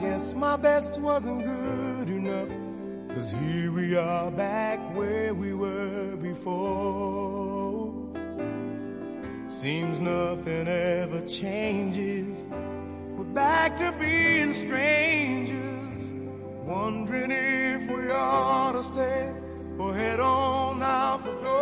[0.00, 2.48] guess my best wasn't good enough.
[3.14, 7.92] Cause here we are back where we were before.
[9.48, 12.46] Seems nothing ever changes.
[13.16, 16.12] We're back to being strangers.
[16.64, 19.30] Wondering if we ought to stay
[19.78, 21.60] or head on out the door.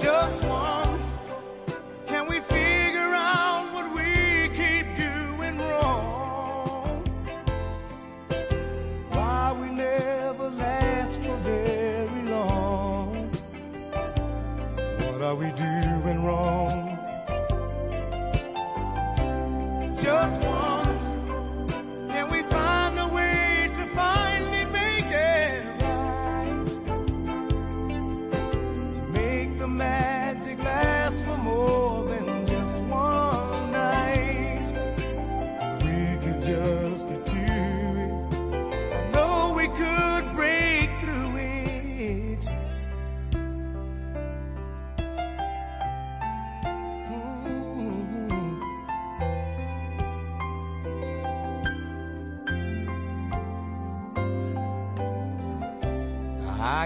[0.00, 0.77] Just once,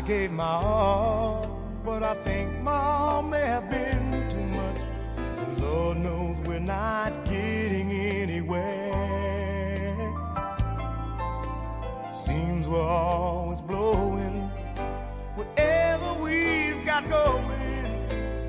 [0.06, 1.46] gave my all,
[1.84, 4.80] but I think my all may have been too much.
[5.36, 9.04] 'Cause Lord knows we're not getting anywhere.
[12.10, 14.50] Seems we're always blowing
[15.36, 17.88] whatever we've got going.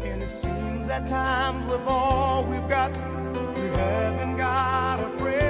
[0.04, 2.92] And it seems at times with all we've got,
[3.56, 5.43] we haven't got a prayer.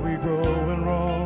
[0.00, 1.17] We going wrong?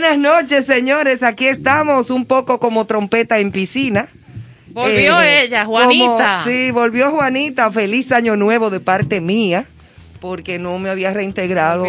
[0.00, 1.24] Buenas noches, señores.
[1.24, 4.06] Aquí estamos un poco como trompeta en piscina.
[4.68, 6.06] Volvió Eh, ella, Juanita.
[6.06, 7.68] como- sí, volvió Juanita.
[7.72, 9.64] Feliz año nuevo de parte mía,
[10.20, 11.84] porque no me había reintegrado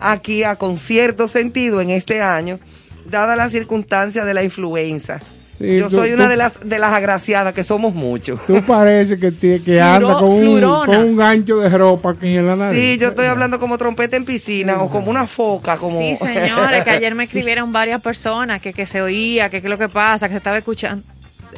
[0.00, 2.58] aquí a concierto sentido en este año.
[3.04, 5.20] dada la circunstancia de la influenza.
[5.62, 8.44] Sí, Yo tú- soy una tú- de las de las agraciadas, que somos muchos.
[8.46, 12.46] Tú parece que, que Fluro- anda con un, con un gancho de ropa aquí en
[12.46, 12.80] la nariz.
[12.94, 15.96] Sí, yo estoy hablando como trompeta en piscina o como una foca, como...
[15.98, 19.70] Sí, señores, que ayer me escribieron varias personas que, que se oía, que qué es
[19.70, 21.04] lo que pasa, que se estaba escuchando.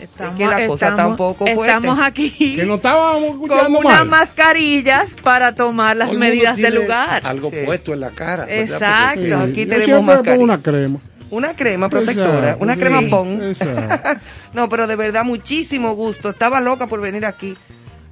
[0.00, 1.62] Estamos, que la cosa está un poco fuerte.
[1.76, 4.08] Estamos aquí Que no estábamos con escuchando unas mal.
[4.08, 7.22] mascarillas para tomar las medidas del lugar.
[7.24, 7.56] Algo Sí.
[7.64, 8.44] puesto en la cara.
[8.52, 9.20] Exacto.
[9.20, 10.44] Porque- Aquí Yo tenemos mascarilla.
[10.44, 10.98] una crema.
[11.34, 13.40] Una crema protectora, Exacto, una sí, crema PON.
[14.54, 16.30] no, pero de verdad, muchísimo gusto.
[16.30, 17.56] Estaba loca por venir aquí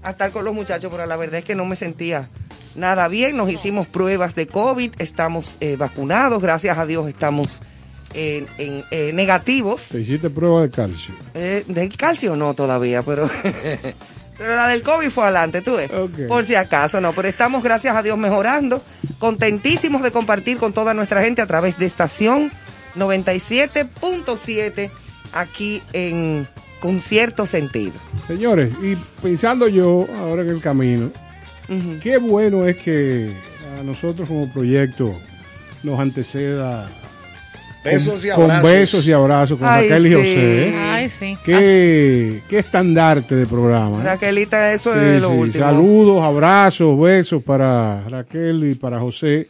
[0.02, 2.28] a estar con los muchachos, pero la verdad es que no me sentía
[2.74, 3.36] nada bien.
[3.36, 7.60] Nos hicimos pruebas de COVID, estamos eh, vacunados, gracias a Dios estamos
[8.14, 8.46] en,
[8.90, 9.88] eh, negativos.
[9.88, 11.14] Te hiciste prueba de calcio.
[11.34, 13.30] Eh, del calcio no todavía, pero...
[14.38, 15.90] Pero la del COVID fue adelante, tú ves.
[16.26, 17.12] Por si acaso, no.
[17.12, 18.82] Pero estamos, gracias a Dios, mejorando.
[19.20, 22.50] Contentísimos de compartir con toda nuestra gente a través de estación
[22.96, 24.90] 97.7
[25.32, 26.46] aquí en
[26.80, 27.92] Con cierto sentido.
[28.26, 31.10] Señores, y pensando yo ahora en el camino,
[32.02, 33.30] qué bueno es que
[33.78, 35.14] a nosotros como proyecto
[35.84, 36.90] nos anteceda
[37.84, 38.70] Besos y con, con abrazos.
[38.70, 40.14] besos y abrazos con Ay, Raquel y sí.
[40.14, 40.68] José.
[40.68, 40.74] ¿eh?
[40.78, 41.36] Ay, sí.
[41.44, 43.98] Qué, qué estandarte de programa.
[44.00, 44.04] ¿eh?
[44.04, 45.64] Raquelita, eso Sí, es lo último.
[45.64, 49.48] Saludos, abrazos, besos para Raquel y para José.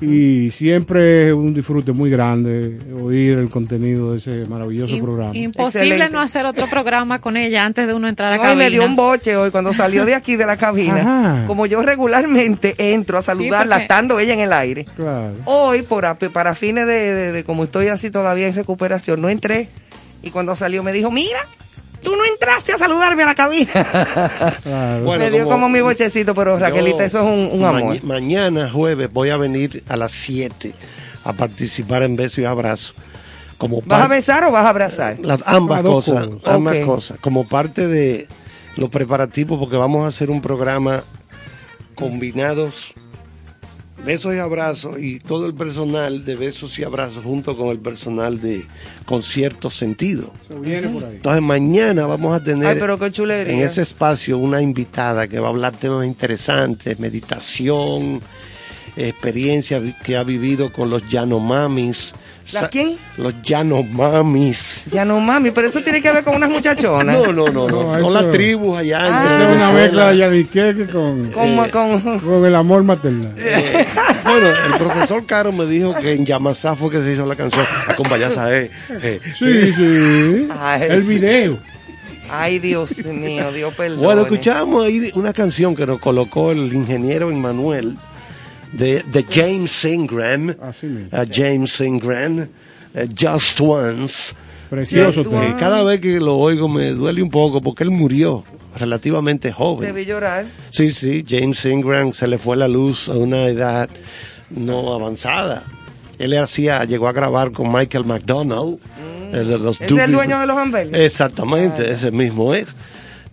[0.00, 5.34] Y siempre es un disfrute muy grande oír el contenido de ese maravilloso programa.
[5.36, 6.12] Imposible Excelente.
[6.14, 8.64] no hacer otro programa con ella antes de uno entrar a No, y cabina.
[8.64, 10.96] me dio un boche hoy cuando salió de aquí de la cabina.
[11.00, 11.46] Ajá.
[11.46, 14.86] Como yo regularmente entro a saludarla porque- estando ella en el aire.
[14.96, 15.34] Claro.
[15.46, 19.68] Hoy, por, para fines de, de- de como estoy así todavía en recuperación, no entré.
[20.22, 21.38] Y cuando salió me dijo, mira,
[22.02, 23.72] tú no entraste a saludarme a la cabina.
[24.62, 25.04] claro.
[25.04, 27.68] Bueno, me dio como, como mi bochecito, pero Raquelita, Yo eso es un, un ma-
[27.70, 28.02] amor.
[28.04, 30.72] mañana, jueves, voy a venir a las 7
[31.24, 32.94] a participar en Beso y Abrazo.
[33.58, 35.18] Como ¿Vas a besar o vas a abrazar?
[35.20, 37.18] las, ambas cosas, ambas cosas.
[37.20, 38.26] Como parte de
[38.76, 41.02] los preparativos, porque vamos a hacer un programa
[41.94, 42.94] combinados
[44.04, 48.40] besos y abrazos y todo el personal de besos y abrazos junto con el personal
[48.40, 48.64] de
[49.04, 50.32] concierto sentido.
[50.48, 51.16] Se viene por ahí.
[51.16, 53.52] Entonces mañana vamos a tener Ay, pero qué chulería.
[53.52, 58.20] en ese espacio una invitada que va a hablar temas interesantes, meditación,
[58.96, 62.12] experiencia que ha vivido con los Yanomamis.
[62.52, 62.96] ¿La Sa- quién?
[63.16, 64.86] Los Yanomamis.
[64.92, 67.16] Ya no mami, pero eso tiene que ver con unas muchachonas.
[67.16, 69.24] No, no, no, no, eso- las tribus allá Ah.
[69.26, 72.18] Esa es una mezcla de Yaniqueque con, Eh, con...
[72.20, 73.32] con el amor maternal.
[73.38, 73.86] Eh,
[74.24, 77.64] bueno, el profesor Caro me dijo que en Yamasá fue que se hizo la canción
[77.88, 78.70] Acompañaza, eh,
[79.02, 79.20] eh.
[79.38, 80.48] Sí, sí.
[80.60, 81.58] Ay, el video.
[82.32, 84.02] Ay, Dios mío, Dios perdone.
[84.02, 87.96] Bueno, escuchamos ahí una canción que nos colocó el ingeniero Emmanuel
[88.72, 90.54] de, de James Ingram.
[90.62, 91.08] Así mismo.
[91.12, 92.48] a James Ingram,
[92.94, 94.34] eh, Just Once.
[94.68, 95.46] Precioso tema.
[95.48, 98.44] Eh, cada vez que lo oigo me duele un poco porque él murió
[98.76, 99.92] relativamente joven.
[99.92, 100.46] Debí llorar.
[100.70, 103.88] Sí, sí, James Ingram se le fue la luz a una edad
[104.50, 105.64] no avanzada.
[106.18, 108.78] Él hacía, llegó a grabar con Michael McDonald,
[109.32, 109.84] el de los Mm.
[109.84, 111.00] ¿Es el Doobie- dueño de los Ambeles?
[111.00, 112.68] Exactamente, ese mismo es,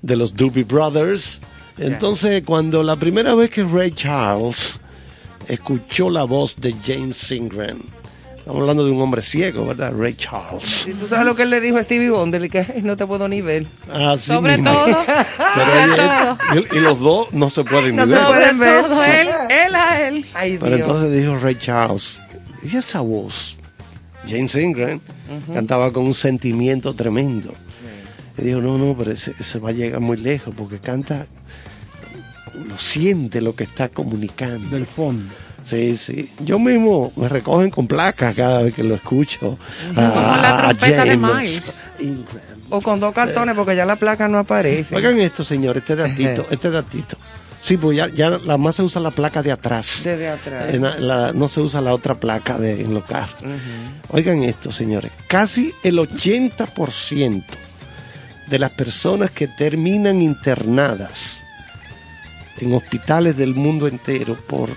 [0.01, 1.39] de los Doobie Brothers.
[1.77, 4.79] Entonces, cuando la primera vez que Ray Charles
[5.47, 7.77] escuchó la voz de James Ingram,
[8.37, 9.93] estamos hablando de un hombre ciego, ¿verdad?
[9.97, 10.63] Ray Charles.
[10.63, 12.95] Si tú sabes lo que él le dijo a Stevie Wonder, le que "Ay, no
[12.95, 13.65] te puedo ni ver.
[13.91, 14.73] Así Sobre mismo.
[14.73, 14.85] todo,
[15.55, 16.37] Pero sobre todo,
[16.73, 18.27] y, y los dos no se pueden No ni se ver.
[18.27, 18.81] pueden ver.
[18.83, 20.25] todo, él, él a él.
[20.33, 20.87] Ay, Pero Dios.
[20.87, 22.21] entonces dijo Ray Charles,
[22.63, 23.57] y esa voz,
[24.27, 24.99] James Ingram,
[25.53, 27.51] cantaba con un sentimiento tremendo.
[28.37, 31.25] Y dijo, no, no, pero ese, ese va a llegar muy lejos porque canta,
[32.65, 34.69] lo siente lo que está comunicando.
[34.69, 35.33] Del fondo.
[35.65, 36.29] Sí, sí.
[36.39, 39.57] Yo mismo me recogen con placas cada vez que lo escucho.
[39.95, 41.87] a- Como la a trompeta de Miles.
[42.69, 44.95] O con dos cartones, porque ya la placa no aparece.
[44.95, 47.17] Oigan esto, señor, este datito, este datito.
[47.59, 50.01] Sí, pues ya, ya la más se usa la placa de atrás.
[50.03, 50.73] Desde atrás.
[50.73, 53.35] En la- la- no se usa la otra placa de, en los carros.
[54.09, 55.11] Oigan esto, señores.
[55.27, 57.43] Casi el 80%
[58.47, 61.43] de las personas que terminan internadas
[62.59, 64.69] en hospitales del mundo entero por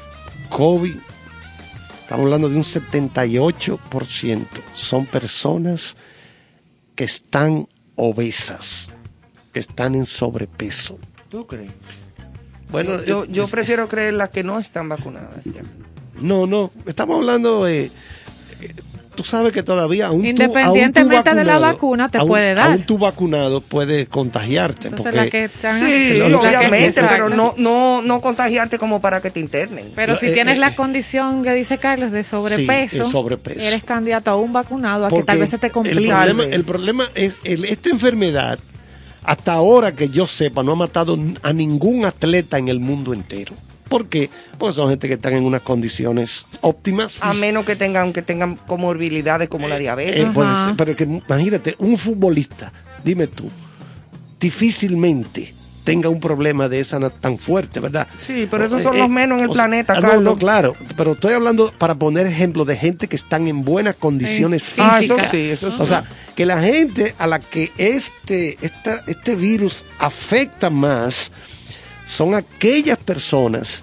[0.48, 0.96] COVID,
[2.02, 5.96] estamos hablando de un 78%, son personas
[6.94, 8.88] que están obesas,
[9.52, 10.98] que están en sobrepeso.
[11.28, 11.72] ¿Tú crees?
[12.70, 15.44] Bueno, Yo, prefiero creer las que no están vacunadas.
[15.44, 15.62] ya.
[16.20, 17.90] No, no, estamos hablando de...
[19.10, 22.28] eh, tú sabes que todavía aún tú- Independientemente aún tú de la vacuna, te aún-
[22.28, 22.70] puede dar.
[22.70, 24.88] Aún tú vacunado puede contagiarte.
[24.88, 27.36] Entonces porque la que están- Sí, la que- obviamente, pero exacto.
[27.36, 29.86] no, no, no contagiarte como para que te internen.
[29.94, 33.60] Pero si Eh, tienes eh, la condición que dice Carlos de sobrepeso, Sí, sobrepeso.
[33.60, 36.08] eres candidato a un vacunado a que tal vez se te El complique.
[36.08, 38.58] problema, el problema es el- esta enfermedad,
[39.22, 43.52] hasta ahora que yo sepa, no ha matado a ningún atleta en el mundo entero.
[43.90, 44.30] ¿Por qué?
[44.56, 47.16] Porque son gente que están en unas condiciones óptimas.
[47.20, 50.26] A menos que tengan, que tengan comorbilidades como la diabetes.
[50.26, 52.72] Eh, puede ser, pero que imagínate, un futbolista,
[53.04, 53.50] dime tú,
[54.38, 55.54] difícilmente
[55.84, 58.06] tenga un problema de esa tan fuerte, ¿verdad?
[58.16, 60.02] Sí, pero esos Eh, son eh, los menos en el o sea, planeta, ah, no,
[60.02, 60.22] Carlos.
[60.24, 64.62] No, claro, pero estoy hablando para poner ejemplos de gente que están en buenas condiciones
[64.62, 64.80] Sí.
[64.80, 65.30] Ah, eso físicas.
[65.32, 65.76] sí, eso sí.
[65.80, 66.04] O sea,
[66.36, 71.32] que la gente a la que este, esta, este virus afecta más
[72.10, 73.82] son aquellas personas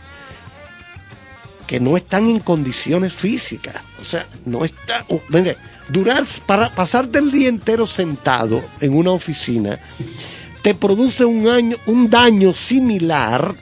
[1.65, 3.75] que no están en condiciones físicas.
[4.01, 5.03] O sea, no está.
[5.09, 5.57] oh, mire,
[5.89, 9.79] durar, para pasarte el día entero sentado en una oficina,
[10.61, 13.55] te produce un, año, un daño similar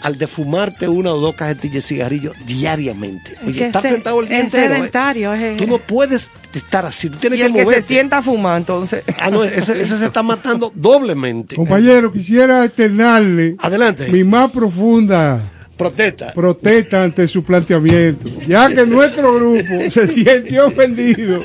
[0.00, 3.36] al de fumarte una o dos cajetillas de cigarrillo diariamente.
[3.46, 4.74] Oye, estar se- sentado el día es entero.
[4.76, 4.78] ¿eh?
[5.58, 7.82] Tú no puedes estar así, tú tienes y que el que se moverte.
[7.82, 9.02] sienta a fumar, entonces.
[9.18, 11.56] Ah, no, ese, ese se está matando doblemente.
[11.56, 14.08] Compañero, quisiera externarle Adelante.
[14.08, 15.40] mi más profunda
[15.78, 16.32] Protesta.
[16.34, 21.44] protesta ante su planteamiento, ya que nuestro grupo se siente ofendido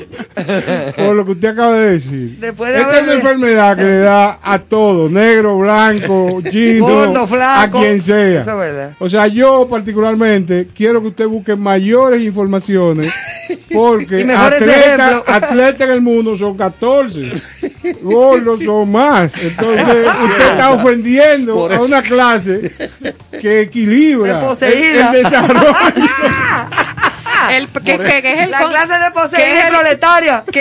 [0.96, 2.36] por lo que usted acaba de decir.
[2.40, 7.78] Después de Esta es una enfermedad que le da a todo, negro, blanco, chino, flaco.
[7.78, 8.40] a quien sea.
[8.40, 8.96] Eso es verdad.
[8.98, 13.12] O sea, yo particularmente quiero que usted busque mayores informaciones
[13.72, 17.32] porque atletas atletas en el mundo son 14,
[18.02, 19.36] gordos son más.
[19.36, 22.72] Entonces usted está ofendiendo a una clase
[23.40, 25.74] que equilibra el, el desarrollo.
[27.50, 30.44] el, que, que- que es el La con- clase de que poseída es el- proletaria
[30.46, 30.52] que,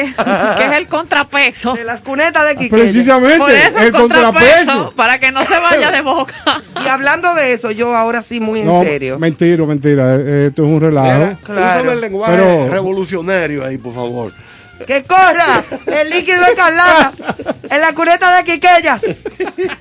[0.58, 1.74] que es el contrapeso.
[1.74, 2.84] de las cunetas de Quiqueya.
[2.84, 4.94] Precisamente, Por eso el contrapeso.
[4.96, 6.34] para que no se vaya de boca.
[6.84, 9.18] Y hablando de eso, yo ahora sí muy en No, serio.
[9.18, 10.16] mentira, mentira.
[10.16, 11.38] eh, Esto es un relajo.
[11.46, 11.92] Claro.
[11.94, 14.34] el lenguaje Pero- revolucionario ahí, por favor.
[14.88, 15.64] ¡Que corra!
[15.88, 17.14] El líquido escarlata
[17.70, 19.02] en la cuneta de Quiqueyas.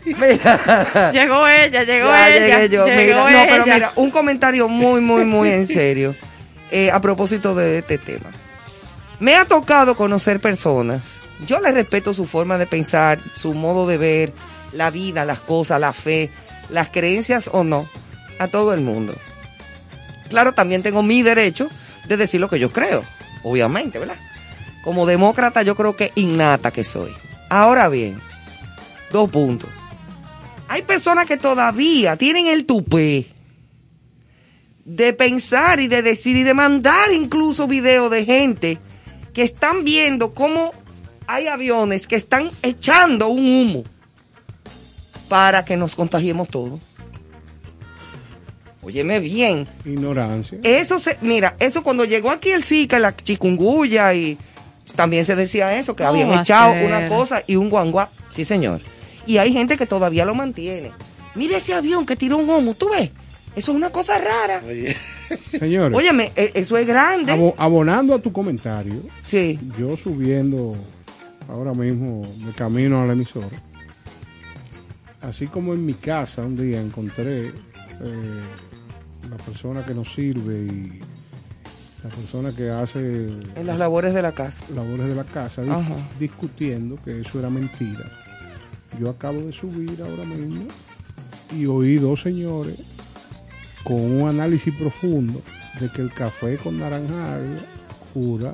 [0.05, 1.11] Mira.
[1.13, 2.59] Llegó ella, llegó Ya ella.
[2.61, 2.87] llegué yo.
[2.87, 3.75] llegó Mira, no, pero ella.
[3.75, 6.15] mira, un comentario muy, muy, muy en serio
[6.71, 8.31] eh, a propósito de este tema.
[9.19, 11.01] Me ha tocado conocer personas.
[11.47, 14.33] Yo les respeto su forma de pensar, su modo de ver
[14.73, 16.31] la vida, las cosas, la fe,
[16.71, 17.89] las creencias o no,
[18.39, 19.15] a todo el mundo.
[20.29, 21.69] Claro, también tengo mi derecho
[22.07, 23.03] de decir lo que yo creo,
[23.43, 24.17] obviamente, ¿verdad?
[24.83, 27.13] Como demócrata yo creo que innata que soy.
[27.49, 28.21] Ahora bien,
[29.11, 29.71] dos puntos.
[30.69, 33.27] Hay personas que todavía tienen el tupé
[34.85, 38.79] de pensar y de decir y de mandar incluso videos de gente
[39.33, 40.73] que están viendo cómo
[41.27, 43.85] hay aviones que están echando un humo
[45.29, 46.81] para que nos contagiemos todos.
[48.83, 50.59] Óyeme bien, Ignorancia.
[50.65, 54.37] eso se, mira, eso cuando llegó aquí el Zika, la chikungunya y
[54.97, 56.87] también se decía eso, que ¿Cómo habían echado ser?
[56.87, 58.09] una cosa y un guanguá.
[58.35, 58.81] Sí, señor.
[59.27, 60.91] Y hay gente que todavía lo mantiene.
[61.35, 63.11] Mira ese avión que tiró un humo, ¿tú ves?
[63.55, 64.61] Eso es una cosa rara.
[65.59, 67.33] Señores, Óyeme, e- eso es grande.
[67.33, 69.59] abo- abonando a tu comentario, Sí.
[69.79, 70.73] yo subiendo
[71.49, 73.49] ahora mismo de camino a la emisora,
[75.21, 77.53] así como en mi casa un día encontré eh,
[79.31, 81.01] la persona que nos sirve y
[82.05, 84.65] la persona que hace En las labores de la casa.
[84.75, 85.95] labores de la casa dis- Ajá.
[86.19, 88.11] discutiendo que eso era mentira.
[89.01, 90.65] Yo acabo de subir ahora mismo
[91.57, 92.77] y oí dos señores
[93.85, 95.41] con un análisis profundo
[95.81, 97.57] de que el café con naranja agria
[98.13, 98.53] cura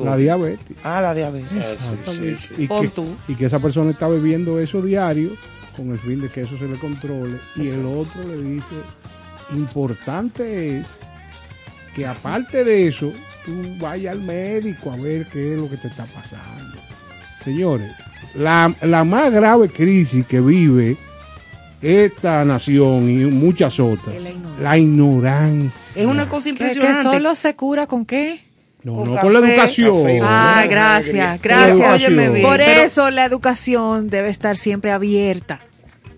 [0.00, 0.76] la diabetes.
[0.84, 1.50] Ah, la diabetes.
[1.72, 2.38] Exactamente.
[2.48, 3.06] sí, Y, Pon que, tú.
[3.28, 5.30] y que esa persona está bebiendo eso diario
[5.76, 7.38] con el fin de que eso se le controle.
[7.56, 8.74] Y el otro le dice,
[9.52, 10.86] importante es
[11.94, 13.12] que aparte de eso,
[13.44, 16.78] tú vayas al médico a ver qué es lo que te está pasando.
[17.44, 17.92] Señores,
[18.34, 20.96] la, la más grave crisis que vive
[21.82, 24.62] esta nación y muchas otras, Es la ignorancia.
[24.62, 26.02] la ignorancia.
[26.02, 27.02] Es una cosa Que, que impresionante.
[27.02, 28.40] solo se cura con qué?
[28.82, 30.02] No, con no, con la educación.
[30.02, 30.20] café.
[30.20, 31.70] No, gracias, gracias.
[31.70, 32.12] educación.
[32.18, 35.60] Óyeme bien, Por eso la educación debe estar siempre abierta.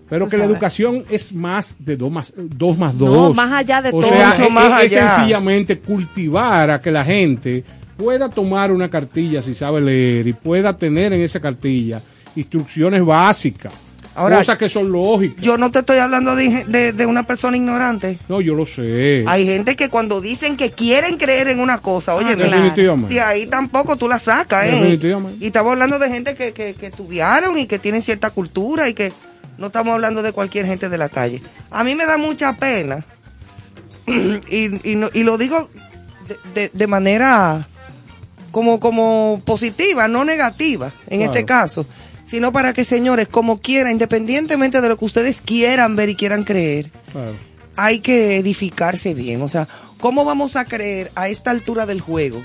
[0.09, 3.35] Pero Tú que la educación es más de 2 más 2 más No, 2.
[3.35, 4.09] más allá de o todo.
[4.09, 5.09] sea, es, más es allá.
[5.15, 7.63] sencillamente cultivar a que la gente
[7.97, 12.01] pueda tomar una cartilla si sabe leer y pueda tener en esa cartilla
[12.35, 13.73] instrucciones básicas.
[14.15, 15.43] Ahora, cosas que son lógicas.
[15.43, 18.17] yo no te estoy hablando de, de- de una persona ignorante.
[18.27, 19.23] No, yo lo sé.
[19.27, 22.49] Hay gente que cuando dicen que quieren creer en una cosa, oye, claro.
[22.51, 23.13] Definitivamente.
[23.13, 24.99] de ahí tampoco tú la sacas, ¿eh?
[25.39, 28.95] Y estamos hablando de gente que, que, que estudiaron y que tienen cierta cultura y
[28.95, 29.13] que
[29.57, 31.41] no estamos hablando de cualquier gente de la calle.
[31.71, 33.05] A mí me da mucha pena
[34.07, 35.69] y, y, no- y lo digo
[36.27, 37.67] de, de- de manera
[38.51, 41.31] como, como positiva, no negativa en Claro.
[41.33, 41.85] este caso,
[42.25, 46.43] sino para que señores, como quiera, independientemente de lo que ustedes quieran ver y quieran
[46.43, 47.33] creer, Claro.
[47.75, 49.41] hay que edificarse bien.
[49.41, 49.67] O sea,
[49.99, 52.41] ¿cómo vamos a creer a esta altura del juego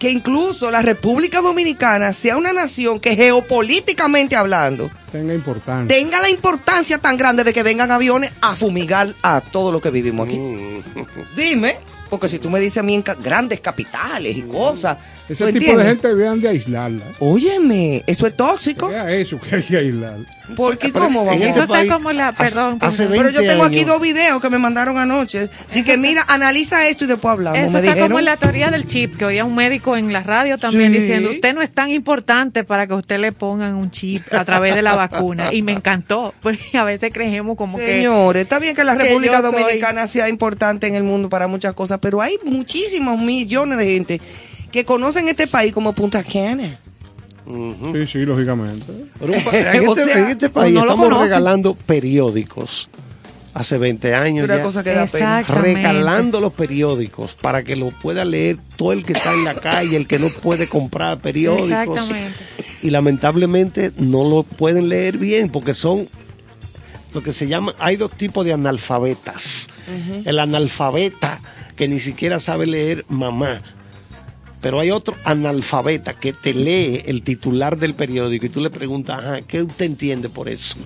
[0.00, 5.94] que incluso la República Dominicana sea una nación que geopolíticamente hablando Tenga importancia.
[5.96, 9.90] tenga la importancia tan grande de que vengan aviones a fumigar a todo lo que
[9.90, 10.38] vivimos aquí?
[10.38, 10.82] Mm.
[11.36, 11.76] Dime,
[12.08, 14.96] porque si tú me dices a mí en ca- grandes capitales y cosas,
[15.30, 15.84] Ese ¿tú tipo entiendes?
[15.84, 17.04] de gente deberían de aislarla.
[17.20, 18.88] Óyeme, eso es tóxico.
[18.88, 20.16] Vea eso que hay que aislar.
[20.56, 21.34] Porque ¿cómo en vamos?
[21.34, 23.12] este Eso está como la- perdón, hace perdón.
[23.12, 25.48] 20 Pero yo tengo aquí dos videos que me mandaron anoche.
[25.74, 27.58] Y que mira, analiza esto y después hablamos.
[27.60, 28.08] Eso me está dijeron.
[28.08, 30.98] como la teoría del chip, que oía un médico en la radio también Sí.
[30.98, 34.74] diciendo, usted no es tan importante para que usted le pongan un chip a través
[34.74, 35.54] de la vacuna.
[35.54, 37.86] Y me encantó, porque a veces creemos como que...
[37.86, 41.46] Señores, está bien que la que República soy- Dominicana sea importante en el mundo para
[41.46, 44.20] muchas cosas, pero hay muchísimos millones de gente
[44.72, 46.78] que conocen este país como Punta Cana.
[47.46, 48.86] Sí, sí, lógicamente.
[49.18, 52.88] Pero en, este, sea, en este país no estamos regalando periódicos
[53.52, 54.62] hace 20 años Una ya.
[54.62, 55.42] cosa que da pena.
[55.42, 59.96] Regalando los periódicos para que lo pueda leer todo el que está en la calle,
[59.96, 61.70] el que no puede comprar periódicos.
[61.70, 62.38] Exactamente.
[62.82, 66.08] Y lamentablemente no lo pueden leer bien porque son
[67.12, 69.68] lo que se llama, hay dos tipos de analfabetas.
[70.24, 71.40] El analfabeta
[71.74, 73.60] que ni siquiera sabe leer mamá.
[74.60, 79.18] Pero hay otro analfabeta que te lee el titular del periódico y tú le preguntas,
[79.18, 80.76] ajá, ¿qué usted entiende por eso?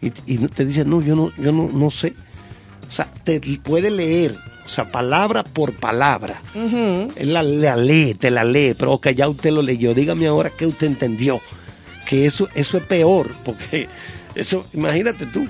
[0.00, 2.14] Y, y te dice, no, yo no, yo no, no sé.
[2.88, 6.40] O sea, te puede leer, o sea, palabra por palabra.
[6.54, 9.92] Él la, la lee, te la lee, pero ok, ya usted lo leyó.
[9.92, 11.40] Dígame ahora qué usted entendió.
[12.08, 13.88] Que eso, eso es peor, porque
[14.34, 15.46] eso, imagínate tú.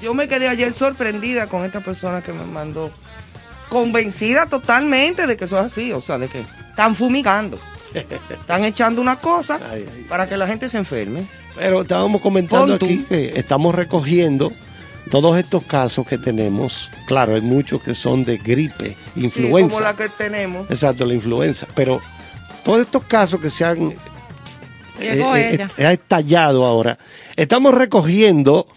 [0.00, 2.90] Yo me quedé ayer sorprendida con esta persona que me mandó.
[3.70, 7.58] Convencida totalmente de que eso es así, o sea, de que están fumigando.
[8.30, 10.04] Están echando una cosa Ay, ay.
[10.08, 11.24] para que la gente se enferme.
[11.56, 14.52] Pero estábamos comentando aquí que estamos recogiendo
[15.10, 16.88] todos estos casos que tenemos.
[17.06, 19.70] Claro, hay muchos que son de gripe, Sí, influenza.
[19.74, 20.70] como la que tenemos.
[20.70, 21.66] Exacto, la influenza.
[21.74, 22.00] Pero
[22.64, 23.92] todos estos casos que se han
[25.00, 25.68] Llegó eh, eh, ella.
[25.76, 26.96] eh, ha estallado ahora,
[27.34, 28.68] estamos recogiendo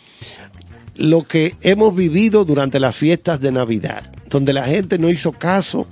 [0.96, 4.04] lo que hemos vivido durante las fiestas de Navidad,
[4.34, 5.88] donde la gente no hizo caso,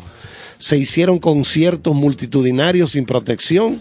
[0.58, 3.80] se hicieron conciertos multitudinarios sin protección,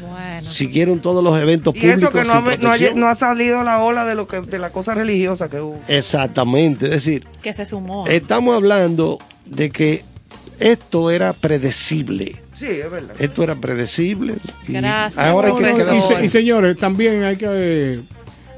[0.00, 0.50] Bueno.
[0.50, 3.00] siguieron todos los eventos Y públicos eso que no, sin ha- no, ha, protección.
[3.00, 5.80] no ha salido la ola de lo que de la cosa religiosa que hubo.
[5.88, 8.06] Exactamente, es decir, Que se sumó.
[8.06, 10.04] estamos hablando de que
[10.58, 12.36] esto era predecible.
[12.54, 13.14] Sí, es verdad.
[13.18, 14.34] Esto era predecible.
[14.68, 15.96] y Gracias, Ahora hay que.
[15.96, 18.00] Y, se- y señores, también hay que eh,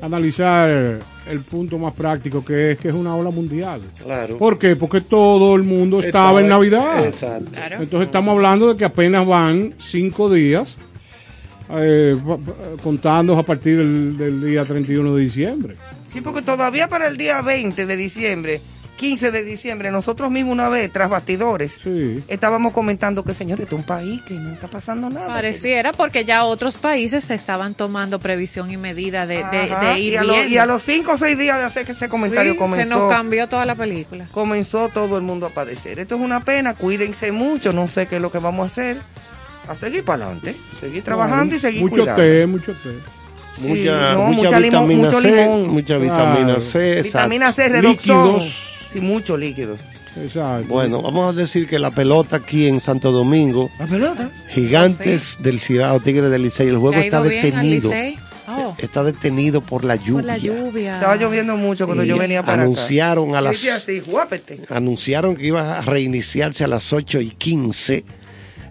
[0.01, 3.81] analizar el punto más práctico que es que es una ola mundial.
[4.03, 4.37] Claro.
[4.37, 4.77] ¿Por qué?
[4.77, 7.05] Porque todo el mundo estaba, en Navidad.
[7.05, 7.51] Exacto.
[7.53, 7.81] Claro.
[7.81, 10.77] Entonces estamos hablando de que apenas van cinco días
[11.71, 15.77] eh, a partir del, del día 31 de diciembre.
[16.09, 18.61] Sí, porque todavía para el día 20 de diciembre,
[18.97, 22.23] 15 de diciembre, nosotros mismos una vez, tras bastidores, Sí.
[22.29, 25.27] estábamos comentando que, señores, este es un país que no está pasando nada.
[25.27, 29.99] Pareciera porque ya otros países se estaban tomando previsión y medida de, de, Ajá, de
[30.01, 32.09] ir y, a lo- y a los 5 o 6 días de hacer que ese
[32.09, 32.95] comentario Sí, comenzó.
[32.95, 34.27] Se nos cambió toda la película.
[34.31, 35.99] comenzó todo el mundo a padecer.
[35.99, 38.99] Esto es una pena, cuídense mucho, no sé qué es lo que vamos a hacer.
[39.67, 42.23] A seguir para adelante, seguir trabajando y seguir Mucho cuidando.
[42.23, 42.91] té, mucho té.
[43.57, 45.69] Sí, mucha, no, mucha mucha limón, vitamina mucho C, limón.
[45.69, 46.01] mucha Claro.
[46.03, 47.03] vitamina C.
[47.03, 47.93] Vitamina C, redoxón.
[48.35, 48.84] Líquidos.
[48.95, 49.77] Sí, mucho líquido.
[50.17, 50.69] Exacto.
[50.69, 54.31] Bueno, vamos a decir que la pelota aquí en Santo Domingo, La pelota.
[54.51, 57.91] Gigantes del Cibao, Tigres del Licey, el ¿Le juego está detenido.
[58.47, 60.13] Oh, Está detenido por la lluvia.
[60.15, 60.95] por la lluvia.
[60.95, 63.39] Estaba lloviendo mucho cuando Y yo venía para anunciaron acá.
[63.39, 64.03] a las así,
[64.69, 68.05] anunciaron que iba a reiniciarse a las 8 y 15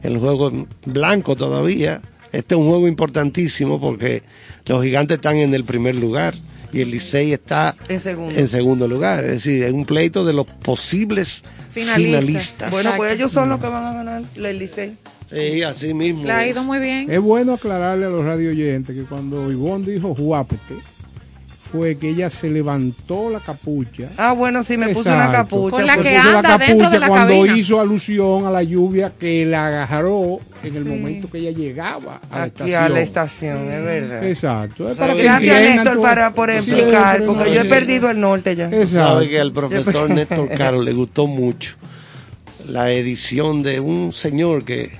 [0.03, 2.01] el juego en blanco todavía.
[2.31, 4.21] Este es un juego importantísimo porque
[4.67, 6.35] los gigantes están en el primer lugar
[6.73, 8.35] y el Licey está En segundo.
[8.37, 9.23] en segundo lugar.
[9.23, 11.95] Es decir, es un pleito de los posibles Finalistas.
[12.25, 12.71] finalistas.
[12.71, 14.95] Bueno, pues ellos son los que van a ganar el Licey.
[15.31, 16.25] Sí, así mismo.
[16.25, 17.09] Le ha ido muy bien.
[17.11, 20.75] Es bueno aclararle a los radio oyentes que cuando Ivonne dijo Juápete,
[21.73, 24.09] fue que ella se levantó la capucha.
[24.15, 25.75] Ah, bueno, sí, me puse una capucha.
[25.77, 27.57] Con la Se que puso anda dentro de la cuando cabina.
[27.57, 32.37] hizo alusión a la lluvia que la agarró en el momento que ella llegaba a
[32.37, 32.83] la Aquí estación.
[32.83, 34.23] a la estación, es verdad.
[34.27, 34.89] Exacto.
[34.89, 38.65] Es para que Gracias, Néstor, para, por explicar, porque yo he perdido el norte ya.
[38.67, 38.89] Exacto.
[39.15, 41.73] Sabe que al profesor Néstor Caro le gustó mucho
[42.69, 44.91] la edición de un señor que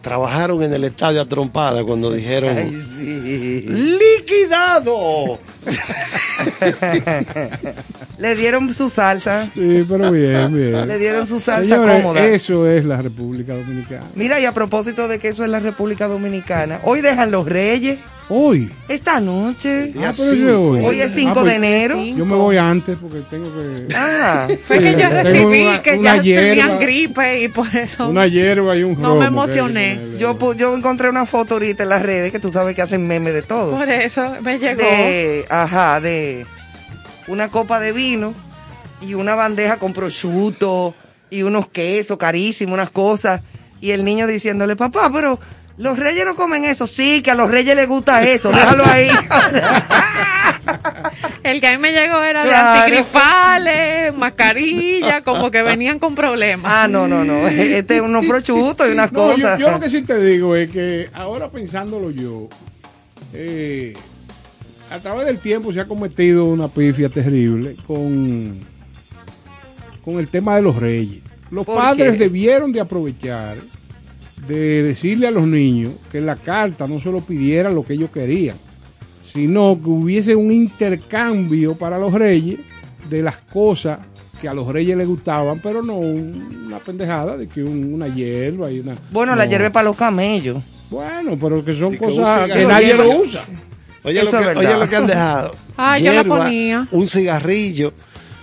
[0.00, 3.64] trabajaron en el estadio a trompada cuando dijeron Ay, sí.
[3.68, 5.38] liquidado.
[8.18, 9.48] Le dieron su salsa.
[9.52, 10.86] Sí, pero bien, bien.
[10.88, 12.24] Le dieron su salsa Señores, cómoda.
[12.26, 14.04] eso es la República Dominicana.
[14.14, 17.98] Mira, y a propósito de que eso es la República Dominicana, hoy dejan los reyes,
[18.32, 18.70] Hoy.
[18.88, 19.92] esta noche.
[19.98, 20.84] Ah, pero hoy.
[20.84, 22.00] Hoy es 5 Ah, pues, de enero.
[22.00, 23.88] Yo me voy antes porque tengo que.
[23.94, 26.48] Ah, Fue que yo recibí una- que una ya hierba.
[26.62, 28.08] tenían gripe y por eso.
[28.08, 30.00] Una hierba y un No me romo que hay que emocioné.
[30.18, 33.06] yo, pu- yo encontré una foto ahorita en las redes que tú sabes que hacen
[33.06, 33.72] memes de todo.
[33.76, 34.80] Por eso me llegó.
[34.80, 36.46] de, ajá, de
[37.26, 38.32] una copa de vino
[39.02, 40.94] y una bandeja con prosciutto
[41.30, 43.40] y unos quesos carísimos, unas cosas.
[43.80, 45.40] Y el niño diciéndole, papá, pero
[45.80, 46.86] los reyes no comen eso.
[46.86, 49.08] Sí, que a los reyes les gusta eso, déjalo ahí.
[51.42, 52.72] El que a mí me llegó era Claro.
[52.72, 56.70] de antigripales, mascarilla, como que venían con problemas.
[56.74, 57.48] ah, no, no, no.
[57.48, 59.58] Este es unos prosciuttos y unas No, yo, cosas.
[59.58, 62.48] yo lo que sí te digo es que ahora pensándolo yo,
[63.32, 63.94] eh,
[64.90, 68.58] a través del tiempo se ha cometido una pifia terrible con,
[70.04, 71.20] con el tema de los reyes.
[71.50, 72.18] Los ¿Por padres qué?
[72.18, 73.56] debieron de aprovechar
[74.46, 78.10] de decirle a los niños que en la carta no solo pidieran lo que ellos
[78.10, 78.56] querían,
[79.20, 82.58] sino que hubiese un intercambio para los reyes
[83.08, 83.98] de las cosas
[84.40, 88.08] que a los reyes les gustaban, pero no un- una pendejada de que un- una
[88.08, 88.94] hierba y una...
[89.10, 90.56] Bueno, la hierba es para los camellos.
[90.90, 93.44] Bueno, pero que son que cosas que nadie lo usa.
[94.02, 95.50] Oye, Eso lo que, oye lo que han dejado.
[95.82, 96.86] Ah, yo la ponía.
[96.90, 97.94] Un cigarrillo,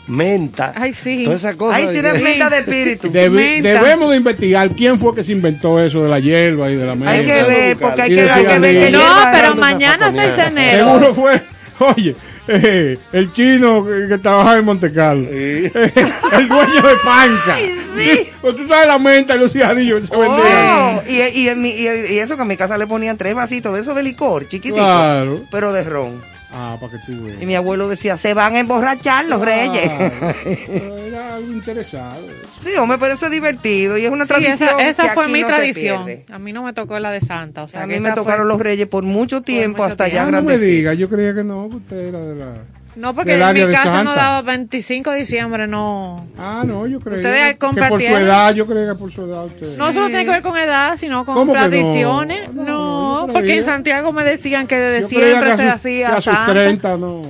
[0.08, 0.74] menta.
[0.76, 1.24] Ay, sí.
[1.24, 1.76] Toda esa cosa.
[1.78, 3.10] Ay, de sí, de menta de espíritu.
[3.12, 6.96] Debemos de investigar quién fue que se inventó eso de la hierba y de la
[6.96, 7.12] menta.
[7.12, 8.92] Hay que ver, porque hay Y que, hay que ver.
[8.92, 9.02] No,
[9.34, 10.86] pero mañana 6 de enero.
[11.00, 11.42] Seguro fue,
[11.96, 12.16] oye,
[12.48, 15.28] eh, el chino que, que trabajaba en Monte Carlo.
[15.32, 17.58] el dueño de Panca.
[17.98, 18.30] sí.
[18.42, 20.40] Pues tú sabes la menta y los cigarrillos que se vendían.
[20.46, 23.36] Oh, y, y, en mi- y, y eso que en mi casa le ponían tres
[23.36, 25.42] vasitos de eso de licor, chiquitito, Claro.
[25.52, 26.22] pero de ron.
[26.52, 27.42] Ah, para que tú veas.
[27.42, 29.82] Y mi abuelo decía, se van a emborrachar los reyes.
[29.84, 30.34] Claro.
[30.68, 32.22] Pero Era algo interesado.
[32.62, 34.70] Sí, hombre, pero eso es divertido y es una Sí, tradición.
[34.80, 36.06] esa, esa que fue aquí mi no tradición.
[36.32, 37.64] A mí no me tocó la de Santa.
[37.64, 40.32] O sea, a mí me tocaron fue- los reyes por mucho tiempo, mucho hasta tiempo.
[40.32, 42.54] ya Ah, no me diga, yo creía que no, que usted era de la...
[42.96, 46.26] No, porque en mi casa no daba 25 de diciembre, no.
[46.38, 49.78] Ah, no, yo Ustedes que, por su edad, yo creía que por su edad usted...
[49.78, 52.54] No, eso no tiene que ver con edad, sino con tradiciones.
[52.54, 56.08] No, No, porque en Santiago me decían que desde Yo creía siempre que se hacía
[56.08, 56.54] que a sus Santa.
[56.54, 57.22] 30 no.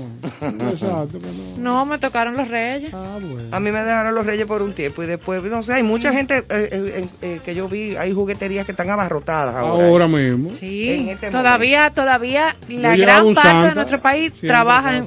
[0.72, 1.48] Exacto, que no.
[1.58, 2.94] No, me tocaron los reyes.
[2.94, 3.50] Ah, bueno.
[3.52, 6.12] A mí me dejaron los reyes por un tiempo y después, no sé, hay mucha
[6.12, 9.88] gente eh, eh, eh, que yo vi, hay jugueterías que están abarrotadas ahora.
[9.88, 10.54] Ahora mismo.
[10.56, 15.06] Sí, En este todavía, todavía la Yo gran parte de nuestro país trabaja en,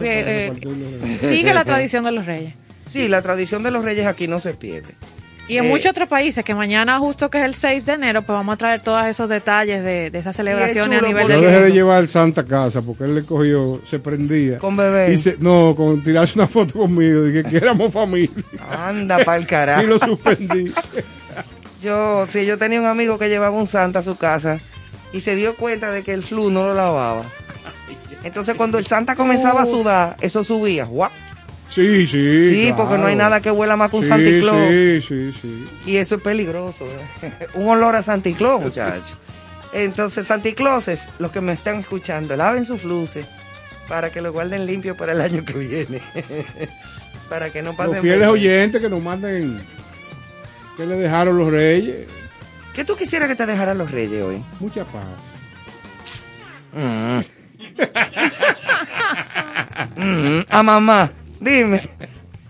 [1.21, 2.55] sigue la tradición de los reyes.
[2.93, 4.95] Sí, la tradición de los reyes aquí no se pierde.
[5.49, 8.23] Y en Eh, muchos otros países, que mañana justo que es el 6 de enero,
[8.23, 11.35] pues vamos a traer todos esos detalles de, de esas celebraciones a chulo nivel Yo
[11.41, 14.59] del dejé de llevar el Santa a casa porque él le cogió, se prendía.
[14.59, 15.13] Con bebé.
[15.13, 18.31] Y se- no, con tirarse una foto conmigo, dije que éramos familia.
[18.71, 19.83] Anda pa'l carajo.
[19.83, 20.73] y lo suspendí.
[21.83, 24.59] Yo, sí, yo tenía un amigo que llevaba un santa a su casa
[25.15, 27.23] y se dio cuenta de que el flu no lo lavaba.
[28.25, 30.85] Entonces cuando el santa comenzaba a sudar, eso subía.
[30.85, 31.11] ¡guau!
[31.69, 32.51] Sí, sí.
[32.51, 34.69] Sí, porque no hay nada que huela más que un sí, Santa Claus.
[34.69, 35.69] Sí, sí, sí.
[35.87, 36.85] Y eso es peligroso.
[37.55, 39.17] un olor a Santa Claus, muchachos.
[39.73, 43.27] Entonces, Santa Clauses, los que me están escuchando, laven sus luces
[43.89, 46.01] para que lo guarden limpio para el año que viene.
[47.29, 49.61] para que no pasen Los fieles oyentes que nos manden
[50.77, 52.09] que le dejaron los reyes.
[52.75, 54.43] ¿Qué tú quisieras que te dejaran los reyes hoy?
[54.59, 55.05] Mucha paz.
[56.73, 57.21] Mm,
[60.49, 61.81] a mamá, dime.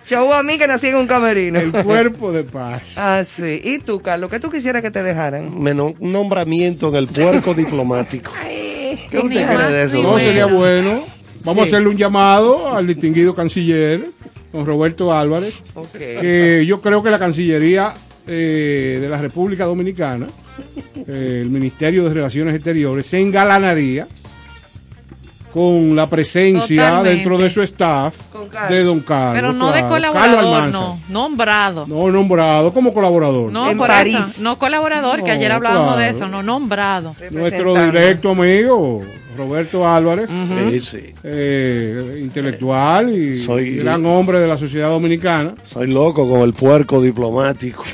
[0.05, 1.61] Chau a mí que nací en un camerino.
[1.61, 2.97] El cuerpo de paz.
[2.99, 3.61] Ah, sí.
[3.63, 4.31] ¿Y tú, Carlos?
[4.31, 5.61] ¿Qué tú quisieras que te dejaran?
[5.63, 8.33] Menos un nombramiento en el puerco diplomático.
[8.43, 9.97] ¿Qué usted cree de eso?
[10.03, 10.19] No, bueno.
[10.27, 11.05] sería bueno.
[11.45, 11.69] Vamos Sí.
[11.69, 14.05] a hacerle un llamado al distinguido canciller,
[14.53, 15.63] don Roberto Álvarez,
[16.03, 17.95] que yo creo que la Cancillería
[18.27, 20.27] eh, de la República Dominicana,
[21.07, 24.07] eh, el Ministerio de Relaciones Exteriores, se engalanaría
[25.53, 27.11] con la presencia Totalmente.
[27.11, 28.17] dentro de su staff
[28.69, 29.35] de don Carlos.
[29.35, 29.89] Pero no de claro.
[29.89, 31.85] Colaborador, no, nombrado.
[31.87, 33.51] No nombrado como colaborador.
[33.53, 34.19] No, En por París.
[34.19, 34.43] eso.
[34.43, 37.15] No colaborador, que ayer hablábamos de eso, no nombrado.
[37.31, 39.03] Nuestro directo amigo,
[39.37, 40.29] Roberto Álvarez,
[40.71, 41.13] Sí, sí.
[41.25, 45.55] eh, intelectual y Soy- gran hombre de la sociedad dominicana.
[45.65, 47.85] Soy loco con el puerco diplomático.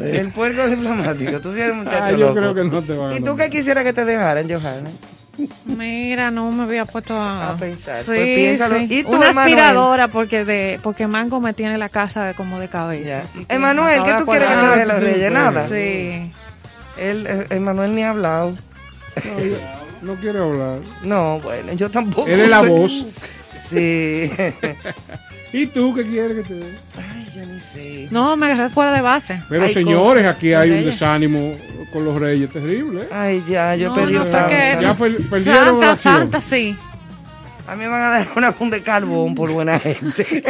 [0.00, 1.40] El puerco diplomático.
[1.40, 2.34] Tú sí eres un muchacho Ah, yo loco.
[2.34, 4.90] creo que no te van a ¿Y tú qué quisieras que te dejaran, Johanna?
[5.64, 8.00] Mira, no me había puesto a, A pensar.
[8.00, 8.78] Sí, Pues piénsalo.
[8.78, 8.86] sí.
[8.90, 9.54] ¿Y tú, Una Emanuel?
[9.58, 13.22] aspiradora porque de porque Mango me tiene la casa de, como de cabeza.
[13.48, 14.74] Emanuel, ¿qué tú quieres que te acordar.
[14.74, 15.32] deje los reyes?
[15.32, 15.66] Nada.
[15.68, 16.30] Sí.
[16.98, 18.56] Él, eh, Emanuel ni ha hablado.
[19.24, 19.56] No, yo-
[20.02, 20.78] no quiere hablar.
[21.02, 22.28] No, bueno, yo tampoco.
[22.28, 23.10] Él es la voz.
[23.68, 24.30] Sí.
[25.52, 26.74] ¿Y tú qué quieres que te dé?
[26.96, 28.08] Ay, yo ni sé.
[28.10, 29.38] No, me agarré fuera de base.
[29.48, 31.56] Pero Hay señores, aquí hay un desánimo
[31.92, 33.02] con los reyes terrible.
[33.02, 33.08] ¿eh?
[33.12, 34.80] Ay, ya, yo No, pedí no, otra.
[34.80, 35.96] Ya per- perdieron Santa.
[35.96, 36.76] Santa, sí.
[37.66, 40.24] A mí me van a dar una funda de carbón por buena gente.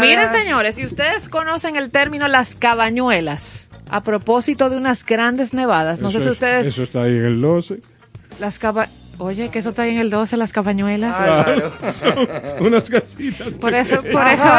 [0.00, 6.00] Miren, señores, si ustedes conocen el término las cabañuelas, a propósito de unas grandes nevadas,
[6.00, 6.66] no Eso sé si es- ustedes...
[6.66, 7.80] Eso está ahí en el 12.
[8.40, 8.86] Las caba...
[9.18, 11.14] Oye, que eso está ahí en el 12, las cabañuelas.
[11.14, 11.72] Álvaro.
[12.60, 13.48] Unas casitas.
[13.54, 14.50] Por eso, por eso,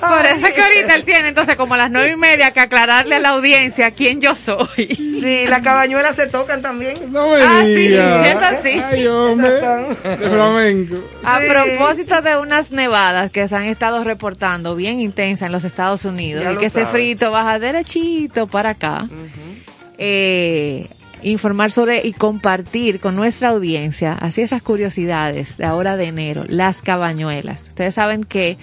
[0.00, 2.60] por eso es que ahorita él tiene entonces como a las nueve y media que
[2.60, 4.66] aclararle a la audiencia quién yo soy.
[4.96, 6.94] Sí, las cabañuelas se tocan también.
[7.12, 8.70] No me Ah, sí, esas sí.
[8.84, 9.50] Ay, hombre.
[9.50, 10.96] De flamenco.
[11.24, 11.46] A Sí.
[11.48, 16.42] propósito de unas nevadas que se han estado reportando bien intensas en los Estados Unidos
[16.44, 19.06] Ya y lo que ese frito baja derechito para acá,
[19.98, 20.86] eh,
[21.22, 26.82] informar sobre y compartir con nuestra audiencia así esas curiosidades de ahora de enero, las
[26.82, 27.62] cabañuelas.
[27.62, 28.56] Ustedes saben que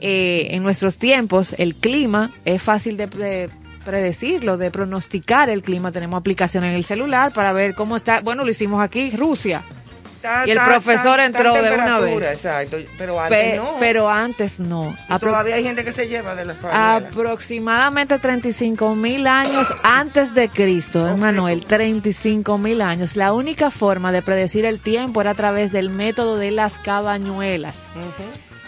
[0.00, 3.48] eh, en nuestros tiempos el clima es fácil de pre-
[3.84, 5.92] predecirlo, de pronosticar el clima.
[5.92, 8.20] Tenemos aplicación en el celular para ver cómo está.
[8.20, 9.62] Bueno, lo hicimos aquí, Rusia.
[10.24, 12.22] Está- Y el está- profesor está- entró de una vez.
[12.22, 13.76] Exacto, pero antes Pe- no.
[13.78, 14.94] Pero antes no.
[15.08, 17.12] Y Apro- todavía hay gente que se lleva de las cabañuelas.
[17.12, 23.16] aproximadamente 35 mil años antes de Cristo, Emanuel, 35 mil años.
[23.16, 27.88] La única forma de predecir el tiempo era a través del método de las cabañuelas.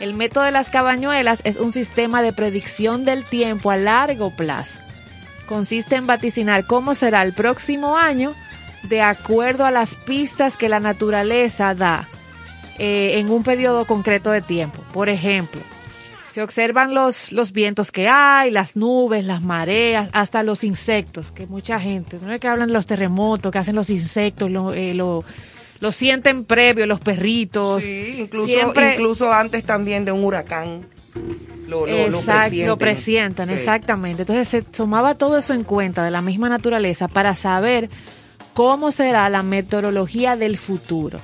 [0.01, 4.81] El método de las cabañuelas es un sistema de predicción del tiempo a largo plazo.
[5.47, 8.35] Consiste en vaticinar cómo será el próximo año
[8.89, 12.09] de acuerdo a las pistas que la naturaleza da
[12.79, 14.83] eh, en un periodo concreto de tiempo.
[14.93, 15.61] Por ejemplo,
[16.29, 21.47] se observan los, los vientos que hay, las nubes, las mareas, hasta los insectos, que
[21.47, 24.93] mucha gente, no es que hablan de los terremotos, que hacen los insectos, lo, eh,
[24.93, 25.25] lo,
[25.81, 27.83] lo sienten previo, los perritos.
[27.83, 30.87] Sí, incluso, Siempre- incluso antes también de un huracán.
[31.69, 33.55] Lo, lo, lo Exacto, lo presientan, Sí.
[33.55, 34.23] exactamente.
[34.23, 37.89] Entonces se tomaba todo eso en cuenta de la misma naturaleza para saber
[38.57, 41.21] cómo será la meteorología del futuro.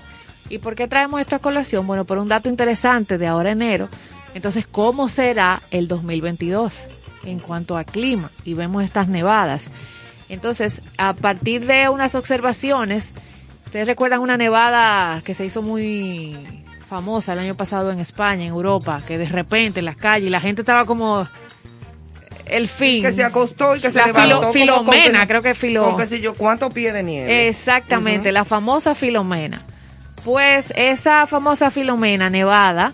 [0.50, 1.86] ¿Y por qué traemos esto a colación?
[1.86, 3.88] Bueno, por un dato interesante de ahora enero.
[4.34, 6.84] Entonces, ¿cómo será el 2022
[7.24, 8.30] en cuanto a clima?
[8.44, 9.70] Y vemos estas nevadas.
[10.28, 13.14] Entonces, a partir de unas observaciones,
[13.64, 16.36] ustedes recuerdan una nevada que se hizo muy
[16.86, 20.40] famosa el año pasado en España, en Europa, que de repente en las calles la
[20.40, 21.26] gente estaba como
[22.46, 23.02] el fin.
[23.02, 24.52] Que se acostó y que se La levantó.
[24.52, 27.48] filo- como con Filomena, creo que filo- Con qué sé yo, ¿cuántos pies de nieve?
[27.48, 29.62] Exactamente, la famosa Filomena.
[30.24, 32.92] Pues esa famosa Filomena nevada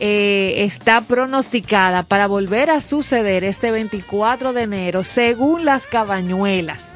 [0.00, 6.94] eh, está pronosticada para volver a suceder este 24 de enero, según las cabañuelas.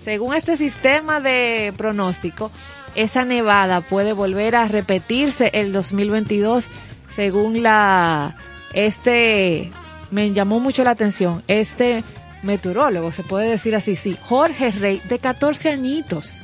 [0.00, 2.50] Según este sistema de pronóstico,
[2.94, 6.68] esa nevada puede volver a repetirse el 2022,
[7.08, 8.36] según la
[8.74, 9.70] este
[10.10, 12.04] me llamó mucho la atención este
[12.42, 16.40] meteorólogo, se puede decir así, sí, Jorge Rey de 14 añitos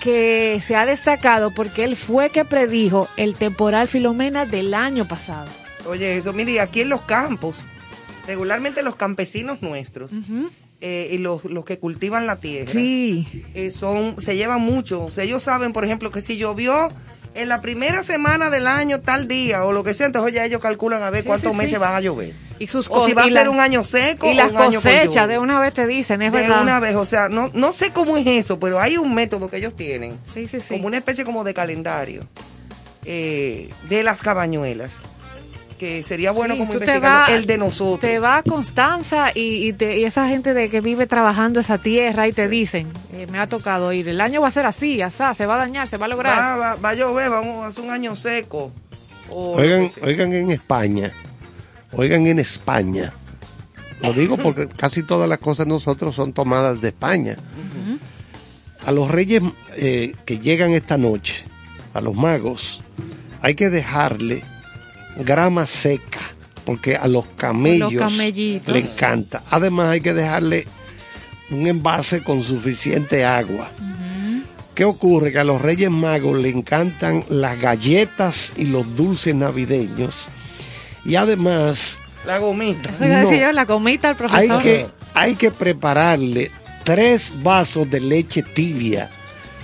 [0.00, 5.48] que se ha destacado porque él fue que predijo el temporal Filomena del año pasado.
[5.86, 7.56] Oye, eso, mire, y aquí en los campos,
[8.26, 10.12] regularmente los campesinos nuestros
[10.80, 15.04] eh, y los, los que cultivan la tierra, Sí, eh, son, se llevan mucho.
[15.04, 16.88] O sea, ellos saben, por ejemplo, que si llovió
[17.34, 20.60] en la primera semana del año tal día o lo que sea, entonces ya ellos
[20.60, 21.78] calculan a ver Sí, cuántos sí, meses sí.
[21.78, 22.34] van a llover.
[22.58, 25.38] y sus O si va a ser un año seco y o las cosechas de
[25.38, 26.62] una vez te dicen, es de verdad.
[26.62, 29.58] una vez, o sea, no, no sé cómo es eso, pero hay un método que
[29.58, 30.74] ellos tienen, Sí, sí, sí.
[30.74, 32.26] como una especie como de calendario
[33.04, 34.92] eh, de las cabañuelas,
[35.80, 38.00] que sería bueno Sí, como vas- el de nosotros.
[38.00, 41.78] Te va a Constanza y, y, te- y esa gente de que vive trabajando esa
[41.78, 45.00] tierra y te dicen, eh, me ha tocado ir, el año va a ser así,
[45.00, 46.38] asá, se va a dañar, se va a lograr.
[46.38, 48.70] va, va, va a llover, vamos a hacer un año seco.
[49.30, 51.12] o Oigan, oigan en España,
[51.92, 53.14] oigan en España.
[54.02, 57.36] Lo digo porque casi todas las cosas nosotros son tomadas de España.
[58.86, 59.42] A los reyes
[59.76, 61.44] eh, que llegan esta noche,
[61.94, 62.80] a los magos,
[63.42, 64.42] hay que dejarle
[65.16, 66.20] grama seca,
[66.64, 68.72] porque a los camellos camellitos.
[68.74, 69.42] le encanta.
[69.50, 70.66] Además hay que dejarle
[71.50, 73.68] un envase con suficiente agua.
[74.74, 75.32] ¿Qué ocurre?
[75.32, 80.28] Que a los Reyes Magos le encantan las galletas y los dulces navideños.
[81.04, 82.90] Y además La gomita.
[82.90, 83.28] Eso iba a No.
[83.28, 84.62] decir yo, la comita al hay profesor.
[84.62, 86.50] que, hay que prepararle
[86.84, 89.10] tres vasos de leche tibia.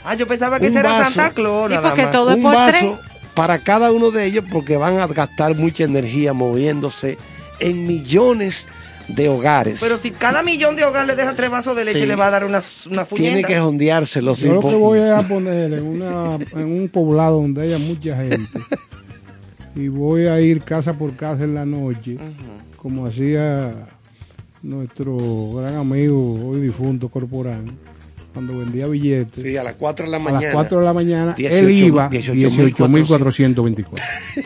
[0.04, 1.04] Ah, yo pensaba que ese era.
[1.04, 1.68] Santa Claus.
[1.68, 2.12] Sí, nada porque más.
[2.12, 3.05] todo es por vaso tres.
[3.36, 7.18] Para cada uno de ellos porque van a gastar mucha energía moviéndose
[7.60, 8.66] en millones
[9.08, 9.78] de hogares.
[9.80, 12.06] Pero si cada millón de hogar le deja tres vasos de leche, Sí.
[12.06, 14.34] le va a dar una, una Tiene que jondeárselo.
[14.34, 18.58] Yo lo que voy a poner en, una, en un poblado donde haya mucha gente
[19.76, 22.16] y voy a ir casa por casa en la noche,
[22.78, 23.72] como hacía
[24.62, 25.16] nuestro
[25.54, 27.66] gran amigo hoy difunto Corporán,
[28.36, 29.42] cuando vendía billetes.
[29.42, 30.42] Sí, a las 4 de la a mañana.
[30.44, 33.06] las 4 de la mañana, 18, él iba 18.424.
[33.06, 33.86] 18.424.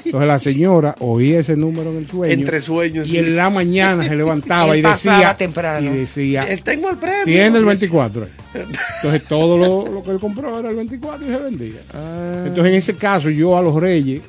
[0.05, 2.33] Entonces la señora oía ese número en el sueño.
[2.33, 3.18] Entre sueños, Y sí.
[3.18, 5.92] en la mañana se levantaba y decía, temprano.
[5.92, 7.24] y decía, Él tengo el premio.
[7.24, 8.29] tiene el Y 24.
[8.55, 11.81] Entonces todo lo, lo que él compró era el 24 y se vendía.
[11.92, 12.44] Ah.
[12.46, 14.22] Entonces en ese caso yo a los reyes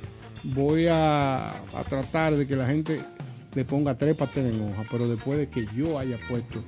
[0.43, 2.99] voy a, a tratar de que la gente
[3.53, 6.63] le ponga tres pasteles en hoja, pero después de que yo haya puesto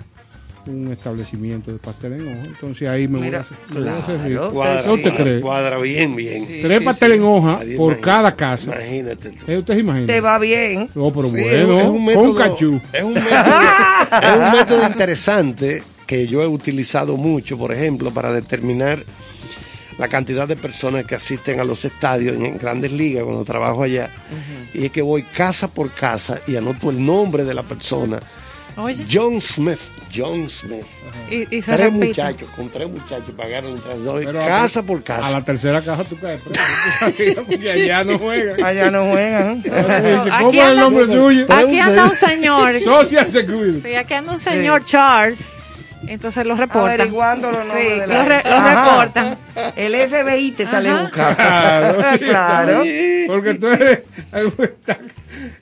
[0.68, 5.42] un establecimiento de pastel en hoja, entonces ahí me Mira, voy a hacer, claro.
[5.42, 6.48] Cuadra, bien, bien.
[6.48, 6.60] Sí.
[6.62, 8.72] Tres pasteles en hoja Nadie por imagina- cada casa.
[8.76, 9.52] Imagínate tú.
[9.52, 10.08] ¿Eh, ¿Usted se imagina?
[10.08, 10.90] Te va bien.
[10.96, 12.82] No, pero Sí, bueno, es un con método- cachú.
[12.94, 13.30] Es un, método,
[14.22, 19.04] es un método interesante que yo he utilizado mucho, por ejemplo, para determinar
[19.98, 24.10] la cantidad de personas que asisten a los estadios en, grandes ligas cuando trabajo allá.
[24.74, 28.20] Y es que voy casa por casa y anoto el nombre de la persona.
[28.76, 29.78] Oye, John Smith.
[30.16, 30.86] John Smith.
[31.30, 32.08] y, y se Tres repite.
[32.08, 34.20] muchachos, con tres muchachos pagaron el traslado.
[34.24, 35.28] Pero a- Casa por casa.
[35.28, 36.62] A la tercera caja tú caes preso.
[37.46, 38.64] Porque allá no juegan.
[38.64, 39.60] Allá no juegan.
[39.60, 41.46] Aquí ¿Cómo es el nombre suyo?
[41.50, 42.74] Aquí anda un señor.
[42.80, 43.82] Social Security.
[43.82, 45.52] Sí, aquí anda un señor Charles.
[46.08, 46.92] Entonces lo reportan.
[47.00, 48.50] Averiguando los nombres Sí, de lo, la re- gente.
[48.50, 48.84] lo Ajá.
[48.86, 49.38] reportan.
[49.76, 51.02] El FBI te sale Ajá.
[51.04, 51.36] buscando.
[51.38, 52.84] Claro, sí, Claro.
[53.28, 54.00] Porque tú eres
[54.64, 54.98] está,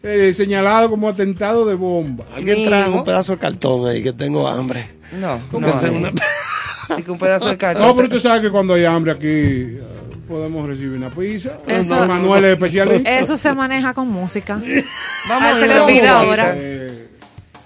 [0.04, 2.26] eh, señalado como atentado de bomba.
[2.36, 3.00] Alguien trae Mijo.
[3.00, 4.90] un pedazo de cartón ahí que tengo hambre.
[5.20, 5.74] No, ¿Cómo no.
[5.92, 6.12] una-
[6.98, 7.88] Y que un pedazo de cartón.
[7.88, 9.78] No, pero tú sabes que cuando hay hambre aquí eh,
[10.28, 11.52] podemos recibir una pizza.
[11.68, 13.10] Eso- Manuel es especialista.
[13.20, 14.56] Eso se maneja con música.
[15.30, 16.08] Vamos Ah, a ver.
[16.08, 16.54] ahora.
[16.58, 16.81] Eh,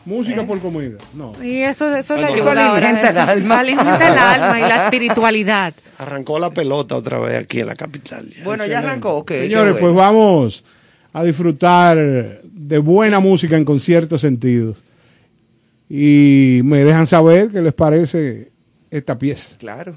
[0.06, 0.98] música por comida.
[1.14, 1.34] No.
[1.44, 3.60] Y eso, eso le ayuda alimenta el alma.
[3.60, 5.74] Alimenta el alma y la espiritualidad.
[5.98, 8.30] Arrancó la pelota otra vez aquí en la capital.
[8.30, 8.44] ya.
[8.44, 9.16] Bueno, ya arrancó.
[9.18, 9.80] ok, Señores, bueno.
[9.80, 10.66] pues vamos
[11.14, 14.78] a disfrutar de buena música en conciertos sentidos.
[15.90, 18.52] Y me dejan saber qué les parece
[18.90, 19.58] esta pieza.
[19.58, 19.96] Claro.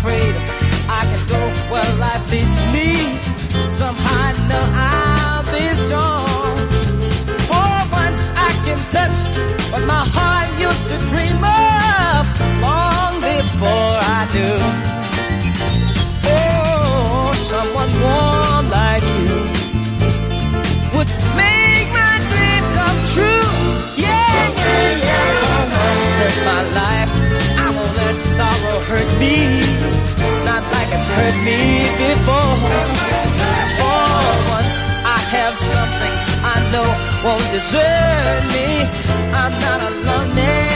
[0.00, 0.34] Unafraid,
[0.88, 1.40] I can go
[1.72, 2.88] where life leads me.
[3.76, 6.56] Somehow I know I'll be strong.
[7.48, 9.16] For once I can touch
[9.72, 12.22] what my heart used to dream of
[12.60, 14.50] long before I do.
[16.32, 19.36] Oh, someone warm like you
[20.96, 23.48] would make my dream come true.
[23.96, 25.68] Yeah, yeah, yeah.
[25.70, 27.12] For once in my life,
[27.58, 29.34] I won't let sorrow hurt me,
[30.94, 31.60] it's hurt me
[32.04, 32.56] before.
[33.78, 34.10] For
[34.54, 34.74] once,
[35.16, 36.88] I have something I know
[37.24, 38.68] won't desert me.
[39.40, 40.69] I'm not alone anymore.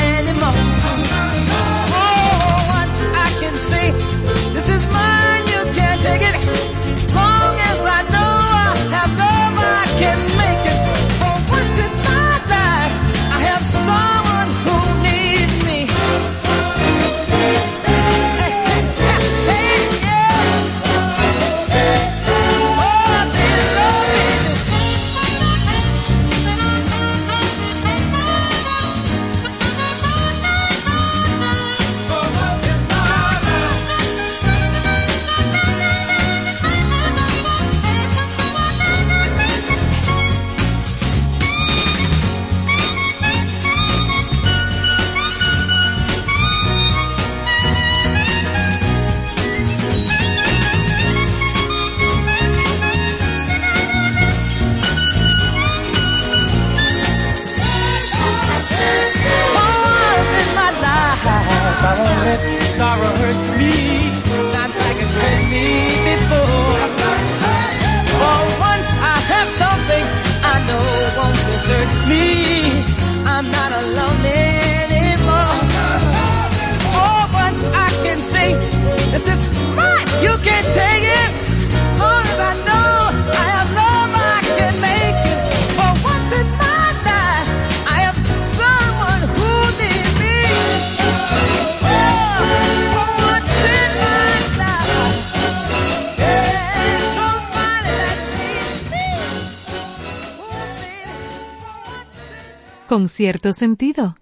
[103.15, 104.17] Cierto sentido.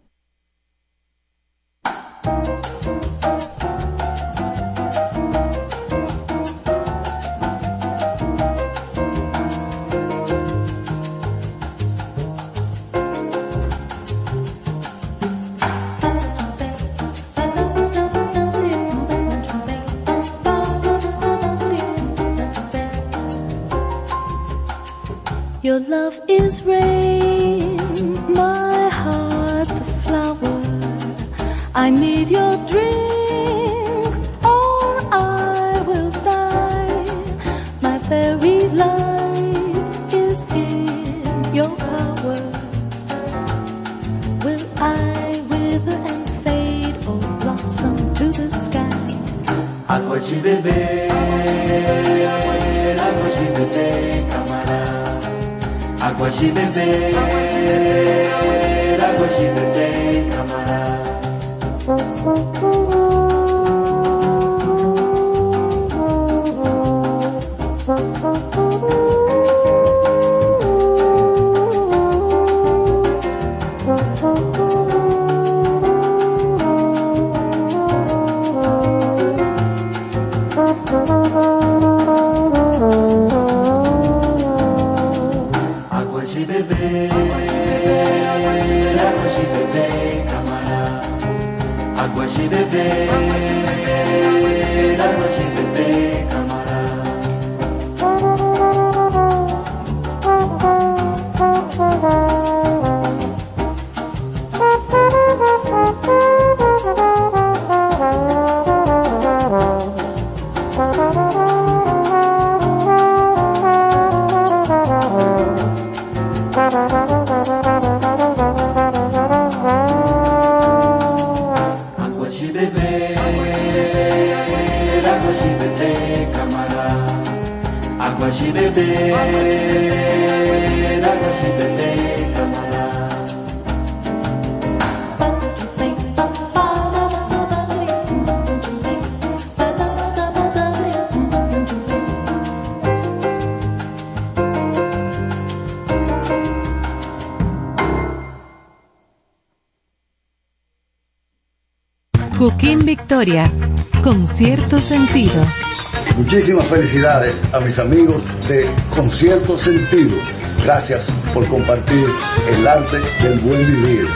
[156.32, 158.66] Muchísimas felicidades a mis amigos de
[158.96, 160.16] Concierto Sentido.
[160.64, 162.06] Gracias por compartir
[162.48, 164.08] el arte del buen vivir.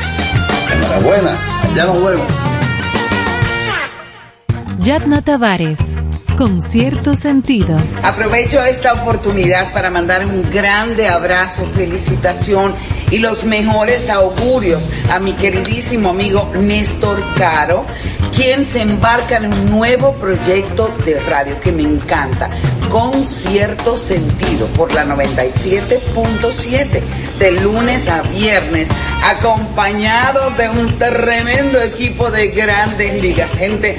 [0.73, 1.37] Enhorabuena,
[1.77, 2.27] ya nos vemos.
[4.79, 5.79] Yadna Tavares,
[6.39, 7.77] con cierto sentido.
[8.03, 12.73] Aprovecho esta oportunidad para mandar un grande abrazo, felicitación
[13.11, 17.87] y los mejores augurios a mi queridísimo amigo Néstor Caro,
[18.35, 22.51] quien se embarca en un nuevo proyecto de radio que me encanta,
[22.91, 27.03] con cierto sentido, por la 97.7,
[27.39, 28.89] de lunes a viernes,
[29.25, 33.99] acompañado de un tremendo equipo de grandes ligas, gente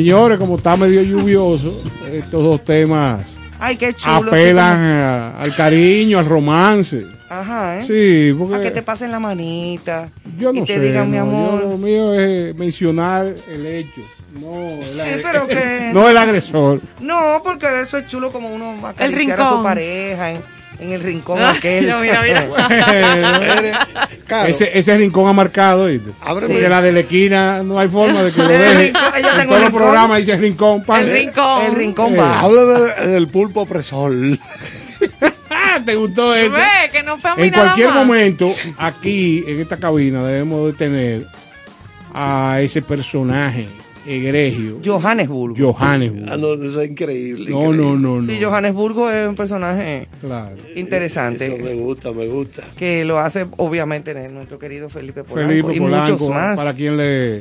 [0.00, 1.72] Señores, como está medio lluvioso,
[2.12, 4.28] estos dos temas Ay, qué chulo.
[4.30, 7.06] apelan a- al cariño, al romance.
[7.30, 7.84] Ajá, ¿eh?
[7.86, 10.10] Sí, porque A que te pasen la manita.
[10.38, 11.62] yo no y te sé, digan, mi amor.
[11.62, 14.02] yo lo mío es mencionar el hecho,
[14.38, 16.82] no el, Eh, pero que- no el agresor.
[17.00, 19.58] No, porque eso es chulo como uno acariciar a rincón.
[19.58, 20.40] su pareja en,
[20.80, 21.88] en el rincón Ay, aquel.
[21.88, 22.46] no, mira, mira.
[24.26, 24.48] Claro.
[24.48, 26.10] Ese, ese rincón ha marcado, ¿viste?
[26.20, 26.52] Ábreme.
[26.54, 28.86] Porque la de la esquina no hay forma de que lo deje.
[28.88, 31.02] En todos los programas dice rincón, pan.
[31.02, 31.64] El rincón.
[31.66, 32.40] El rincón Eh, va.
[32.40, 34.12] Háblame del pulpo opresor.
[35.86, 36.56] ¿Te gustó eso?
[37.04, 37.96] No fue a mí En nada cualquier más.
[38.04, 41.26] momento, aquí en esta cabina debemos de tener
[42.12, 43.68] a ese personaje
[44.06, 45.56] egregio, Johannesburgo.
[45.72, 46.26] Johannesburgo.
[46.32, 47.50] Ah, no, eso es increíble.
[47.50, 48.26] No, no, no, no.
[48.32, 50.56] Sí, Johannesburgo es un personaje Claro.
[50.74, 51.46] interesante.
[51.54, 52.64] Eso me gusta, me gusta.
[52.78, 56.56] que lo hace obviamente nuestro querido Felipe Polanco Felipe y Polanco, muchos más.
[56.56, 57.38] para quien le,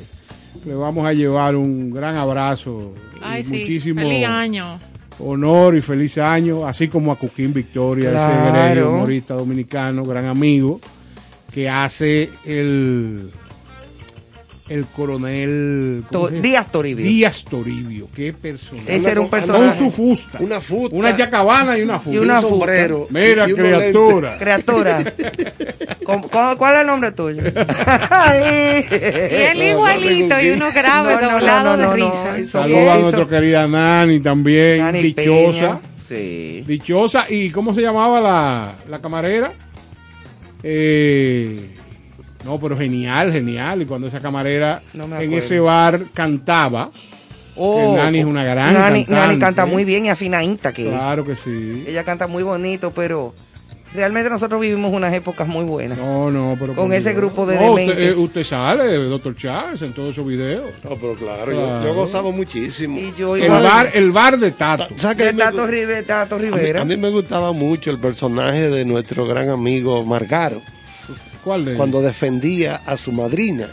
[0.65, 3.57] le vamos a llevar un gran abrazo Ay, y sí.
[3.59, 4.79] muchísimo Feliz año.
[5.19, 8.59] honor y feliz año, así como a Cuquín Victoria, ese Claro.
[8.65, 10.79] egregio humorista dominicano, gran amigo,
[11.53, 13.29] que hace el
[14.67, 16.31] el coronel ¿cómo To-?
[16.41, 17.05] Díaz Toribio.
[17.05, 18.95] Díaz Toribio, qué personaje.
[18.95, 19.77] Ese era un Con personaje.
[19.77, 20.39] su fusta.
[20.41, 20.95] Una fusta.
[20.95, 22.15] Una yacabana y una fusta.
[22.15, 22.57] Y una un fusta.
[22.57, 23.07] sombrero.
[23.11, 24.37] Mira, y criatura.
[24.39, 25.03] Criatura.
[26.03, 27.41] ¿Cómo- cómo- ¿Cuál es el nombre tuyo?
[27.43, 27.49] Y
[28.95, 32.59] él igualito y uno grave, No, doblado no, no, de no, risa.
[32.61, 35.79] Saludos a nuestra querida Nani también, Nani dichosa.
[35.79, 35.95] Peña.
[36.07, 36.63] Sí.
[36.67, 37.25] Dichosa.
[37.29, 39.53] ¿Y cómo se llamaba la, la camarera?
[40.63, 41.69] Eh,
[42.45, 43.81] no, pero genial, genial.
[43.81, 46.91] Y cuando esa camarera No me en ese bar cantaba,
[47.57, 49.11] Oh, Nani es una gran Nani, cantante.
[49.27, 50.93] Nani canta muy bien y afinadita que es.
[50.93, 51.85] claro que sí.
[51.87, 53.33] Ella canta muy bonito, pero
[53.93, 55.97] realmente nosotros vivimos unas épocas muy buenas.
[55.97, 59.93] No, no, pero Con ese grupo de No, usted, eh, usted sale, doctor Chávez, en
[59.93, 60.69] todos esos videos.
[60.83, 61.81] No, pero claro, Claro.
[61.81, 62.99] Yo, yo gozaba muchísimo.
[62.99, 64.87] Y yo El bar, el bar de Tato.
[64.93, 66.81] De Tato, Ribe- Tato a, mí, Rivera.
[66.81, 70.61] a mí me gustaba mucho el personaje de nuestro gran amigo Margaro,
[71.45, 71.77] ¿Cuál de ellos?
[71.77, 73.67] cuando defendía a su madrina.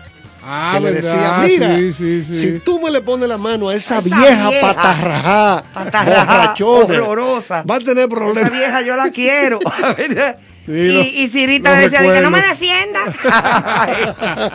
[0.44, 2.36] Ah, que le decía, mira, sí, sí, sí.
[2.38, 5.62] si tú me le pones la mano a esa, A esa vieja, vieja.
[5.72, 7.62] patarrajá, horrorosa.
[7.62, 8.52] va a tener Esa problemas.
[8.52, 9.58] vieja yo la quiero.
[10.64, 13.00] Sí, y, lo- y Cirita decía, de que no me defienda.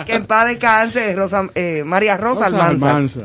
[0.05, 2.88] Que en paz descanse, Rosa, eh, María Rosa, Rosa Almanza.
[2.89, 3.22] Almanza.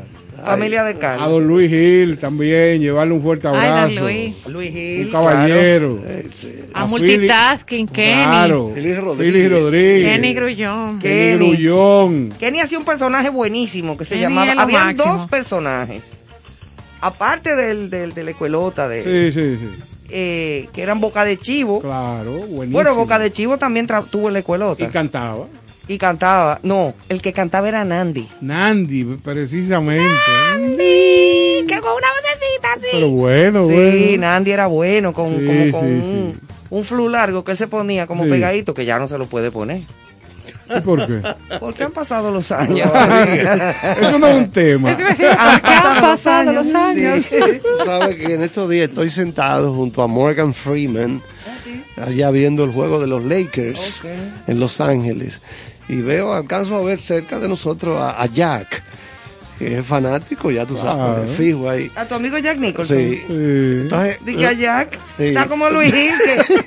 [0.51, 1.29] Familia de A Carlos.
[1.29, 3.95] don Luis Gil también, llevarle un fuerte Ay, abrazo.
[3.95, 4.35] don Luis.
[4.47, 5.05] Luis Gil.
[5.07, 6.03] Un caballero.
[6.31, 6.55] Sí.
[6.73, 8.11] A A multitasking, Kenny.
[8.23, 8.71] Claro.
[8.73, 9.51] Feliz Rodríguez.
[9.51, 10.11] Rodríguez.
[10.15, 10.99] Kenny Grullón.
[10.99, 11.07] ¿Qué?
[11.09, 11.63] Kenny Kenny.
[11.63, 12.25] Grullón.
[12.27, 12.39] claro.
[12.39, 14.51] Kenny hacía un personaje buenísimo que se Kenny llamaba.
[14.61, 15.13] Habían máximo.
[15.17, 16.11] dos personajes.
[17.01, 19.81] Aparte del, del, de la escuelota, de, Sí, sí, sí.
[20.09, 21.81] eh, que eran Boca de Chivo.
[21.81, 22.71] Claro, buenísimo.
[22.71, 24.81] Bueno, Boca de Chivo también tuvo en la escuelota.
[24.83, 25.47] Y cantaba.
[25.87, 26.59] Y cantaba.
[26.63, 28.27] No, el que cantaba era Nandi.
[28.41, 30.03] Nandi, precisamente.
[30.53, 32.87] Nandi, que con una vocecita así.
[32.91, 34.21] Pero bueno, sí, bueno.
[34.21, 36.39] Nandi era bueno, con, Sí, como con sí, un, sí.
[36.69, 38.29] un flu largo que él se ponía como Sí.
[38.29, 39.81] pegadito, que ya no se lo puede poner.
[40.75, 41.21] ¿Y por qué?
[41.59, 42.89] Porque han pasado los años.
[44.01, 44.91] Eso no es un tema.
[45.37, 47.25] han Han pasado los años.
[47.29, 47.35] Sí.
[47.61, 51.21] Tú sabes que en estos días estoy sentado junto a Morgan Freeman,
[52.01, 54.01] allá viendo el juego de los Lakers
[54.47, 55.41] en Los Ángeles.
[55.89, 58.81] Y veo, alcanzo a ver cerca de nosotros a, a Jack,
[59.59, 61.27] que es fanático, ya tú sabes, Claro.
[61.37, 61.91] fijo ahí.
[61.95, 62.97] A tu amigo Jack Nicholson.
[62.97, 63.21] Sí.
[63.27, 63.33] Sí.
[63.83, 65.25] Entonces, Dije a Jack, Sí.
[65.27, 66.13] está como Luis Gil,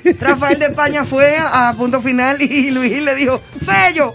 [0.03, 4.13] que Rafael de España fue a, a punto final y Luis Gil le dijo, Fello,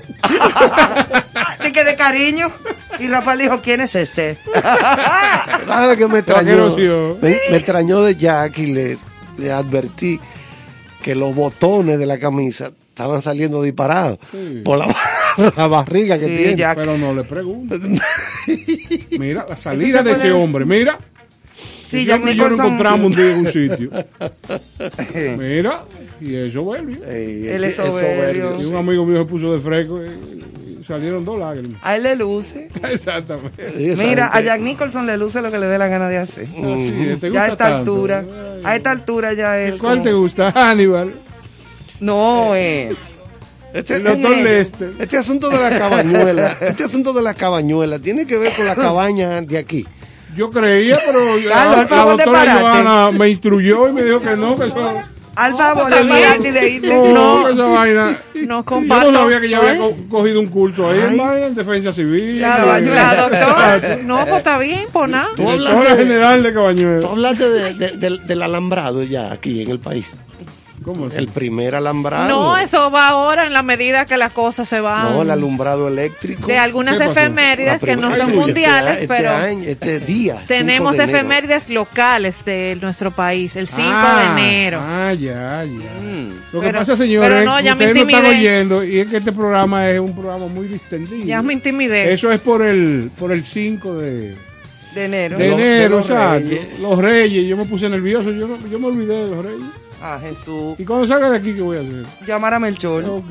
[1.62, 2.50] de que de cariño.
[2.98, 4.36] Y Rafael dijo, ¿quién es este?
[5.66, 6.76] ¿sabes qué me extrañó?
[7.20, 8.98] Me, me extrañó de Jack y le,
[9.38, 10.20] le advertí
[11.02, 14.18] que los botones de la camisa estaban saliendo disparados
[14.64, 14.94] por la,
[15.56, 16.56] la barriga que Sí, tiene.
[16.56, 16.76] Jack.
[16.76, 17.76] Pero no le pregunto.
[19.18, 20.98] Mira, la salida de ese hombre, mira.
[21.84, 22.66] Sí, hombre y yo nos Nicholson.
[22.66, 23.90] encontramos un día en un sitio.
[25.38, 25.84] Mira,
[26.20, 26.98] y es soberbio.
[27.06, 28.60] Ey, Él es soberbio.
[28.60, 31.80] Y un amigo mío se puso de fresco y, salieron dos lágrimas.
[31.84, 32.68] A él le luce.
[32.90, 33.94] Exactamente.
[33.96, 36.44] Mira, a Jack Nicholson le luce lo que le dé la gana de hacer.
[36.46, 37.76] Así es, ¿te Ya a esta tanto?
[37.92, 38.24] altura,
[38.64, 39.78] a esta altura ya él.
[39.78, 41.12] ¿Cuál como- te gusta, Hannibal?
[42.02, 42.94] No, eh.
[43.72, 44.92] Este, El doctor Lester.
[44.98, 48.74] este asunto de la cabañuela, este asunto de la cabañuela tiene que ver con la
[48.74, 49.86] cabaña de aquí.
[50.36, 52.58] Yo creía, pero Carlos, la de doctora.
[52.60, 55.00] Johanna me instruyó y me dijo que no, que eso...
[55.34, 56.02] Al favor de
[56.46, 56.88] y de irte.
[57.14, 57.46] No, No.
[57.46, 58.18] que esa vaina...
[58.34, 59.12] No Yo comparto.
[59.12, 59.78] no sabía que ya había Ay.
[59.78, 62.38] co- cogido un curso ahí en, vaina, en defensa civil.
[62.42, 63.14] Cabañuela.
[63.14, 63.96] La doctora.
[64.02, 65.28] No, pues está bien, pues nada.
[65.34, 67.08] Tú hablas Directora de- general de Tú Cabañuela.
[67.08, 70.04] hablaste de- de- del- del alambrado ya aquí en el país.
[70.84, 71.16] ¿Cómo es?
[71.16, 72.28] El primer alambrado.
[72.28, 75.12] No, eso va ahora en la medida que las cosas se van.
[75.12, 76.46] No, el alumbrado eléctrico.
[76.46, 80.34] de algunas efemérides que no son este- mundiales, este pero año, este día.
[80.34, 81.18] 5 tenemos de enero.
[81.18, 84.80] efemérides locales de nuestro país, el 5 Ah, de enero.
[84.82, 86.32] Ah, ya, ya.
[86.52, 88.38] Lo que Pero- pasa, señores, pero no, que ya me ustedes no están intimidé.
[88.50, 91.24] oyendo y es que este programa es un programa muy distendido.
[91.24, 92.12] Ya me intimidé.
[92.12, 94.34] Eso es por el por el 5 de,
[94.94, 95.38] De enero.
[95.38, 96.48] de Los- de enero, los exacto.
[96.48, 96.80] Reyes.
[96.80, 99.62] Los Reyes, yo me puse nervioso, yo, no- yo me olvidé de los Reyes.
[100.02, 100.74] Ah, Jesús.
[100.78, 102.04] ¿Y cuando salga de aquí qué voy a hacer?
[102.26, 103.04] Llamar a Melchor.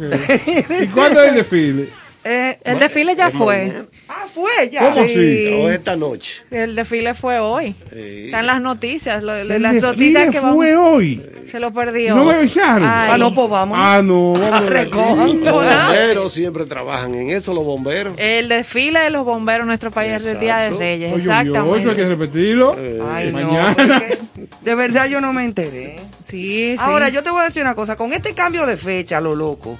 [0.81, 1.87] ¿Y cuándo es el desfile?
[2.23, 3.57] Eh, El desfile ya fue.
[3.67, 3.85] mañana.
[4.07, 4.81] ah, fue ya.
[4.81, 5.13] ¿Cómo Sí.
[5.13, 5.47] así?
[5.59, 6.43] O esta noche.
[6.51, 7.75] El desfile fue hoy.
[7.91, 8.25] Sí.
[8.27, 9.23] Están las noticias.
[9.23, 9.81] lo- El las desfile
[10.21, 11.25] noticias que vamos- fue hoy.
[11.49, 12.15] Se lo perdió.
[12.15, 12.83] No me avisaron.
[12.87, 13.09] Ay.
[13.13, 13.75] Ah, no, pues vamos.
[13.81, 14.69] Ah, no, vamos.
[14.69, 15.43] Recojan.
[15.43, 18.13] Los bomberos siempre trabajan en eso, los bomberos.
[18.17, 20.69] El desfile de los bomberos en nuestro país es el Día de.
[20.69, 21.13] Reyes.
[21.13, 22.07] Oye, eso hay que Exactamente.
[22.07, 22.75] repetirlo.
[23.11, 23.99] Ay, no, Mañana.
[23.99, 24.19] que
[24.61, 25.99] de verdad yo no me enteré.
[26.23, 26.77] Sí, sí.
[26.79, 29.35] Ahora, yo te voy a decir una cosa, con este cambio de fecha a lo
[29.35, 29.77] loco,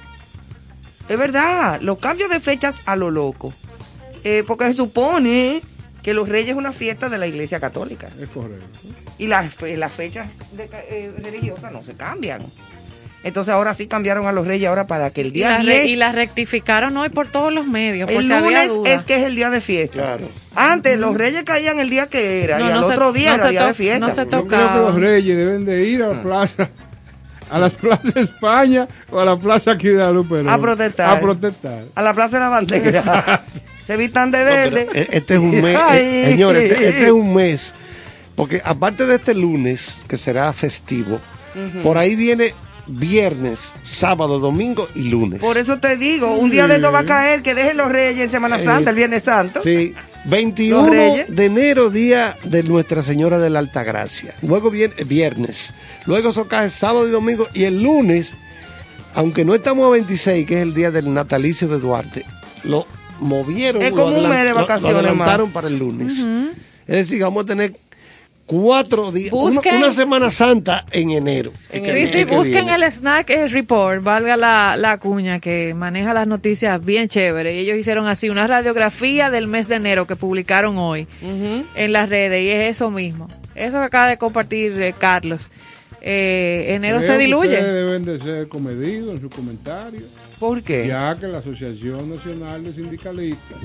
[1.08, 3.52] es verdad, los cambios de fechas a lo loco,
[4.24, 5.60] eh, porque se supone
[6.02, 8.66] que los reyes es una fiesta de la iglesia católica Es correcto.
[9.18, 12.42] y las, las fechas de eh, religiosas no se cambian.
[13.24, 15.64] Entonces ahora sí cambiaron a los reyes ahora para que el y, día la re-
[15.82, 18.10] 10, y la rectificaron hoy por todos los medios.
[18.10, 18.94] Por el si había lunes duda.
[18.94, 19.92] es que es el día de fiesta.
[19.94, 20.28] Claro.
[20.56, 23.30] Antes los reyes caían el día que era No, y al no se- otro día
[23.36, 23.98] no era día de fiesta.
[24.06, 26.68] no se Yo creo que los reyes deben de ir a la plaza,
[27.48, 30.54] a las plazas España o a la plaza aquí de la.
[30.54, 31.16] A protestar.
[31.16, 31.82] A protestar.
[31.94, 33.42] A la plaza de la bandera.
[33.86, 34.88] se vistan de verde.
[34.94, 36.00] eh, este es un mes, Ay.
[36.04, 37.72] eh, señores, este, este es un mes,
[38.34, 41.20] porque aparte de este lunes, que será festivo,
[41.84, 42.52] por ahí viene
[42.86, 45.40] viernes, sábado, domingo y lunes.
[45.40, 48.20] Por eso te digo, un día de esto va a caer, que dejen los reyes
[48.24, 49.60] en Semana Eh, Santa, el Viernes Santo.
[49.62, 51.26] Sí, Los 21 Reyes.
[51.34, 54.34] de enero, día de Nuestra Señora de la Altagracia.
[54.42, 55.72] Luego viene viernes.
[56.06, 57.48] Luego eso cae sábado y domingo.
[57.54, 58.32] Y el lunes,
[59.14, 62.24] aunque no estamos a 26, que es el día del natalicio de Duarte,
[62.64, 62.86] lo
[63.20, 63.82] movieron.
[63.82, 65.54] Es lo como un mes de lo- lo vacaciones adelantaron más.
[65.54, 66.18] para el lunes.
[66.86, 67.76] Es decir, vamos a tener
[68.46, 71.52] cuatro días, una, Busquen- una Semana Santa en enero.
[71.70, 72.84] En Que- Sí, sí, que busquen viene.
[72.86, 77.54] el Snack Report, valga la, la cuña, que maneja las noticias bien chévere.
[77.54, 82.08] Y ellos hicieron así una radiografía del mes de enero que publicaron hoy en las
[82.08, 83.28] redes y es eso mismo.
[83.54, 85.50] Eso que acaba de compartir eh, Carlos.
[86.04, 87.50] Eh, enero Creo se que diluye.
[87.54, 90.88] Ustedes deben de ser comedidos en sus comentarios, ¿Por qué?
[90.88, 93.58] ya que la Asociación Nacional de Sindicalistas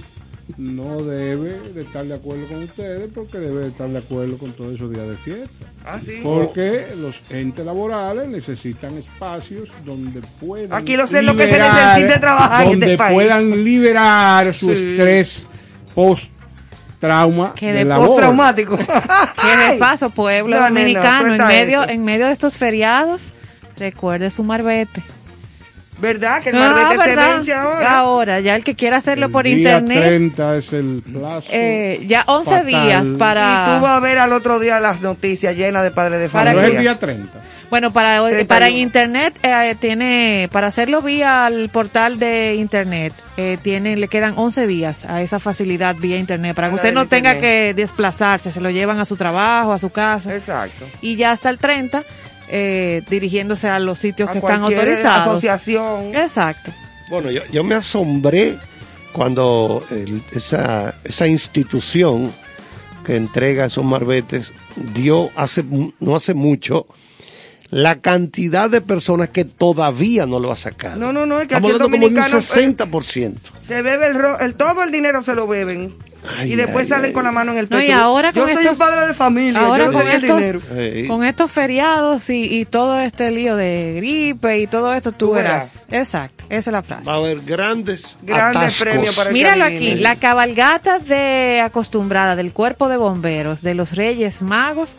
[0.56, 4.54] no debe de estar de acuerdo con ustedes porque debe de estar de acuerdo con
[4.54, 5.66] todos esos días de fiesta.
[5.86, 6.20] Ah, sí.
[6.24, 10.72] Porque los entes laborales necesitan espacios donde puedan.
[10.74, 13.14] Aquí lo sé lo que se necesita trabajar en Donde este país.
[13.14, 14.74] puedan liberar su Sí.
[14.92, 15.48] estrés
[15.94, 17.96] post-trauma Que de de.
[17.96, 18.78] Postraumático.
[19.42, 21.92] Que de paso, pueblo No, no, no, dominicano, en, medio, eso.
[21.92, 23.34] en medio de estos feriados,
[23.78, 25.04] recuerde su marbete.
[26.00, 26.44] ¿Verdad?
[26.44, 27.36] Que el Ah, marbete se ¿verdad?
[27.38, 27.98] vence ahora.
[27.98, 31.50] Ahora, ya el que quiera hacerlo El por día internet, 30 es el plazo.
[31.52, 32.66] eh, ya 11 fatal.
[32.68, 33.80] días Y tú para...
[33.80, 36.68] vas a ver al otro día las noticias llenas de padres de Para no familia.
[36.68, 37.42] es el día 30.
[37.70, 38.48] Bueno, para, 31.
[38.48, 44.08] para en internet eh, tiene, para hacerlo vía el portal de internet, eh, tiene, le
[44.08, 47.74] quedan 11 días a esa facilidad vía internet, para que usted no tenga internet.
[47.76, 50.86] que desplazarse, se lo llevan a su trabajo, a su casa, Exacto.
[51.02, 52.04] y ya hasta el 30,
[52.50, 55.28] eh, dirigiéndose a los sitios A que están autorizados.
[55.28, 56.16] asociación.
[56.16, 56.72] Exacto.
[57.10, 58.58] Bueno, yo, yo me asombré
[59.14, 62.32] cuando el- esa, esa institución
[63.06, 66.88] que entrega esos marbetes dio hace mu- no hace mucho
[67.70, 70.98] la cantidad de personas que todavía no lo ha sacado.
[70.98, 73.36] No, no, no, es que Estamos aquí el hablando como de un dominicano, 60%.
[73.62, 75.96] Se bebe el, ro- el todo el dinero se lo beben.
[76.38, 77.14] Ay, y después ay, salen ay.
[77.14, 77.90] con la mano en el No, pecho.
[77.90, 79.62] y ahora yo con soy estos- un padre de familia.
[79.62, 81.08] ahora yo no con el estos-.
[81.08, 85.32] Con estos feriados y, y todo este lío de gripe y todo esto, tú, Tú
[85.34, 85.86] verás.
[85.92, 87.06] Exacto, esa es la frase.
[87.06, 92.52] Va a haber grandes Grandes premios para el Míralo aquí, la cabalgata de acostumbrada del
[92.54, 94.94] cuerpo de bomberos de los Reyes Magos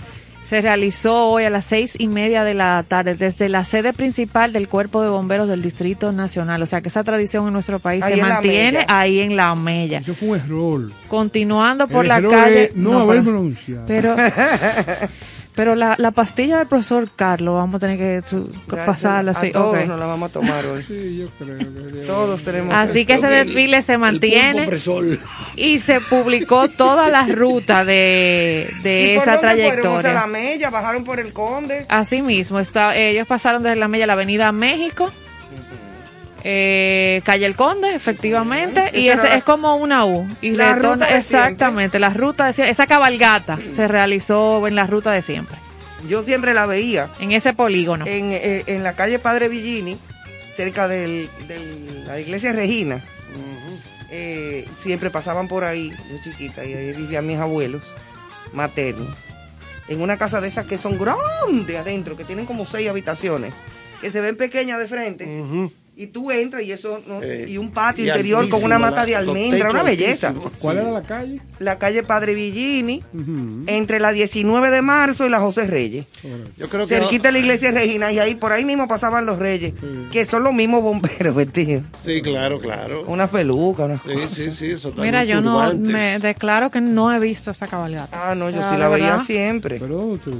[0.48, 4.50] se realizó hoy a las seis y media de la tarde desde la sede principal
[4.50, 6.62] del cuerpo de bomberos del Distrito Nacional.
[6.62, 9.98] O sea que esa tradición en nuestro país Ahí se mantiene ahí en la Mella.
[9.98, 10.80] Eso fue un error.
[11.06, 12.64] Continuando por El la error calle.
[12.64, 13.84] es no, No, haber pronunciado.
[13.86, 14.16] Pero,
[15.58, 19.34] pero la, la pastilla del profesor Carlos, vamos a tener que su- Ya, pasarla a
[19.34, 19.50] así.
[19.50, 19.86] todos ok.
[19.86, 20.82] nos la vamos a tomar hoy.
[20.86, 22.72] Sí, yo creo que Todos tenemos.
[22.78, 24.68] Así que ese que el- desfile se mantiene.
[25.56, 29.86] y se publicó toda la ruta de, de ¿Y por esa dónde fueron?
[29.96, 30.12] O sea, trayectoria.
[30.14, 31.86] la mella, bajaron por el conde.
[31.88, 35.10] Así mismo, está, ellos pasaron desde la Mella a la Avenida México,
[36.50, 40.26] eh, Calle El Conde, efectivamente, y era es como una U.
[40.40, 44.74] Y la retorna- ruta de exactamente, la ruta de sie- esa cabalgata se realizó en
[44.74, 45.56] la ruta de siempre,
[46.08, 48.06] Yo siempre la veía en ese polígono.
[48.06, 49.98] en, eh, en la calle Padre Villini,
[50.50, 51.28] cerca de
[52.06, 53.02] la iglesia Regina.
[54.10, 57.94] Eh, siempre pasaban por ahí, yo chiquita, y ahí vivían mis abuelos
[58.54, 59.26] maternos.
[59.88, 63.52] En una casa de esas que son grandes adentro, que tienen como seis habitaciones,
[64.00, 65.24] que se ven pequeñas de frente.
[66.00, 67.20] Y tú entras y eso, ¿no?
[67.24, 70.32] Eh, y un patio y interior con una mata la- de almendra, una belleza.
[70.60, 71.40] ¿Cuál era la calle?
[71.58, 73.02] La calle Padre Villini,
[73.66, 76.06] entre la 19 de marzo y la José Reyes.
[76.56, 79.26] Yo creo que Cerquita de la iglesia de Regina, y ahí por ahí mismo pasaban
[79.26, 79.74] los reyes,
[80.12, 81.82] que son los mismos bomberos vestidos.
[82.04, 83.02] Sí, claro, claro.
[83.08, 87.18] Una peluca, una Sí, sí, sí, eso Mira, yo no me declaro que no he
[87.18, 88.30] visto esa cabalgata.
[88.30, 89.80] Ah, no, yo O sea, sí de la veía siempre.
[89.80, 90.30] ¿Pero tú?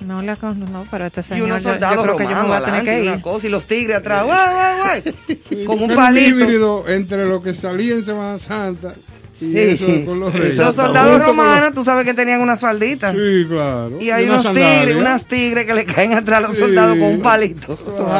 [0.00, 2.30] No la conozco, no, pero este Y señor, unos yo, yo soldados creo que yo
[2.30, 3.08] me voy a tener que y ir.
[3.12, 5.02] una cosa, y los tigres atrás, guay, guay,
[5.48, 6.28] guay, con un palito.
[6.40, 8.94] híbrido entre lo que salía en Semana Santa
[9.42, 9.58] y Sí.
[9.58, 10.34] eso los.
[10.34, 13.14] Los soldados romanos, tú sabes que tenían unas falditas.
[13.14, 13.92] Sí, claro.
[14.00, 16.58] Y hay unos tigres, unas tigres que le caen atrás a los Sí.
[16.62, 17.78] soldados con un palito.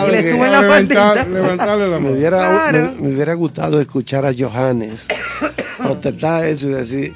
[0.08, 1.24] Y le suben la Levantar- faldita.
[1.24, 2.14] levantarle la Me mano.
[2.16, 2.92] hubiera, Claro.
[2.96, 5.06] me, me hubiera gustado escuchar a Johannes
[5.78, 7.14] protestar eso y decir,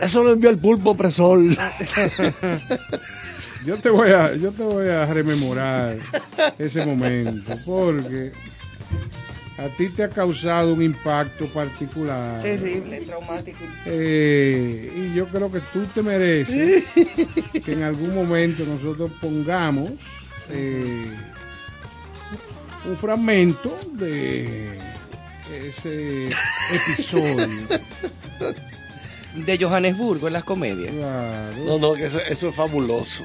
[0.00, 1.40] eso lo envió el pulpo opresor.
[3.64, 5.96] Yo te voy a, yo te voy a rememorar
[6.58, 8.32] ese momento porque
[9.56, 12.42] a ti te ha causado un impacto particular.
[12.42, 13.58] Terrible, traumático.
[13.86, 16.84] Eh, y yo creo que tú te mereces
[17.64, 21.06] que en algún momento nosotros pongamos eh,
[22.84, 24.78] un fragmento de
[25.66, 26.28] ese
[26.72, 27.48] episodio.
[29.34, 30.92] De Johannesburgo en las comedias.
[30.92, 31.64] Claro.
[31.64, 33.24] No, no, que eso, eso es fabuloso.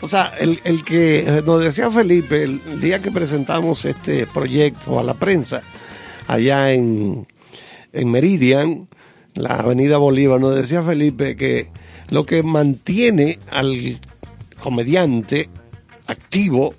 [0.00, 4.98] O sea, el, el que eh, nos decía Felipe, el día que presentamos este proyecto
[4.98, 5.62] a la prensa,
[6.26, 7.26] allá en,
[7.92, 8.88] en Meridian,
[9.34, 11.70] la Avenida Bolívar, nos decía Felipe que
[12.10, 14.00] lo que mantiene al
[14.60, 15.48] comediante
[16.06, 16.74] activo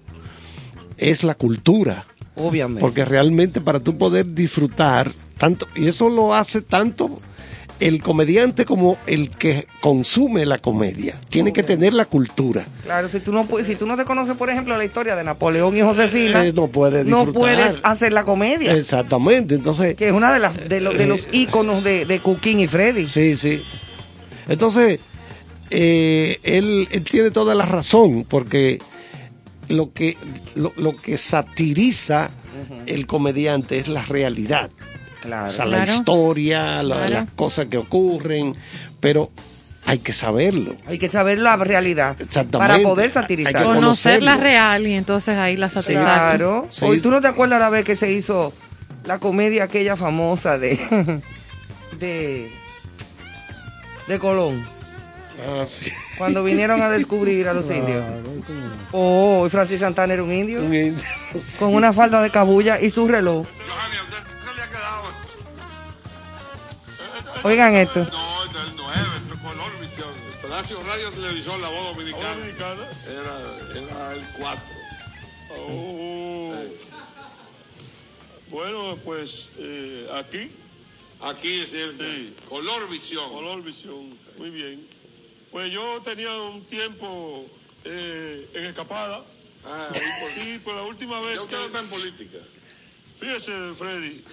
[0.97, 2.05] es la cultura.
[2.35, 2.81] Obviamente.
[2.81, 7.17] Porque realmente para tú poder disfrutar tanto, y eso lo hace tanto
[7.79, 11.19] el comediante como el que consume la comedia.
[11.29, 12.65] Tiene que tener la cultura.
[12.83, 15.75] Claro, si tú no si tú no te conoces, por ejemplo, la historia de Napoleón
[15.75, 19.95] y Josefina, Eh, no puedes hacer la comedia, Exactamente, entonces...
[19.95, 23.07] que es una de las de, los de los íconos de, de Cooking y Freddy.
[23.07, 23.61] Sí, sí.
[24.47, 25.01] Entonces,
[25.69, 28.79] eh, él, él tiene toda la razón, porque
[29.67, 30.15] lo que,
[30.55, 32.29] lo, lo que satiriza
[32.85, 34.69] el comediante es la realidad.
[35.21, 35.47] Claro.
[35.47, 35.93] O sea, la Claro.
[35.93, 37.09] historia, la- Claro.
[37.11, 38.55] las cosas que ocurren,
[38.99, 39.31] pero
[39.85, 40.75] hay que saberlo.
[40.87, 42.57] Hay que saber la realidad Exactamente.
[42.57, 43.53] para poder Hay que satirizar.
[43.53, 43.75] conocer.
[43.75, 44.43] Conocerla conocerlo.
[44.43, 46.03] real y entonces ahí la satizar.
[46.03, 46.67] Claro.
[46.71, 46.85] Sí.
[46.85, 48.53] Hoy tú no te acuerdas la vez que se hizo
[49.05, 50.79] la comedia aquella famosa de
[51.99, 52.51] de
[54.07, 54.63] de Colón
[55.47, 55.91] Ah, sí.
[56.17, 58.03] cuando vinieron a descubrir a los indios.
[58.05, 58.75] Claro, ¿cómo no?
[58.93, 61.03] Oh, y Francis Santana era un indio Un indio.
[61.59, 63.45] con una falda de cabulla y su reloj.
[67.45, 67.99] Oigan esto.
[67.99, 70.09] No, es del 9, esto es color visión.
[70.41, 72.49] Palacio Radio Televisión, la voz dominicana.
[73.07, 73.37] Era,
[73.75, 74.63] era el 4.
[78.49, 80.49] Bueno, pues eh, aquí.
[81.21, 83.31] Aquí es el color visión.
[83.31, 84.83] Color Visión, muy bien.
[85.51, 87.45] Pues yo tenía un tiempo
[87.83, 89.23] eh, en escapada.
[89.65, 89.89] Ah,
[90.33, 91.55] Sí, pues la última vez Yo que...
[91.55, 92.39] usted no está en política.
[93.19, 94.23] Fíjese, Freddy,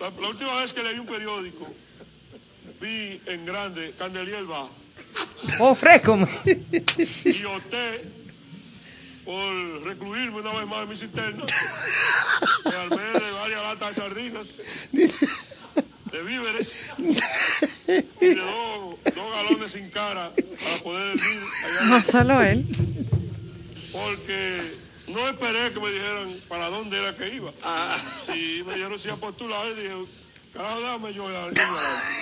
[0.00, 1.70] la, la última vez que leí un periódico,
[2.82, 4.70] vi en grande Candeliel Bajo
[5.58, 6.16] Oh, fresco.
[6.44, 8.00] y opté
[9.24, 11.44] por recluirme una vez más en mi cisterna.
[12.64, 14.58] Me armé de varias latas de sardinas,
[14.92, 16.90] de víveres
[18.20, 20.30] y de dos, dos galones sin cara
[20.62, 22.64] para poder hervir allá No solo él.
[23.92, 24.60] porque
[25.08, 27.50] no esperé que me dijeran para dónde era que iba.
[27.64, 27.96] Ah.
[28.34, 29.94] Y me dijeron si a postular y dije,
[30.52, 31.50] carajo, dame yo ya.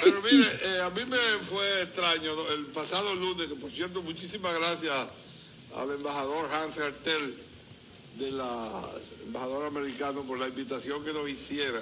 [0.02, 2.48] Pero mire, eh, a mí me fue extraño ¿no?
[2.50, 5.08] el pasado lunes, que por cierto, muchísimas gracias
[5.76, 7.34] al embajador Hans Hertel
[8.18, 8.82] de la
[9.26, 11.80] embajador americano por la invitación que nos hiciera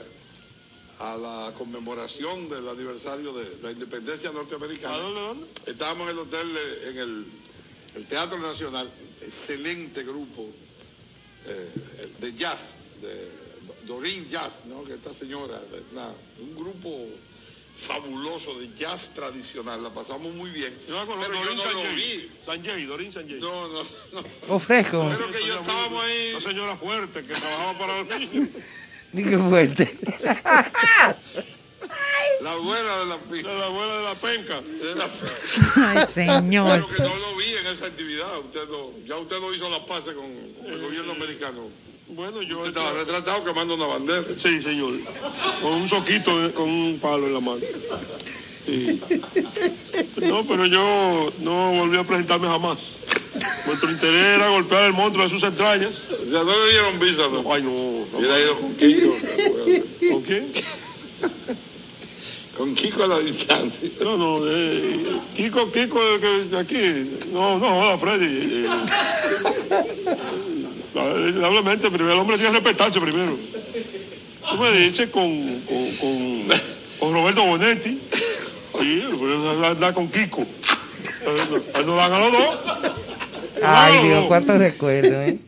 [0.98, 4.94] a la conmemoración del aniversario de la independencia norteamericana.
[4.94, 5.46] ¿A dónde, dónde?
[5.66, 7.26] Estábamos en el hotel, en el,
[7.94, 8.90] el Teatro Nacional,
[9.22, 10.48] excelente grupo
[11.46, 13.47] eh, de jazz, de
[13.88, 14.84] Doreen Jazz, ¿no?
[14.84, 15.58] que esta señora,
[15.92, 16.90] una- un grupo
[17.76, 20.76] fabuloso de jazz tradicional, la pasamos muy bien.
[20.88, 22.30] Yo la conozco, Pero yo no Sanjay.
[22.44, 23.40] Sanjay, Dorín Sanjay.
[23.40, 23.82] No, no,
[24.12, 24.24] no.
[24.48, 25.08] Oh, fresco.
[25.16, 26.30] Pero que yo estábamos ahí.
[26.32, 28.48] Una señora fuerte que trabajaba para los niños.
[29.12, 29.96] Ni qué fuerte.
[32.40, 33.52] La abuela de la pista.
[33.52, 34.60] la abuela de la penca.
[34.60, 35.08] de la-
[35.76, 36.70] Ay, señor.
[36.70, 38.38] Pero que no lo vi en esa actividad.
[38.38, 41.68] Usted no, ya usted no hizo las paces con el gobierno americano.
[42.10, 42.58] Bueno, yo...
[42.58, 44.24] Usted estaba retratado quemando una bandera.
[44.36, 44.92] Sí, señor.
[45.62, 47.60] Con un soquito, eh, con un palo en la mano.
[48.64, 49.00] Sí.
[50.22, 52.98] No, pero yo no volví a presentarme jamás.
[53.66, 55.94] Nuestro interés era golpear el monstruo de sus entrañas.
[56.30, 57.52] Sea, no le dieron visa, ¿no?
[57.52, 57.70] Ay, no.
[57.70, 59.16] Hubiera ido con Kiko.
[60.26, 60.52] quién?
[62.56, 63.88] Con Kiko a la distancia.
[64.00, 65.04] No, no, eh,
[65.36, 67.10] Kiko, Kiko, el que aquí.
[67.32, 68.26] No, no, hola, Freddy.
[68.26, 68.68] eh,
[70.94, 73.36] Indudablemente, primero el hombre tiene que respetarse primero.
[74.50, 75.22] Tú me dices con,
[75.62, 76.48] con, con,
[77.00, 78.00] con Roberto Bonetti.
[78.80, 80.44] Sí, pues andar con Kiko.
[81.76, 82.58] No- Nos dan a los dos.
[83.62, 85.38] Ay, Dios, cuántos recuerdos, ¿eh?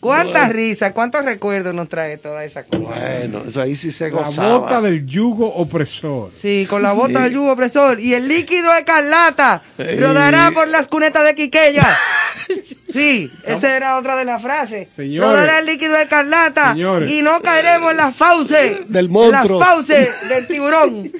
[0.00, 2.78] Cuántas risas, cuántos recuerdos nos trae toda esa cosa.
[2.78, 4.58] Bueno, eso ahí sí se La gozaba.
[4.58, 6.30] bota del yugo opresor.
[6.32, 7.24] Sí, con la bota Sí.
[7.24, 9.62] del yugo opresor y el líquido escarlata
[9.98, 11.98] rodará por las cunetas de Quiqueya.
[12.90, 14.92] Sí, esa era otra de las frases.
[14.92, 15.30] Señores.
[15.30, 17.08] rodará el líquido escarlata Señores.
[17.10, 19.60] y no caeremos en las fauces Del en monstruo.
[19.60, 21.12] las fauces del tiburón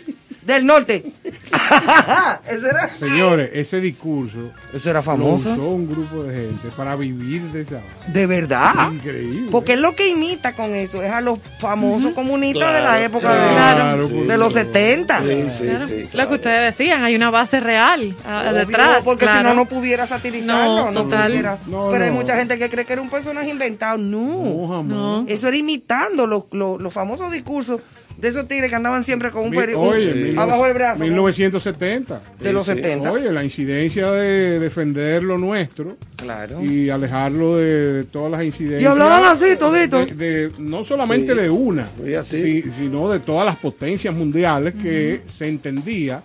[0.55, 1.05] del norte.
[2.49, 5.53] Ese era Señores, ese discurso Eso era lo famoso.
[5.53, 8.91] usó un grupo de gente para vivir de esa De verdad.
[8.93, 9.49] Increíble.
[9.51, 13.05] Porque es lo que imita con eso, es a los famosos comunistas de la Claro,
[13.05, 15.23] época de- claro, de, sí, los 70.
[15.23, 15.87] Sí, sí, Claro.
[15.87, 18.99] sí, Lo que ustedes decían, hay una base real Obvio, detrás.
[19.05, 19.39] porque claro.
[19.39, 20.87] si no, no pudiera satirizarlo.
[20.87, 21.29] No, No, total.
[21.31, 21.59] pudiera.
[21.67, 23.99] No, Pero hay mucha gente que cree que era un personaje inventado.
[23.99, 24.21] No.
[24.45, 24.85] No, jamás.
[24.87, 25.25] No.
[25.29, 27.81] Eso era imitando los, los, los famosos discursos
[28.21, 30.99] de esos tigres que andaban siempre con un periódico abajo del brazo.
[30.99, 31.05] ¿no?
[31.05, 32.21] 1970.
[32.41, 32.83] de los Sí, sí.
[32.83, 33.13] 70.
[33.13, 36.63] Oye, la incidencia de defender lo nuestro Claro.
[36.65, 38.83] y alejarlo de, de todas las incidencias.
[38.83, 40.05] Y hablaban así, todito.
[40.05, 41.39] De, de- no solamente Sí.
[41.41, 41.89] de una,
[42.25, 46.23] si- sino de todas las potencias mundiales que se entendía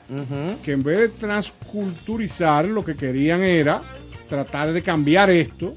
[0.64, 3.82] que en vez de transculturizar, lo que querían era
[4.30, 5.76] tratar de cambiar esto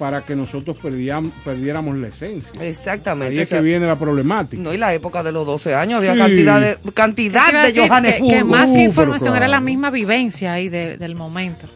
[0.00, 2.52] para que nosotros perdíam- perdiéramos la esencia.
[2.66, 3.34] Exactamente.
[3.34, 4.60] Ahí es o sea, que viene la problemática.
[4.62, 6.18] no, y la época de los 12 años había Sí.
[6.18, 7.82] cantidad de cantidad de decir
[8.28, 11.66] que, más Uh, que información era la misma vivencia ahí de- del momento.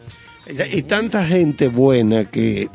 [0.73, 2.67] Y tanta gente buena que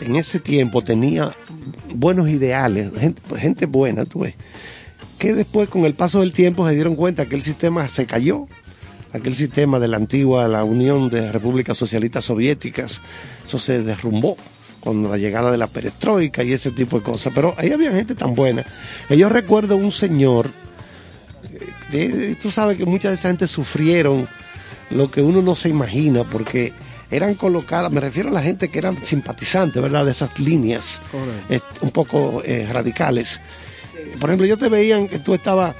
[0.00, 1.34] en ese tiempo tenía
[1.94, 4.34] buenos ideales, gente, gente buena, tú ves,
[5.18, 8.46] que después con el paso del tiempo se dieron cuenta que el sistema se cayó,
[9.16, 13.00] aquel sistema de la antigua, la Unión de Repúblicas Socialistas Soviéticas,
[13.46, 14.36] eso se derrumbó
[14.80, 18.14] con la llegada de la perestroika y ese tipo de cosas, pero ahí había gente
[18.14, 18.64] tan buena.
[19.10, 20.48] Yo recuerdo un señor,
[21.92, 24.28] eh, de- tú sabes que mucha de esa gente sufrieron
[24.90, 26.72] lo que uno no se imagina, porque
[27.10, 30.04] eran colocadas, me refiero a la gente que eran simpatizantes, ¿verdad?
[30.04, 31.00] De esas líneas
[31.48, 33.40] eh, un poco eh, radicales.
[34.20, 35.74] Por ejemplo, yo te veían que tú estabas,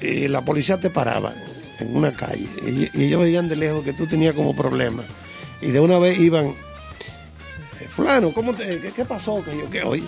[0.00, 1.32] eh, la policía te paraba
[1.80, 5.06] en una calle y, y ellos veían de lejos que tú tenías como problemas
[5.60, 9.42] y de una vez iban, eh, fulano, ¿cómo te, qué, qué pasó?
[9.44, 10.04] Que yo, ¿qué oye?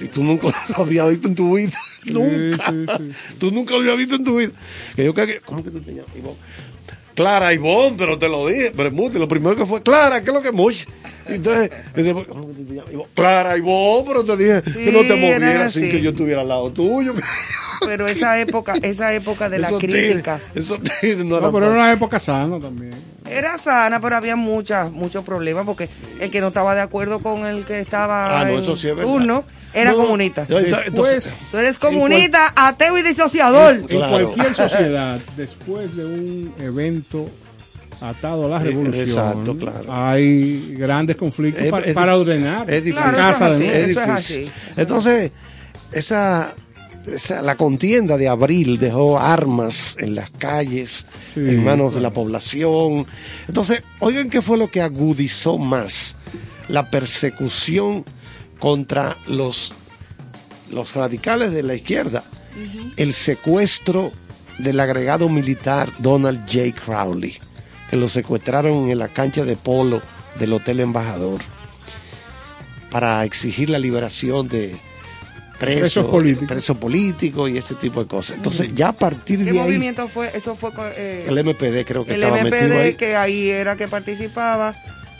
[0.00, 1.78] Y tú nunca lo habías visto en tu vida.
[2.04, 2.70] nunca.
[2.70, 3.12] sí, sí.
[3.38, 4.52] Tú nunca lo habías visto en tu vida.
[4.96, 6.16] Que yo, ¿qué- ¿cómo que tú te llamas?
[6.16, 6.36] Ivonne.
[7.14, 8.72] Clara Ivonne, pero te lo dije.
[8.74, 10.86] Pero Muti, lo primero que fue Clara, ¿qué es lo que es?
[11.30, 12.00] Entonces, y.
[12.00, 13.06] Ivonne.
[13.14, 16.70] Clara Ivonne, pero te dije que no te movieras sin que yo estuviera al lado
[16.72, 17.14] tuyo.
[17.82, 20.38] Pero esa época, esa época de la crítica
[21.00, 22.90] tigres no No, pero era una época sana también.
[23.26, 25.88] era sana, pero había muchas, muchos problemas porque
[26.20, 28.86] el que no estaba de acuerdo con el que estaba Ah, no, en eso sí
[28.88, 29.10] es verdad.
[29.10, 30.42] turno era No, comunista.
[30.42, 33.76] entonces- Después, Tú eres comunista, ateo y disociador.
[33.76, 34.10] en Claro.
[34.30, 37.30] cualquier sociedad, después de un evento
[38.00, 39.84] atado a la Eh, revolución, exacto, claro.
[39.88, 43.04] hay grandes conflictos Es- pa- es para ordenar es difícil.
[43.06, 43.74] la Claro, casa eso es de así.
[43.74, 43.90] nuevo.
[43.90, 44.48] Eso es difícil.
[44.48, 44.80] así.
[44.80, 45.32] Entonces,
[45.92, 46.54] esa,
[47.06, 52.10] esa- la contienda de abril dejó armas en las calles, Sí, en manos de la
[52.10, 53.06] población.
[53.48, 56.16] Entonces, oigan qué fue lo que agudizó más
[56.68, 58.04] la persecución
[58.58, 59.72] contra los,
[60.70, 62.22] los radicales de la izquierda.
[62.96, 64.10] El secuestro
[64.58, 66.72] del agregado militar Donald J.
[66.84, 67.38] Crowley,
[67.90, 70.00] que lo secuestraron en la cancha de polo
[70.38, 71.40] del Hotel Embajador
[72.90, 74.76] para exigir la liberación de
[75.58, 76.48] presos, Presos políticos.
[76.48, 78.36] presos políticos y ese tipo de cosas.
[78.36, 80.30] Entonces, ya a partir ¿Qué de ahí, movimiento fue?
[80.34, 82.90] Eso fue con, eh, el MPD creo que el estaba metido ahí.
[82.92, 84.74] MPD, que ahí era que participaba.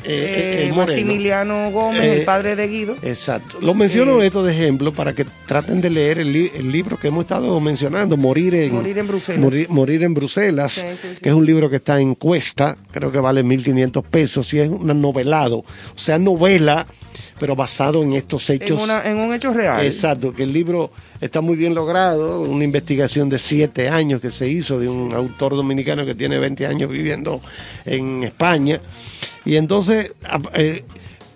[0.04, 0.86] Eh, eh, eh, el Moreno.
[0.86, 2.96] Maximiliano Gómez, Eh, el padre de Guido.
[3.02, 3.58] Exacto.
[3.60, 6.96] Lo menciono Eh, esto de ejemplo para que traten de leer el, li- el libro
[6.98, 9.40] que hemos estado mencionando, Morir en, Morir en Bruselas.
[9.40, 11.20] Morir, Morir en Bruselas, Sí, sí, sí.
[11.22, 14.70] que es un libro que está en cuesta, creo que vale 1.500 pesos, y es
[14.70, 16.86] un novelado, o sea, novela,
[17.38, 18.80] pero basado en estos En, hechos.
[18.82, 19.84] una- en un hecho real.
[19.84, 20.90] Exacto, que el libro
[21.20, 25.56] está muy bien logrado, una investigación de siete años que se hizo de un autor
[25.56, 27.40] dominicano que tiene 20 años viviendo
[27.86, 28.80] en España.
[29.44, 30.12] Y entonces,
[30.54, 30.84] eh,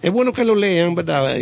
[0.03, 1.35] es bueno que lo lean, ¿verdad?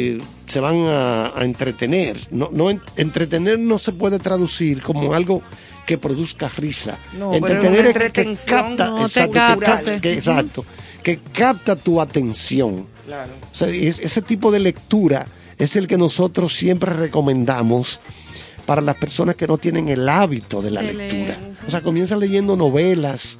[0.46, 2.18] Se van a, a entretener.
[2.30, 5.42] No, no en- entretener no se puede traducir como algo
[5.86, 6.98] que produzca risa.
[7.18, 9.80] No, entretener es que, capta, no exacto, que capta.
[9.82, 10.64] cap- que- exacto,
[11.02, 12.86] que capta tu atención.
[13.06, 13.32] Claro.
[13.50, 15.26] O sea, es- ese tipo de lectura
[15.58, 17.98] es el que nosotros siempre recomendamos
[18.66, 21.36] para las personas que no tienen el hábito de la De lectura.
[21.66, 23.38] O sea, comienza leyendo novelas,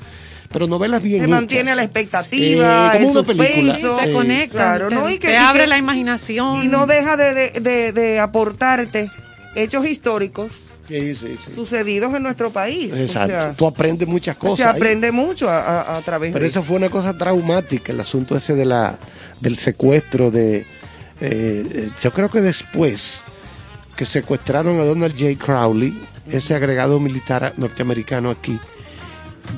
[0.53, 1.31] pero novelas bien Se hechas.
[1.41, 3.73] mantiene la expectativa, Eh, como el una película.
[3.75, 3.97] suspenso.
[3.97, 5.09] Te Te conecta, claro, te, ¿no?
[5.11, 6.63] Y que- te y abre que- la imaginación.
[6.65, 9.11] Y no deja de, de- de- de aportarte
[9.55, 10.53] hechos históricos
[10.89, 11.53] Sí, sí, sí.
[11.55, 12.93] sucedidos en nuestro país.
[12.95, 13.35] Exacto.
[13.35, 14.57] O sea, Tú aprendes muchas cosas.
[14.57, 14.71] se ahí.
[14.77, 18.37] aprende mucho a, a- a través Pero de esa fue una cosa traumática, el asunto
[18.37, 18.97] ese de la,
[19.41, 20.59] del secuestro de...
[20.59, 20.65] eh,
[21.21, 23.21] eh, yo creo que después
[23.97, 25.37] que secuestraron a Donald J.
[25.45, 25.97] Crowley,
[26.31, 28.59] ese agregado militar norteamericano aquí,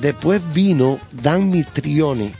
[0.01, 2.33] después vino Dan Mitrione,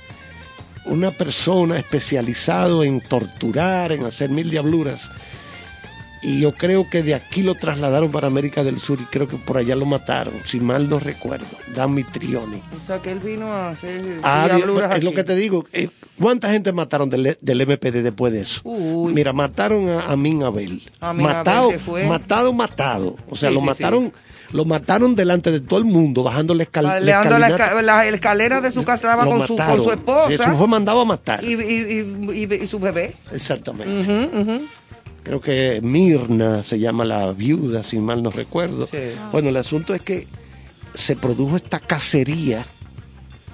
[0.85, 5.09] una persona especializado en torturar, en hacer mil diabluras,
[6.25, 9.37] y yo creo que de aquí lo trasladaron para América del Sur y creo que
[9.37, 11.45] por allá lo mataron, si mal no recuerdo,
[11.75, 12.61] Dan Mitrione.
[12.77, 15.65] O sea, que él vino a hacer Ah, Dios, es lo que te digo.
[15.71, 18.61] eh, ¿Cuánta gente mataron del, del MPD después de eso?
[18.65, 20.81] Mira, mataron a Amin Abel.
[21.01, 22.05] Amin Abel matado, se fue.
[22.07, 23.15] matado, matado.
[23.29, 24.13] O sea, Sí, lo sí, mataron,
[24.51, 28.71] lo mataron delante de todo el mundo, bajando la, escal la esca- la escalera de
[28.71, 31.43] su casa con su, con su esposa Eso fue mandado a matar.
[31.43, 33.13] y, y- y- y- y su bebé.
[33.33, 34.09] Exactamente.
[34.09, 34.61] Ujú.
[35.25, 38.85] Creo que Mirna se llama la viuda, si mal no recuerdo.
[38.85, 38.97] Sí.
[39.33, 40.27] Bueno, el asunto es que
[40.93, 42.65] se produjo esta cacería,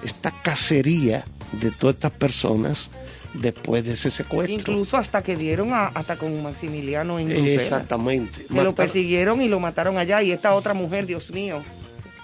[0.03, 2.89] esta cacería de todas estas personas
[3.33, 4.53] después de ese secuestro.
[4.53, 7.31] Incluso hasta que dieron a- hasta con Maximiliano en.
[7.31, 8.45] Exactamente.
[8.53, 10.21] Que lo persiguieron y lo mataron allá.
[10.21, 11.61] Y esta otra mujer, Dios mío.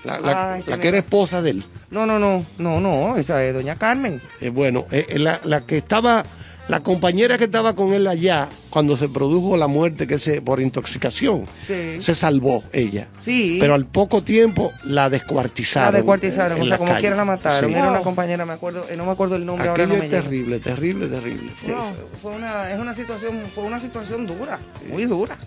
[0.04, 1.64] La, la- Ay, se la que era esposa de él.
[1.90, 4.22] No, no, no, no, no, esa es doña Carmen.
[4.42, 6.26] Eh, bueno, eh, eh, la, la que estaba,
[6.68, 10.60] la compañera que estaba con él allá, cuando se produjo la muerte que se, por
[10.62, 12.02] intoxicación, Sí.
[12.02, 13.08] se salvó ella.
[13.20, 13.58] Sí.
[13.60, 15.94] Pero al poco tiempo la descuartizaron.
[15.94, 17.70] La descuartizaron, en o sea, como quiera la mataron.
[17.72, 17.76] Sí.
[17.78, 20.06] Era una compañera, me acuerdo, eh, no me acuerdo el nombre ahora Aquello no me
[20.08, 20.24] es llega.
[20.24, 21.52] terrible, terrible, terrible.
[21.62, 24.60] Sí, fue, fue una, es una situación, fue una situación dura,
[24.90, 25.38] muy dura.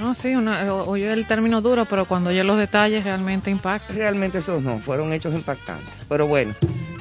[0.00, 3.92] No, sí, una, oye el término duro, pero cuando oye los detalles realmente impacta.
[3.92, 5.88] Realmente esos no, fueron hechos impactantes.
[6.08, 6.54] Pero bueno,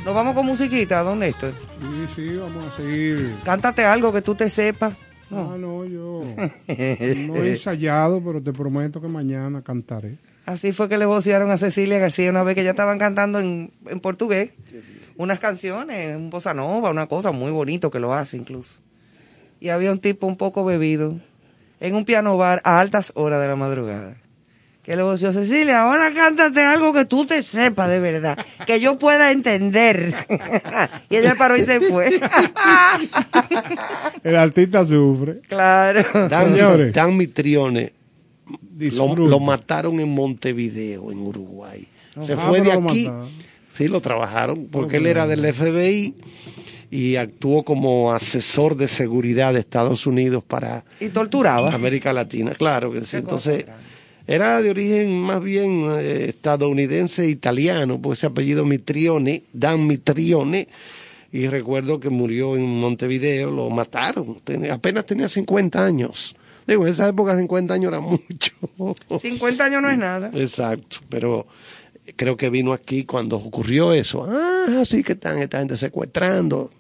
[0.07, 1.51] nos vamos con musiquita, don Néstor.
[1.51, 3.35] Sí, sí, vamos a seguir.
[3.43, 4.93] Cántate algo que tú te sepas.
[5.29, 6.21] Ah, no, yo
[6.67, 10.15] no he ensayado, pero te prometo que mañana cantaré.
[10.45, 13.73] Así fue que le vocearon a Cecilia García una vez que ya estaban cantando en,
[13.85, 14.53] en portugués
[15.17, 18.79] unas canciones, un bossa nova, una cosa muy bonito que lo hace incluso.
[19.59, 21.19] Y había un tipo un poco bebido
[21.81, 24.15] en un piano bar a altas horas de la madrugada.
[24.87, 28.97] Que le voceó, Cecilia, ahora cántate algo que tú te sepas de verdad, que yo
[28.97, 30.13] pueda entender.
[31.09, 32.09] y ella paró y se fue.
[34.23, 35.41] El artista sufre.
[35.49, 36.05] claro.
[36.29, 36.93] Dan, Señores.
[36.93, 37.91] Dan Mitrione
[38.79, 41.85] lo, mataron en Montevideo, en Uruguay.
[42.21, 43.07] Se Ah, fue de lo aquí.
[43.07, 43.29] mataron.
[43.75, 46.15] Sí, lo trabajaron, porque él era del FBI
[46.91, 51.73] y actuó como asesor de seguridad de Estados Unidos para Y torturaba.
[51.73, 53.17] América Latina, claro que sí.
[53.17, 53.65] Entonces,
[54.27, 60.67] era de origen más bien eh, estadounidense e italiano, pues ese apellido Mitrione, Dan Mitrione,
[61.31, 66.35] y recuerdo que murió en Montevideo, lo mataron, apenas tenía 50 años.
[66.65, 67.99] Digo, en esa época 50 años era
[68.77, 68.95] mucho.
[69.19, 70.29] 50 años no es nada.
[70.33, 71.47] Exacto, pero
[72.17, 74.25] creo que vino aquí cuando ocurrió eso.
[74.27, 76.71] Ah, sí que están esta gente secuestrando.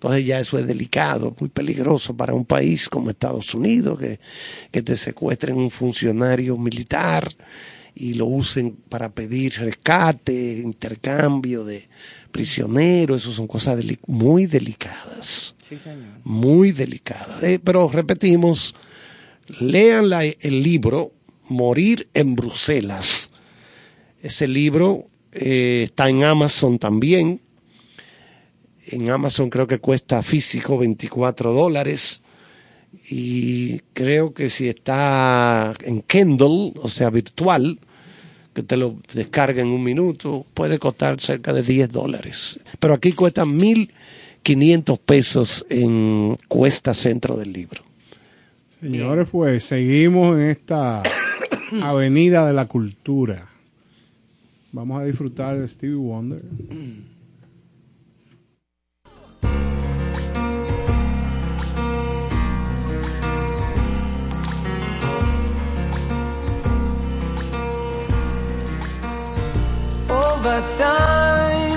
[0.00, 4.18] Entonces ya eso es delicado, muy peligroso para un país como Estados Unidos, que,
[4.70, 7.28] que te secuestren un funcionario militar
[7.94, 11.86] y lo usen para pedir rescate, intercambio de
[12.32, 16.06] prisioneros, eso son cosas deli- muy delicadas Sí, señor.
[16.24, 17.38] muy delicada.
[17.42, 18.74] Eh, pero repetimos,
[19.60, 21.12] lean la- el libro
[21.50, 23.30] Morir en Bruselas.
[24.22, 27.40] Ese libro eh, está en Amazon también.
[28.90, 32.22] En Amazon creo que cuesta físico 24 dólares.
[33.08, 37.78] Y creo que si está en Kindle, o sea, virtual,
[38.52, 42.58] que te lo descarga en un minuto, puede costar cerca de 10 dólares.
[42.80, 47.84] Pero aquí cuesta 1.500 pesos en Cuesta Centro del Libro.
[48.80, 51.02] Señores, pues seguimos en esta
[51.82, 53.46] avenida de la cultura.
[54.72, 56.42] Vamos a disfrutar de Stevie Wonder.
[70.10, 71.72] Over time,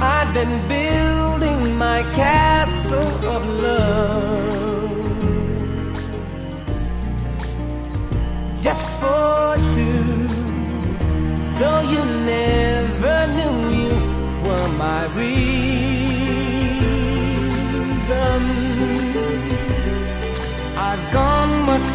[0.00, 4.98] I've been building my castle of love.
[8.62, 10.26] Just for two,
[11.58, 12.02] though you
[12.34, 13.94] never knew you
[14.44, 15.71] were my reason.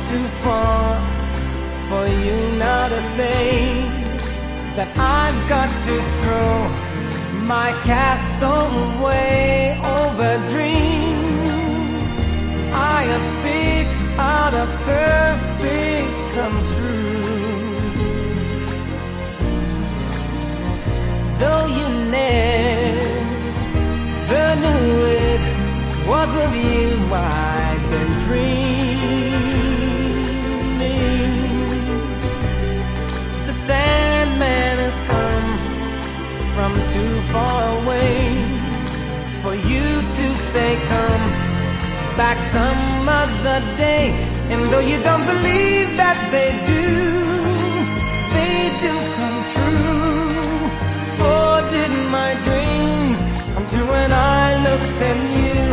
[0.09, 0.97] Too far
[1.89, 3.83] for you now to say
[4.77, 6.53] that I've got to throw
[7.45, 12.11] my castle away over dreams.
[12.73, 17.27] I have picked out of perfect come true.
[21.41, 21.87] Though you
[22.17, 22.45] never
[24.63, 24.93] knew
[25.27, 25.41] it
[26.07, 28.86] was of you I've been dreaming.
[33.67, 35.49] Sandman has come
[36.55, 38.17] from too far away
[39.43, 39.87] for you
[40.19, 41.25] to say come
[42.15, 44.05] back some other day.
[44.51, 46.85] And though you don't believe that they do,
[48.35, 50.47] they do come true.
[51.19, 53.19] For did my dreams
[53.53, 55.66] come true when I looked at you?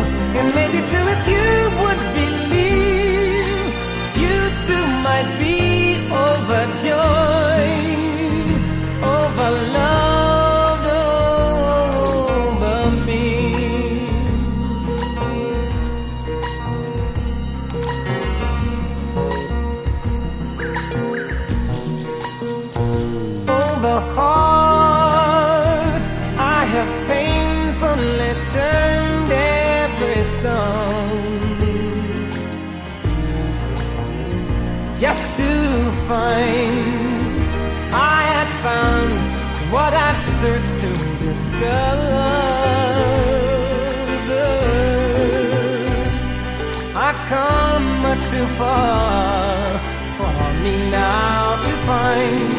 [48.57, 49.79] Far
[50.17, 52.53] for me now to find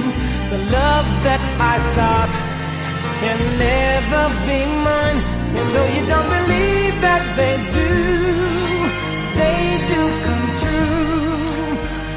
[0.53, 1.43] the love that
[1.73, 2.33] I sought
[3.21, 5.21] can never be mine.
[5.59, 7.93] And though you don't believe that they do,
[9.41, 11.35] they do come true.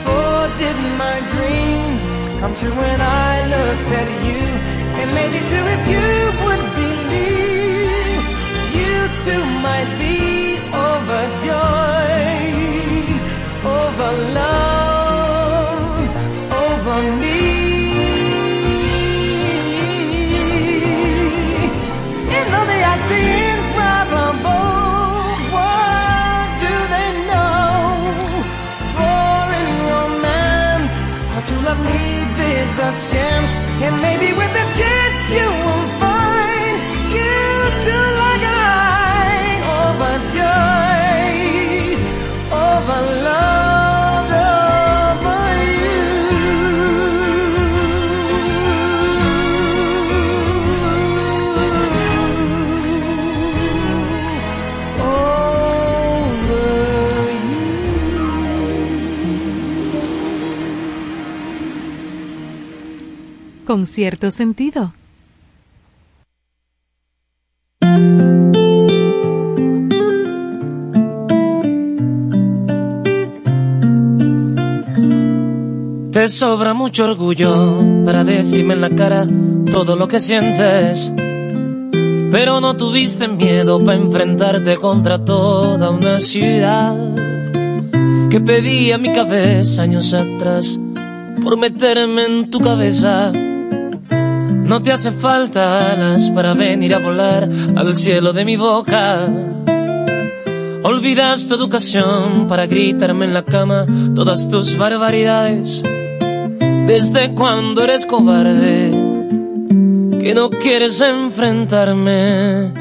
[0.06, 2.02] For did my dreams
[2.40, 4.44] come true when I looked at you?
[5.00, 6.10] And maybe too if you
[6.44, 8.24] would believe,
[8.80, 10.18] you too might be
[10.76, 11.99] overjoyed,
[31.84, 33.52] needs is a chance,
[33.86, 35.79] and maybe with a chance you will
[63.70, 64.94] Con cierto sentido.
[76.12, 79.28] Te sobra mucho orgullo para decirme en la cara
[79.72, 81.14] todo lo que sientes.
[82.32, 86.98] Pero no tuviste miedo para enfrentarte contra toda una ciudad
[88.32, 90.80] que pedía mi cabeza años atrás
[91.44, 93.32] por meterme en tu cabeza.
[94.70, 99.28] No te hace falta alas para venir a volar al cielo de mi boca.
[100.84, 105.82] Olvidas tu educación para gritarme en la cama todas tus barbaridades.
[106.86, 108.92] Desde cuando eres cobarde,
[110.22, 112.72] que no quieres enfrentarme.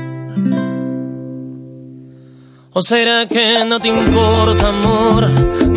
[2.75, 5.31] ¿O será que no te importa, amor,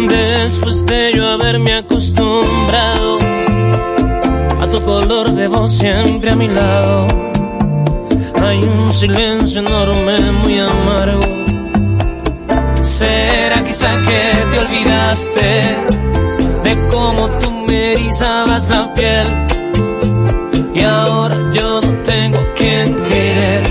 [0.10, 3.21] después de yo haberme acostumbrado
[4.72, 7.08] tu color de voz siempre a mi lado?
[8.42, 11.22] Hay un silencio enorme, muy amargo.
[12.82, 14.22] ¿Será quizá que
[14.52, 15.50] te olvidaste
[16.64, 19.28] de cómo tú me erizabas la piel?
[20.74, 23.64] Y ahora yo no tengo quien querer.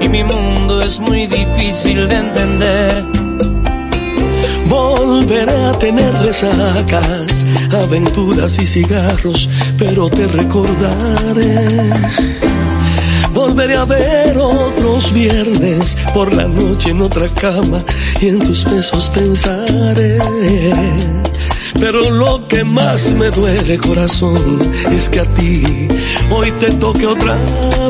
[0.00, 3.21] Y mi mundo es muy difícil de entender.
[5.22, 11.68] Volveré a tener resacas, aventuras y cigarros, pero te recordaré.
[13.32, 17.84] Volveré a ver otros viernes por la noche en otra cama
[18.20, 20.18] y en tus besos pensaré.
[21.78, 24.58] Pero lo que más me duele corazón
[24.90, 25.88] es que a ti
[26.30, 27.38] hoy te toque otra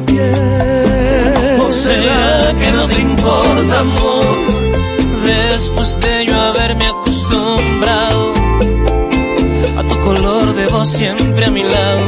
[0.05, 1.61] piel.
[1.67, 4.37] ¿O será que no te importa, amor?
[5.25, 5.99] Después
[6.93, 8.33] acostumbrado
[9.77, 12.05] a tu color de voz siempre a mi lado,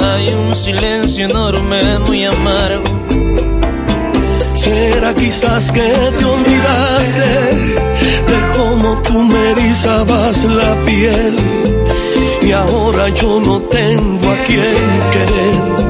[0.00, 2.82] hay un silencio enorme, muy amargo.
[4.54, 5.88] Será quizás que
[6.18, 7.28] te olvidaste
[8.30, 11.36] de cómo tú me erizabas la piel
[12.42, 15.80] y ahora yo no tengo a quien querer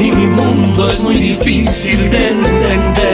[0.00, 3.05] y mi mundo es muy difícil de entender.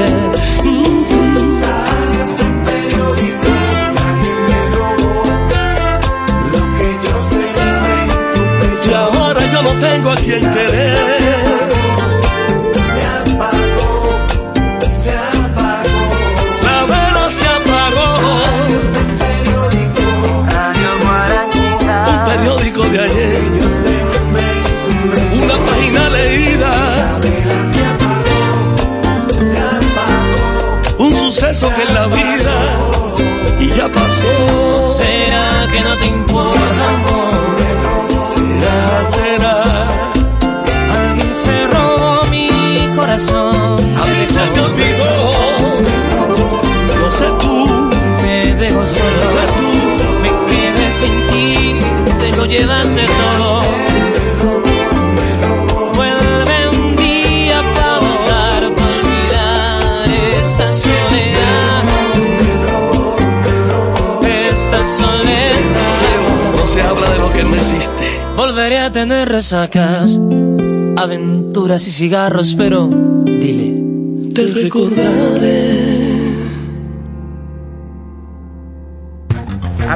[9.81, 11.12] Tengo a quien querer.
[52.53, 53.63] Llevaste todo.
[55.95, 58.63] Vuelve un día para olvidar
[60.39, 61.85] esta soledad.
[64.51, 65.53] Esta soledad.
[66.57, 68.07] No se habla de lo que no existe.
[68.37, 70.21] Volveré a tener resacas,
[70.97, 72.89] aventuras y cigarros, pero
[73.25, 73.83] dile.
[74.35, 75.82] Te recordaré.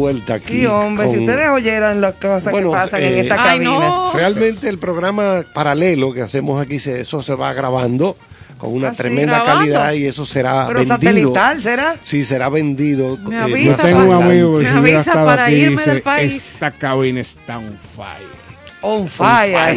[0.00, 0.60] Vuelta aquí.
[0.60, 3.64] Sí, hombre, si con- ustedes oyeran las cosas Bueno, que pasan en eh, esta Ay,
[3.64, 3.92] cabina.
[4.14, 8.16] Realmente el programa paralelo que hacemos aquí, se- eso se va grabando
[8.58, 9.58] con una Ah, sí, tremenda grabando.
[9.60, 10.96] calidad y eso será Pero vendido.
[10.98, 11.96] satelital, ¿será?
[12.02, 13.16] Sí, será vendido.
[13.18, 15.90] Me eh, avisa Yo tengo un amigo que si Me avisa para aquí irme dice,
[15.92, 16.36] del país.
[16.54, 18.40] esta cabina está on fire.
[18.82, 19.76] On fire.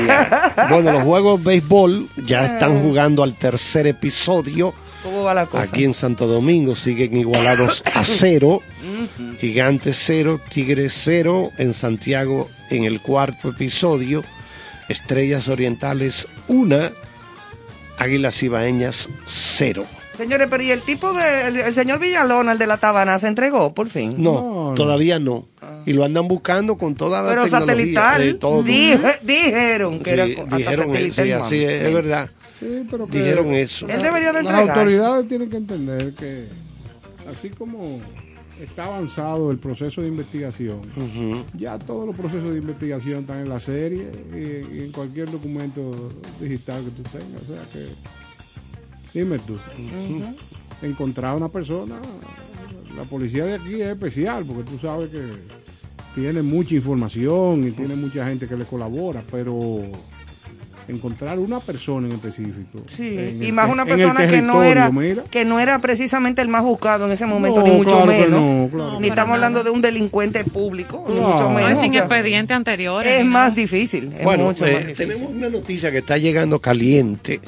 [0.69, 2.45] Bueno, los juegos de béisbol ya Ah.
[2.45, 4.73] están jugando al tercer episodio.
[5.03, 5.63] ¿Cómo va la cosa?
[5.63, 8.61] Aquí en Santo Domingo siguen igualados a cero.
[9.39, 11.51] Gigantes cero, Tigres cero.
[11.57, 14.23] En Santiago en el cuarto episodio.
[14.89, 16.91] Estrellas Orientales una.
[17.97, 19.85] Águilas Ibaeñas cero.
[20.17, 21.47] Señores, pero ¿y el tipo de.
[21.47, 24.15] El, el señor Villalona, el de la Tabana, se entregó por fin?
[24.17, 25.47] No, todavía no.
[25.85, 27.73] Y lo andan buscando con toda la Pero tecnología.
[27.73, 28.21] satelital.
[28.21, 28.63] eh, todo.
[28.63, 32.29] Dije- dijeron que Sí, era hasta dijeron satelital eso, sí, así es, es verdad.
[32.59, 33.87] Sí, pero que Dijeron eso.
[33.89, 34.71] Él debería de Las entregarse.
[34.79, 36.45] autoridades tienen que entender que
[37.31, 37.99] así como
[38.61, 40.81] está avanzado el proceso de investigación,
[41.55, 45.91] ya todos los procesos de investigación están en la serie y, y en cualquier documento
[46.39, 47.49] digital que tú tengas.
[47.49, 49.57] O sea que, dime tú,
[50.81, 51.99] encontrar a una persona,
[52.95, 55.23] la policía de aquí es especial porque tú sabes que
[56.15, 59.81] tiene mucha información y tiene mucha gente que le colabora, pero
[60.87, 62.79] encontrar una persona en específico.
[62.87, 65.23] Sí, en y el más una persona que no era mira.
[65.31, 68.17] que no era precisamente el más buscado en ese momento No, ni mucho claro que
[68.25, 69.13] menos no, claro ni no.
[69.13, 71.29] estamos hablando de un delincuente público ni Claro.
[71.31, 73.05] mucho No, menos es sin o sea, expediente anterior.
[73.07, 75.07] es más difícil es bueno, mucho eh, más difícil.
[75.07, 77.39] tenemos una noticia que está llegando caliente.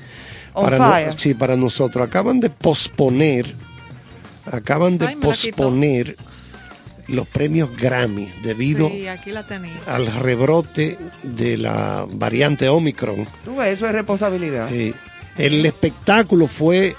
[0.53, 1.13] On para fire.
[1.19, 2.07] sí, para nosotros.
[2.07, 3.53] Acaban de posponer,
[4.49, 6.15] acaban de Ay, posponer
[7.07, 9.73] los premios Grammy debido Sí, aquí la tenía.
[9.87, 13.27] al rebrote de la variante Omicron.
[13.43, 14.93] Tú ves, eso es responsabilidad Eh,
[15.37, 16.95] el espectáculo fue,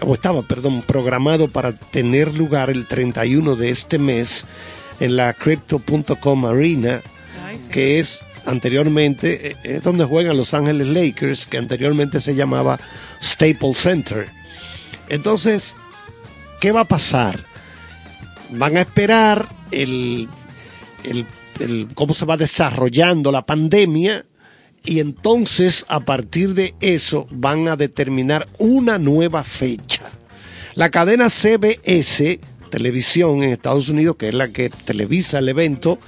[0.00, 4.44] o estaba, perdón, programado para tener lugar el 31 de este mes
[5.00, 7.00] en la Crypto.com Arena,
[7.72, 12.78] que es anteriormente, eh, es donde juegan Los Ángeles Lakers, que anteriormente se llamaba
[13.22, 14.28] Staples Center.
[15.08, 15.74] Entonces,
[16.60, 17.40] ¿qué va a pasar?
[18.52, 20.28] Van a esperar el,
[21.04, 24.24] el- cómo se va desarrollando la pandemia
[24.84, 30.04] y entonces a partir de eso van a determinar una nueva fecha.
[30.74, 32.40] La cadena CBS,
[32.70, 35.98] televisión en Estados Unidos, que es la que televisa el evento,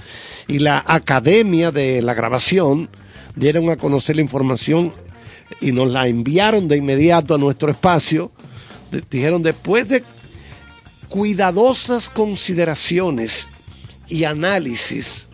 [0.49, 2.89] y la Academia de la Grabación
[3.37, 4.93] dieron a conocer la información
[5.61, 8.33] y nos la enviaron de inmediato a nuestro espacio.
[9.11, 10.03] Dijeron, después de
[11.13, 13.47] cuidadosas consideraciones
[14.09, 15.29] y análisis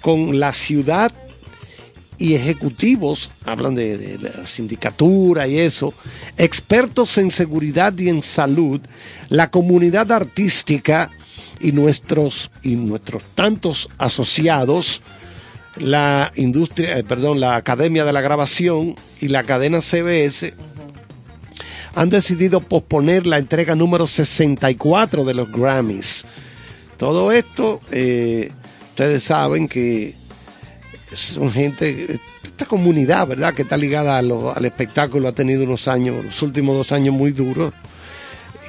[0.00, 1.10] con la ciudad
[2.16, 5.92] y ejecutivos, hablan de, la sindicatura y eso,
[6.38, 8.80] expertos en seguridad y en salud,
[9.30, 11.10] la comunidad artística
[11.58, 15.02] y nuestros, y nuestros tantos asociados,
[15.76, 20.54] la industria, eh, perdón, la Academia de la Grabación y la cadena CBS
[21.94, 26.24] han decidido posponer la entrega número 64 de los Grammys.
[26.96, 28.50] Todo esto, eh,
[28.90, 30.14] ustedes saben que
[31.14, 35.86] son gente, esta comunidad, ¿verdad?, que está ligada a lo- al espectáculo, ha tenido unos
[35.88, 37.72] años, los últimos dos años muy duros.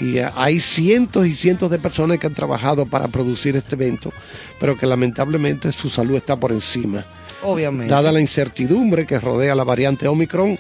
[0.02, 4.11] Y eh, hay cientos y cientos de personas que han trabajado para producir este evento,
[4.60, 7.03] pero que lamentablemente su salud está por encima.
[7.43, 10.57] obviamente Dada la incertidumbre que rodea la variante Omicron,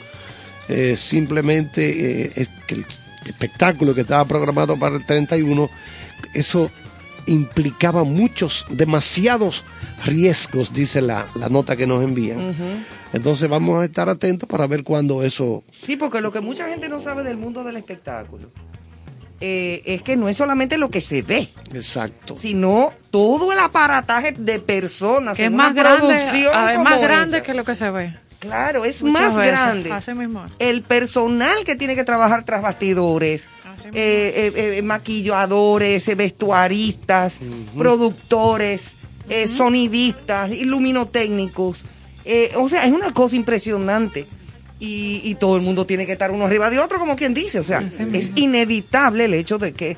[0.69, 2.85] eh, simplemente eh, es que el
[3.25, 5.69] espectáculo que estaba programado para el 31,
[6.33, 6.71] eso
[7.27, 9.63] implicaba muchos, demasiados
[10.05, 12.55] riesgos, dice la, la nota que nos envían.
[13.13, 15.63] Entonces vamos a estar atentos para ver cuándo eso...
[15.79, 18.51] Sí, porque lo que mucha gente no sabe del mundo del espectáculo
[19.41, 22.37] eh, es que no es solamente lo que se ve, Exacto.
[22.37, 25.35] sino todo el aparataje de personas.
[25.35, 27.45] Que es en más grande, producción ah, es más grande esa.
[27.45, 28.15] que lo que se ve.
[28.39, 29.91] Claro, es Muchas más veces, grande.
[29.91, 30.45] así mismo.
[30.59, 33.49] El personal que tiene que trabajar tras bastidores,
[33.93, 37.39] eh, eh, eh, maquilladores, eh, vestuaristas,
[37.77, 38.91] productores,
[39.29, 41.85] eh, sonidistas, iluminotécnicos.
[42.25, 44.27] Eh, o sea, es una cosa impresionante.
[44.77, 47.59] Y, y todo el mundo tiene que estar uno arriba de otro, como quien dice.
[47.59, 47.81] O sea,
[48.11, 49.95] es inevitable el hecho de que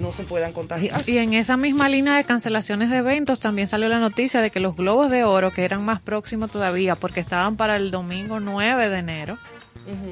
[0.00, 1.02] no se puedan contagiar.
[1.08, 4.60] Y en esa misma línea de cancelaciones de eventos también salió la noticia de que
[4.60, 8.88] los globos de oro, que eran más próximos todavía, porque estaban para el domingo 9
[8.88, 9.38] de enero,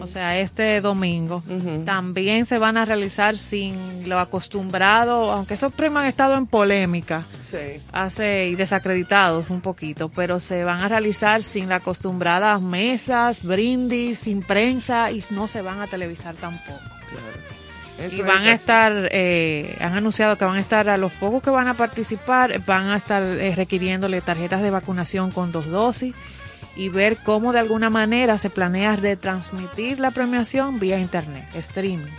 [0.00, 1.42] o sea, este domingo,
[1.84, 7.26] también se van a realizar sin lo acostumbrado, aunque esos premios han estado en polémica
[7.42, 7.82] Sí.
[7.92, 14.20] hace y desacreditados un poquito, pero se van a realizar sin las acostumbradas mesas, brindis,
[14.20, 16.80] sin prensa y no se van a televisar tampoco.
[17.98, 21.12] Eso y es van a estar, eh, han anunciado que van a estar a los
[21.12, 25.66] pocos que van a participar, van a estar eh, requiriéndole tarjetas de vacunación con dos
[25.66, 26.14] dosis
[26.76, 32.12] y ver cómo de alguna manera se planea retransmitir la premiación vía internet, streaming.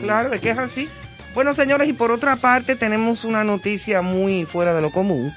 [0.00, 0.88] Claro, es que es así.
[1.34, 5.32] Bueno, señores, y por otra parte tenemos una noticia muy fuera de lo común.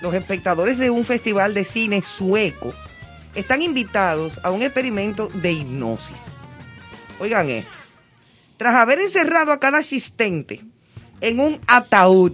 [0.00, 2.72] Los espectadores de un festival de cine sueco
[3.34, 6.40] están invitados a un experimento de hipnosis.
[7.18, 7.85] Oigan esto.
[8.56, 10.64] Tras haber encerrado a cada asistente
[11.20, 12.32] en un ataúd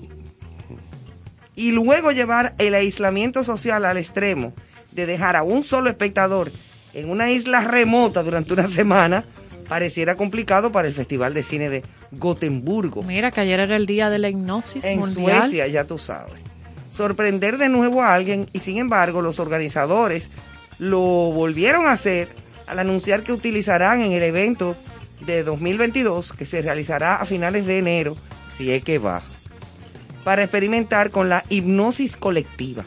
[1.54, 4.52] y luego llevar el aislamiento social al extremo
[4.92, 6.52] de dejar a un solo espectador
[6.94, 9.24] en una isla remota durante una semana,
[9.68, 11.82] pareciera complicado para el Festival de Cine de
[12.12, 13.02] Gotemburgo.
[13.02, 15.42] Mira que ayer era el día de la hipnosis En mundial.
[15.42, 16.34] Suecia, ya tú sabes.
[16.90, 20.30] Sorprender de nuevo a alguien y sin embargo los organizadores
[20.78, 22.28] lo volvieron a hacer
[22.66, 24.76] al anunciar que utilizarán en el evento
[25.26, 28.16] de 2022 que se realizará a finales de enero,
[28.48, 29.22] si es que va,
[30.24, 32.84] para experimentar con la hipnosis colectiva.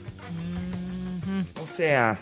[1.62, 2.18] O sea,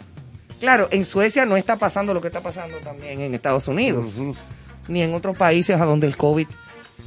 [0.60, 4.14] claro, en Suecia no está pasando lo que está pasando también en Estados Unidos,
[4.88, 6.48] ni en otros países a donde el COVID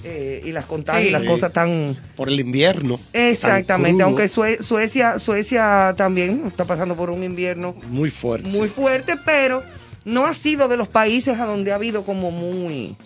[0.05, 1.97] eh, y las contagios y las cosas tan...
[2.15, 3.01] Por el invierno.
[3.13, 8.49] Exactamente, aunque Sue- Suecia, Suecia también está pasando por un invierno Muy fuerte.
[8.49, 9.63] muy fuerte, pero
[10.07, 12.97] no ha sido de los países a donde ha habido como muy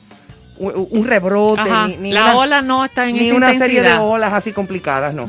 [0.59, 3.81] un rebrote, Ajá, ni, ni la una- ola no está en ni esa una serie
[3.81, 5.27] de olas así complicadas, no.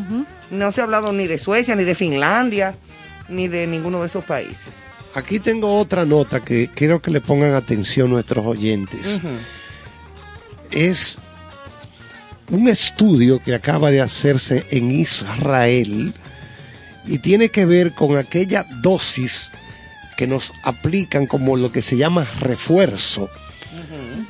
[0.52, 2.76] No se ha hablado ni de Suecia, ni de Finlandia,
[3.30, 4.74] ni de ninguno de esos países.
[5.16, 9.22] Aquí tengo otra nota que quiero que le pongan atención nuestros oyentes.
[10.72, 11.18] Es
[12.50, 16.14] un estudio que acaba de hacerse en Israel
[17.06, 19.52] y tiene que ver con aquella dosis
[20.22, 23.28] que nos aplican como lo que se llama refuerzo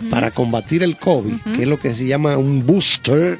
[0.09, 3.37] para combatir el COVID, que es lo que se llama un booster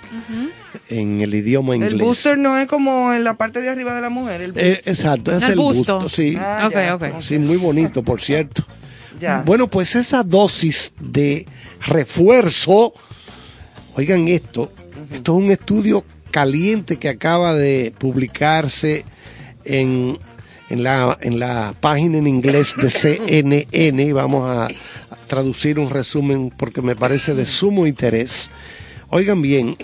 [0.89, 1.93] en el idioma inglés.
[1.93, 4.41] El booster no es como en la parte de arriba de la mujer.
[4.41, 5.95] El Eh, exacto, es El el, busto.
[5.95, 6.35] busto, sí.
[6.37, 6.99] Ah.
[7.21, 8.65] Sí, muy bonito, por cierto.
[9.17, 9.43] Ya.
[9.45, 11.45] Bueno, pues esa dosis de
[11.87, 12.93] refuerzo,
[13.95, 14.73] oigan esto,
[15.09, 19.05] esto es un estudio caliente que acaba de publicarse
[19.63, 20.19] en,
[20.71, 24.69] en, la, en la página en inglés de CNN y vamos a
[25.27, 28.49] traducir un resumen porque me parece de sumo interés.
[29.09, 29.75] Oigan bien,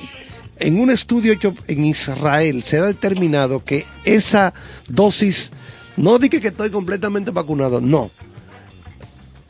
[0.59, 4.53] en un estudio hecho en Israel se ha determinado que esa
[4.87, 5.51] dosis,
[5.97, 8.09] no dije que estoy completamente vacunado, no.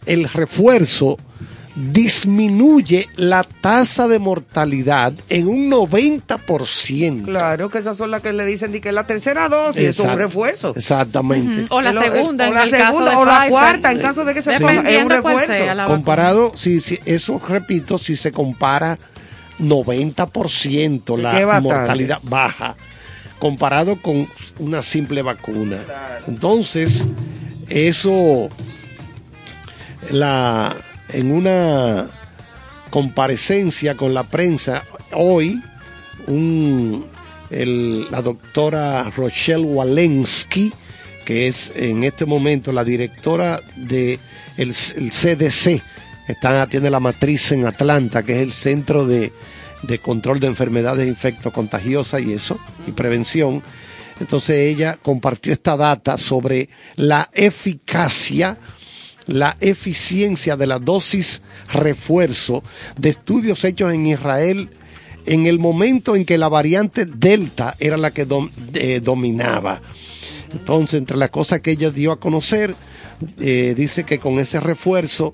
[0.06, 1.18] El refuerzo
[1.78, 7.24] disminuye la tasa de mortalidad en un 90%.
[7.24, 10.18] Claro, que esas son las que le dicen de que la tercera dosis es un
[10.18, 10.74] refuerzo.
[10.76, 11.68] Exactamente.
[11.70, 13.50] O la segunda, o en la el caso segunda, de o la Pfizer.
[13.52, 15.54] cuarta, en caso de que se ponga, es un refuerzo.
[15.54, 15.86] sea.
[15.86, 18.98] Comparado, si, si, eso repito, si se compara
[19.60, 22.76] 90% Que la mortalidad baja
[23.40, 24.28] comparado con
[24.58, 25.78] una simple vacuna.
[26.28, 27.08] Entonces,
[27.70, 28.50] eso
[30.10, 30.76] la
[31.10, 32.08] en una
[32.90, 35.62] comparecencia con la prensa hoy
[36.28, 37.06] un,
[37.50, 40.72] la doctora Rochelle Walensky
[41.26, 44.20] que es en este momento la directora de
[44.58, 45.82] el, CDC
[46.28, 49.32] está tiene la matriz en Atlanta que es el centro de,
[49.84, 53.62] de control de enfermedades infectocontagiosas y eso y prevención.
[54.20, 58.58] Entonces ella compartió esta data sobre la eficacia
[59.28, 61.42] la eficiencia de la dosis
[61.72, 62.64] refuerzo
[62.98, 64.70] de estudios hechos en Israel
[65.26, 68.26] en el momento en que la variante Delta era la que
[68.74, 69.82] eh, dominaba.
[70.52, 72.74] Entonces, entre las cosas que ella dio a conocer,
[73.40, 75.34] eh, dice que con ese refuerzo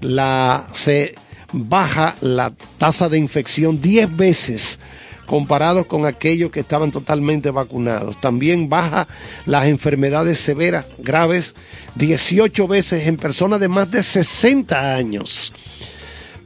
[0.00, 1.14] la, se
[1.52, 4.78] baja la tasa de infección 10 veces
[5.26, 8.20] comparados con aquellos que estaban totalmente vacunados.
[8.20, 9.06] También baja
[9.46, 11.54] las enfermedades severas, graves,
[11.96, 15.52] 18 veces en personas de más de 60 años.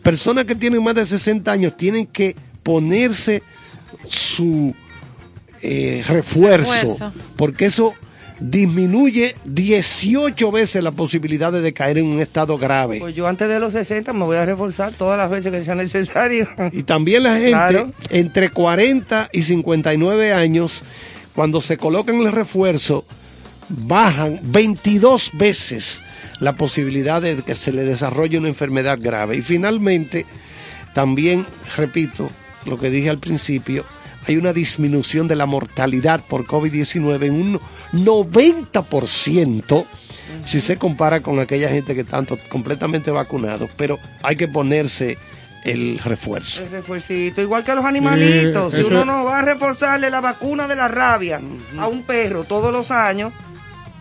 [0.02, 3.42] Personas que tienen más de 60 años tienen que ponerse
[4.08, 4.74] su
[5.60, 7.12] eh, refuerzo, Refuerzo.
[7.36, 7.94] porque eso
[8.40, 12.98] disminuye 18 veces la posibilidad de caer en un estado grave.
[13.00, 15.74] Pues yo antes de los 60 me voy a reforzar todas las veces que sea
[15.74, 16.48] necesario.
[16.72, 17.92] Y también la gente Claro.
[18.10, 20.82] entre 40 y 59 años,
[21.34, 23.04] cuando se colocan el refuerzo,
[23.68, 26.02] bajan 22 veces
[26.40, 29.36] la posibilidad de que se le desarrolle una enfermedad grave.
[29.36, 30.24] Y finalmente,
[30.94, 31.44] también,
[31.76, 32.30] repito,
[32.66, 33.84] lo que dije al principio,
[34.26, 37.60] hay una disminución de la mortalidad por COVID-19 en un
[37.92, 39.84] 90%
[40.44, 45.16] si se compara con aquella gente que están to- completamente vacunados, pero hay que ponerse
[45.64, 46.62] el refuerzo.
[46.62, 48.72] El refuercito, igual que los animalitos.
[48.74, 51.40] Eh, si uno no va a reforzarle la vacuna de la rabia
[51.78, 53.32] a un perro todos los años,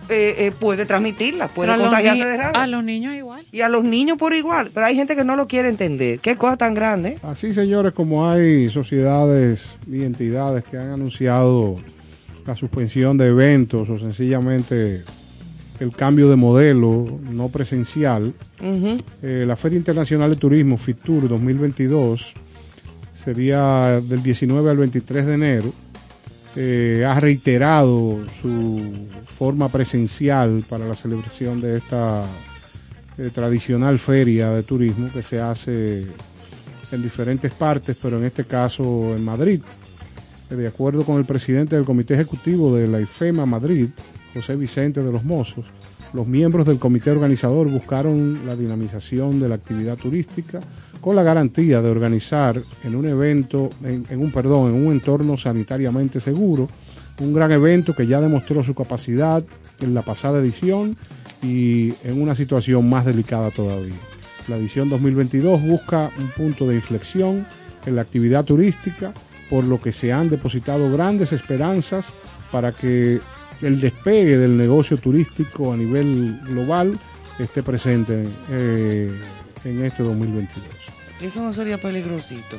[0.10, 2.62] eh, eh, puede transmitirla, puede a contagiarse de rabia.
[2.64, 3.46] A los niños igual.
[3.52, 4.72] Y a los niños por igual.
[4.74, 6.20] Pero hay gente que no lo quiere entender.
[6.20, 7.18] Qué cosa tan grande.
[7.24, 11.76] Así, señores, como hay sociedades y entidades que han anunciado
[12.48, 15.04] la suspensión de eventos o sencillamente
[15.80, 22.34] el cambio de modelo no presencial, eh, la Feria Internacional de Turismo, FITUR 2022,
[23.14, 25.74] sería del 19 al 23 de enero.
[26.56, 28.82] Eh, ha reiterado su
[29.26, 32.24] forma presencial para la celebración de esta
[33.18, 36.08] eh, tradicional feria de turismo que se hace
[36.92, 39.62] en diferentes partes, pero en este caso en Madrid.
[40.50, 43.90] De acuerdo con el presidente del Comité Ejecutivo de la IFEMA Madrid,
[44.34, 45.66] José Vicente de los Mozos,
[46.14, 50.62] los miembros del comité organizador buscaron la dinamización de la actividad turística
[51.02, 55.36] con la garantía de organizar en un evento, en, en un perdón, en un entorno
[55.36, 56.70] sanitariamente seguro,
[57.20, 59.44] un gran evento que ya demostró su capacidad
[59.82, 60.96] en la pasada edición
[61.44, 63.96] y en una situación más delicada todavía.
[64.48, 67.46] La edición 2022 busca un punto de inflexión
[67.86, 69.14] en la actividad turística,
[69.50, 72.08] por lo que se han depositado grandes esperanzas
[72.52, 73.20] para que
[73.62, 76.98] el despegue del negocio turístico a nivel global
[77.40, 79.12] esté presente eh,
[79.66, 80.66] en este 2022.
[81.22, 82.58] Eso no sería peligrosito.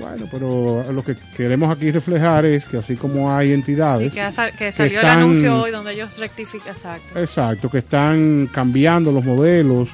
[0.00, 4.50] Bueno, pero lo que queremos aquí reflejar es que así como hay entidades que, sa-
[4.50, 6.74] que salió están- el anuncio hoy donde ellos rectifican.
[6.74, 7.18] Exacto.
[7.20, 9.90] Exacto, que están cambiando los modelos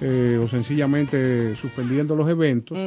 [0.00, 2.78] eh, o sencillamente suspendiendo los eventos.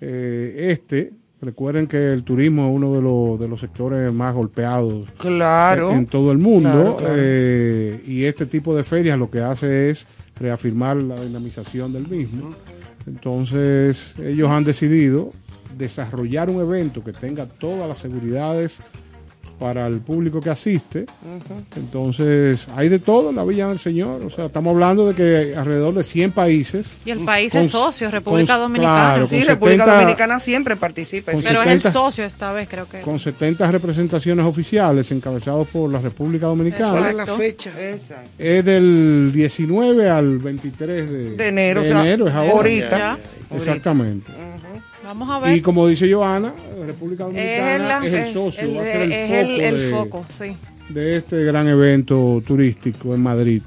[0.00, 5.08] Eh, este, recuerden que el turismo es uno de los, de los sectores más golpeados
[5.18, 5.90] Claro.
[5.90, 6.70] en, en todo el mundo.
[6.70, 7.14] Claro, claro.
[7.16, 10.06] eh, y este tipo de ferias lo que hace es
[10.40, 12.54] reafirmar la dinamización del mismo.
[13.06, 15.30] Entonces, ellos han decidido
[15.76, 18.78] desarrollar un evento que tenga todas las seguridades
[19.58, 21.06] para el público que asiste.
[21.76, 24.24] Entonces, hay de todo en la Villa del Señor.
[24.24, 26.92] O sea, estamos hablando de que alrededor de 100 países.
[27.04, 29.04] Y el país con- es socio, República con- Dominicana.
[29.14, 31.32] claro, Sí, República 70 Dominicana siempre participa.
[31.32, 33.00] Pero es el 70 socio esta vez, creo que.
[33.00, 36.92] Con 70 representaciones oficiales encabezados por la República Dominicana.
[36.92, 37.70] ¿Cuál es la fecha?
[37.90, 38.30] Exacto.
[38.38, 42.52] Es del 19 al 23 de, De enero, de o sea, enero, es ahora.
[42.52, 42.98] ahorita.
[42.98, 43.18] Ya.
[43.56, 44.30] Exactamente.
[45.04, 45.56] Vamos a ver.
[45.56, 46.52] Y como dice Joana,
[46.88, 47.36] República es el,
[47.82, 50.26] Dominicana es, el socio, el- va a ser el, es foco, el- el de, foco,
[50.30, 50.56] sí.
[50.88, 53.62] de este gran evento turístico en Madrid.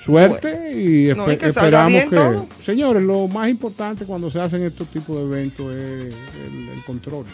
[0.00, 2.16] Suerte y, No, que esperamos que...
[2.16, 2.46] todo.
[2.62, 7.26] Señores, lo más importante cuando se hacen estos tipos de eventos es el, control.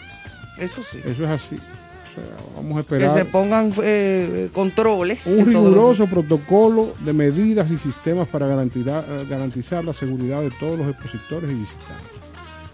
[0.57, 0.99] Eso sí.
[1.05, 1.55] Eso es así.
[1.55, 2.23] O sea,
[2.55, 3.13] vamos a Que esperar.
[3.17, 5.27] se pongan eh, controles.
[5.27, 10.77] un riguroso protocolo de medidas y sistemas para garantizar, eh, garantizar la seguridad de todos
[10.77, 12.14] los expositores y visitantes,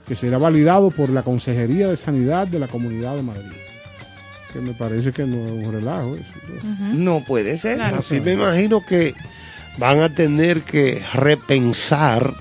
[0.08, 3.58] que será validado por la Consejería de Sanidad de la Comunidad de Madrid.
[4.54, 6.66] Que me parece que no es un relajo eso.
[6.94, 7.82] No puede ser.
[7.82, 9.16] Así me imagino que
[9.78, 12.34] van a tener que repensar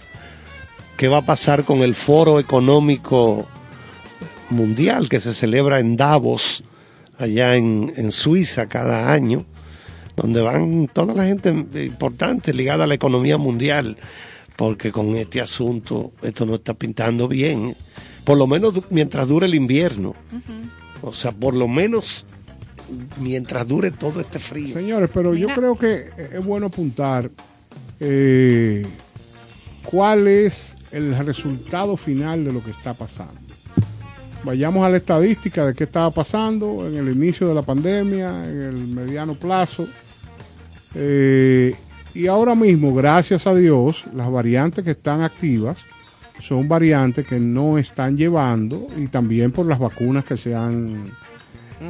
[0.96, 3.46] qué va a pasar con el foro económico
[4.50, 6.64] mundial que se celebra en Davos,
[7.18, 9.46] allá en, en Suiza cada año,
[10.16, 11.50] donde van toda la gente
[11.84, 13.96] importante ligada a la economía mundial,
[14.60, 17.74] porque con este asunto esto no está pintando bien,
[18.24, 20.14] por lo menos mientras dure el invierno.
[21.00, 22.26] O sea, por lo menos
[23.20, 24.66] mientras dure todo este frío.
[24.66, 27.30] Señores, pero yo creo que es bueno apuntar
[28.00, 28.84] eh,
[29.82, 33.40] cuál es el resultado final de lo que está pasando.
[34.44, 38.60] Vayamos a la estadística de qué estaba pasando en el inicio de la pandemia, en
[38.60, 39.88] el mediano plazo.
[40.94, 41.74] Eh,
[42.14, 45.78] y ahora mismo, gracias a Dios, las variantes que están activas
[46.40, 51.12] son variantes que no están llevando, y también por las vacunas que se han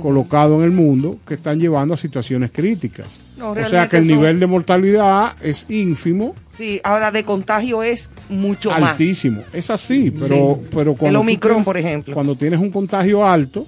[0.02, 3.08] colocado en el mundo, que están llevando a situaciones críticas.
[3.38, 7.82] No, o sea que el son- nivel de mortalidad es ínfimo, Sí, ahora de contagio
[7.82, 8.82] es mucho más.
[8.92, 9.42] altísimo.
[9.52, 10.68] Es así, pero, Sí.
[10.74, 12.14] pero El cuando tú Omicron, tienes- por ejemplo.
[12.14, 13.66] Cuando tienes un contagio alto,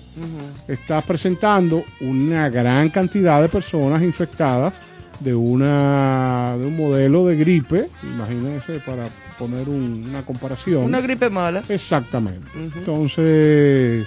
[0.68, 4.74] estás presentando una gran cantidad de personas infectadas
[5.22, 9.08] de una de un modelo de gripe, imagínense para
[9.38, 10.84] poner un- una comparación.
[10.84, 11.62] Una gripe mala.
[11.68, 12.46] Exactamente.
[12.56, 14.06] Entonces,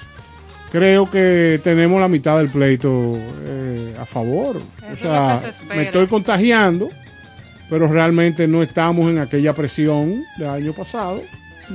[0.71, 3.13] creo que tenemos la mitad del pleito
[3.43, 4.57] eh, a favor.
[4.57, 6.89] o sea, se me estoy contagiando,
[7.69, 11.21] pero realmente no estamos en aquella presión del año pasado,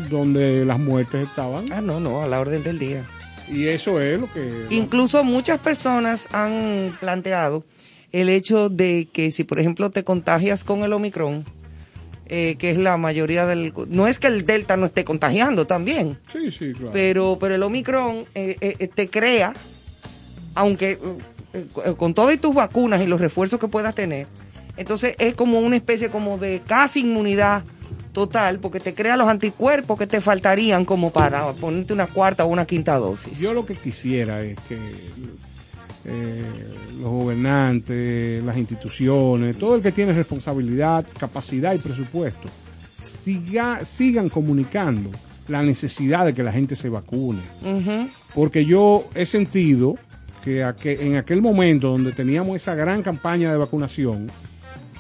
[0.09, 1.65] donde las muertes estaban.
[1.73, 3.03] Ah, no, no, a la orden del día.
[3.49, 4.67] Y eso es lo que...
[4.71, 7.65] Incluso muchas personas han planteado
[8.13, 11.45] el hecho de que si, por ejemplo, te contagias con el Omicron,
[12.27, 13.73] eh, que es la mayoría del...
[13.89, 16.91] No es que el Delta no esté contagiando también, Sí, sí, claro.
[16.93, 19.53] pero, pero el Omicron eh, eh, te crea,
[20.55, 20.99] aunque eh,
[21.85, 24.27] eh, con todas tus vacunas y los refuerzos que puedas tener,
[24.77, 27.65] entonces es como una especie como de casi inmunidad
[28.13, 32.49] total, porque te crea los anticuerpos que te faltarían como para ponerte una cuarta o
[32.49, 33.39] una quinta dosis.
[33.39, 34.79] Yo lo que quisiera es que
[36.05, 36.43] eh,
[37.01, 42.49] los gobernantes, las instituciones, todo el que tiene responsabilidad, capacidad y presupuesto,
[43.01, 45.11] siga, sigan comunicando
[45.49, 47.41] la necesidad de que la gente se vacune.
[48.35, 49.97] Porque yo he sentido
[50.45, 54.29] que en aquel momento donde teníamos esa gran campaña de vacunación,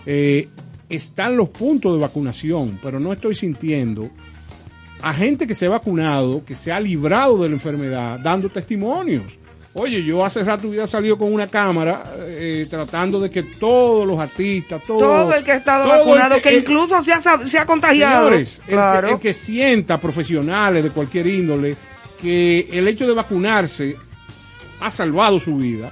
[0.06, 0.48] eh,
[0.88, 4.10] están los puntos de vacunación, pero no estoy sintiendo
[5.02, 9.38] a gente que se ha vacunado, que se ha librado de la enfermedad, dando testimonios.
[9.72, 14.18] Oye, yo hace rato hubiera salido con una cámara eh, tratando de que todos los
[14.18, 17.66] artistas, todo, Todo el que ha estado vacunado, que, incluso se ha, sab- se ha
[17.66, 18.24] contagiado.
[18.26, 19.08] Señores, el que- claro.
[19.10, 21.76] el, que, sienta profesionales de cualquier índole
[22.20, 23.96] que el hecho de vacunarse
[24.80, 25.90] ha salvado su vida,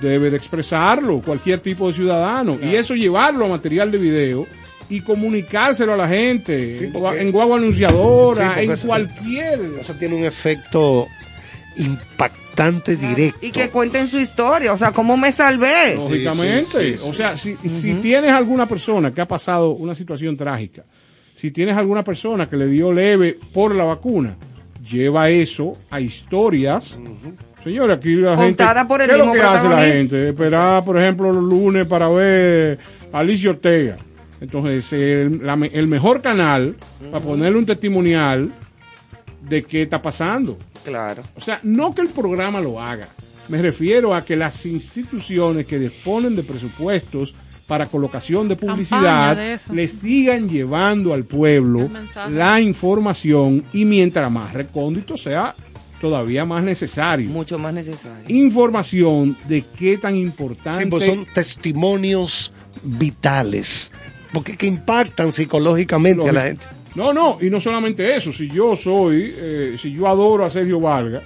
[0.00, 4.46] debe de expresarlo cualquier tipo de ciudadano y eso llevarlo a material de video
[4.88, 9.60] y comunicárselo a la gente en, gua- en guagua anunciadora, Sí, en eso- cualquier...
[9.80, 11.08] Eso tiene un efecto
[11.78, 13.38] impactante, directo.
[13.46, 15.94] Y que cuenten su historia, o sea, cómo me salvé.
[15.96, 16.70] Lógicamente.
[16.80, 20.36] Sí, sí, sí, o sea, si, si tienes alguna persona que ha pasado una situación
[20.36, 20.84] trágica,
[21.34, 24.36] si tienes alguna persona que le dio leve por la vacuna,
[24.88, 26.98] lleva eso a historias.
[27.62, 28.62] Señora, aquí la gente.
[28.64, 30.28] Contada por el ¿Qué es lo mismo que hace la gente?
[30.30, 32.78] Esperar, por ejemplo, los lunes para ver
[33.12, 33.96] a Alicia Ortega.
[34.40, 36.76] Entonces, el, la me- el mejor canal
[37.10, 38.52] para ponerle un testimonial
[39.48, 40.56] de qué está pasando.
[40.88, 41.22] Claro.
[41.36, 43.08] O sea, no que el programa lo haga.
[43.48, 47.34] Me refiero a que las instituciones que disponen de presupuestos
[47.66, 51.88] para colocación de publicidad de le sigan llevando al pueblo
[52.30, 55.54] la información y mientras más recóndito sea
[56.00, 57.28] todavía más necesario.
[57.28, 58.24] Mucho más necesario.
[58.28, 62.52] Información de qué tan importante Sí, pues son testimonios
[62.82, 63.92] vitales,
[64.32, 66.66] porque que impactan psicológicamente a la gente.
[66.94, 68.32] No, no, y no solamente eso.
[68.32, 71.22] Si yo soy, eh, si yo adoro a Sergio Vargas,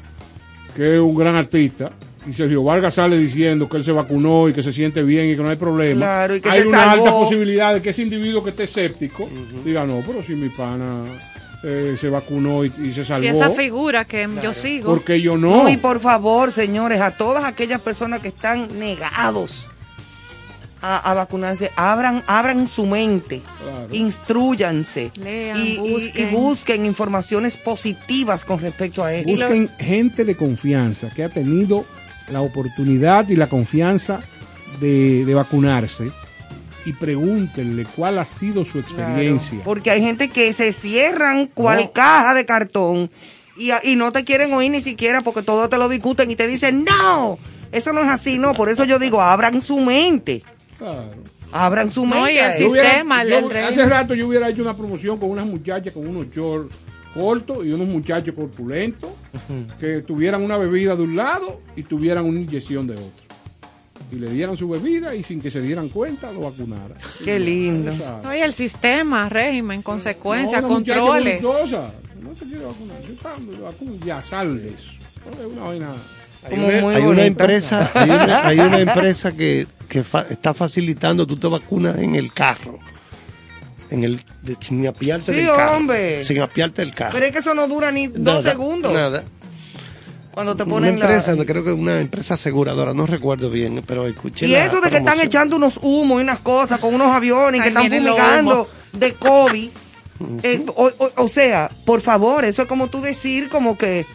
[0.76, 1.92] que es un gran artista,
[2.28, 5.36] y Sergio Vargas sale diciendo que él se vacunó y que se siente bien y
[5.36, 6.92] que no hay problema, Claro, y que hay se una salvó.
[7.06, 9.28] alta posibilidad de que ese individuo que esté escéptico
[9.64, 11.02] diga, no, pero si mi pana
[11.64, 14.88] eh, se vacunó y, y se salvó, Si esa figura que yo sigo.
[14.94, 15.64] porque yo no.
[15.64, 19.68] No, y por favor, señores, a todas aquellas personas que están negados
[20.82, 23.40] a, a vacunarse, abran, abran su mente,
[23.92, 26.84] instruyanse Lean, y, y- y busquen.
[26.86, 29.30] informaciones positivas con respecto a esto.
[29.30, 31.84] Busquen gente de confianza que ha tenido
[32.30, 34.20] la oportunidad y la confianza
[34.80, 36.10] de, de vacunarse
[36.84, 39.50] y pregúntenle cuál ha sido su experiencia.
[39.58, 41.92] Claro, porque hay gente que se cierran cual No.
[41.92, 43.10] caja de cartón
[43.56, 46.48] y, y no te quieren oír ni siquiera porque todo te lo discuten y te
[46.48, 47.38] dicen, no,
[47.70, 48.52] eso no es así, no.
[48.54, 50.42] Por eso yo digo, abran su mente.
[51.52, 52.34] Abran su No, mente.
[52.34, 53.64] y el hubiera- sistema, el- yo- el régimen.
[53.64, 56.74] hace rato yo hubiera hecho una promoción con unas muchachas con unos shorts
[57.14, 59.10] cortos y unos muchachos corpulentos
[59.78, 63.10] que tuvieran una bebida de un lado y tuvieran una inyección de otro.
[64.10, 66.96] Y le dieran su bebida y sin que se dieran cuenta lo vacunaran.
[67.24, 67.92] Qué lindo.
[68.22, 71.42] No, y el sistema, régimen, consecuencias, No, controles.
[71.42, 71.50] No
[72.34, 73.00] te quiero vacunar.
[73.02, 74.90] Yo salgo, vacuno, ya sal de eso.
[75.40, 75.94] Es una vaina.
[76.50, 81.26] Hay una, hay una empresa, hay una, hay una empresa que, que fa- está facilitando,
[81.26, 82.78] tú te vacunas en el carro.
[83.90, 85.76] En el, de- sin apiarte Sí, del carro.
[85.76, 86.24] hombre.
[86.24, 87.12] Sin apiarte del carro.
[87.12, 88.90] Pero es que eso no dura ni dos segundos.
[88.94, 89.22] Nada.
[90.32, 91.04] Cuando te Una ponen la...
[91.04, 94.46] empresa, no creo que una empresa aseguradora, no recuerdo bien, pero escuché.
[94.46, 97.60] Y la eso de que están echando unos humos y unas cosas con unos aviones
[97.60, 99.68] que Ahí están fumigando de COVID.
[100.44, 104.06] Eh, o, o- o sea, por favor, eso es como tú decir como que...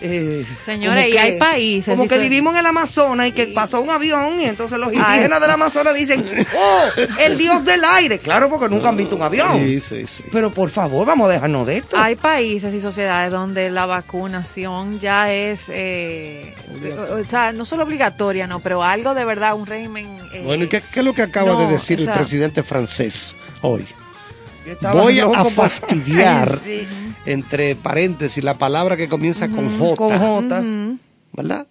[0.00, 3.48] eh, Señores, como y que- hay países, Como que vivimos en el Amazonas y que
[3.48, 4.96] pasó un avión y entonces los Ay.
[4.96, 6.24] indígenas del Amazonas dicen,
[6.56, 6.84] oh,
[7.20, 8.18] el dios del aire.
[8.18, 9.58] Claro, porque nunca han visto un avión.
[9.58, 10.24] Sí, sí, sí.
[10.32, 11.96] Pero por favor, vamos a dejarnos de esto.
[11.98, 16.54] Hay países y sociedades donde la vacunación ya es, eh,
[17.10, 20.06] o sea, no solo obligatoria, no, pero algo de verdad, un régimen.
[20.32, 22.18] eh, Bueno, ¿y qué, qué es lo que acaba no, de decir o sea- el
[22.18, 23.86] presidente francés hoy?
[24.66, 27.07] Estaba Voy a fastidiar, Ay, sí.
[27.32, 29.96] Entre paréntesis, la palabra que comienza con J.
[29.96, 30.62] Con J.
[31.32, 31.66] ¿Verdad?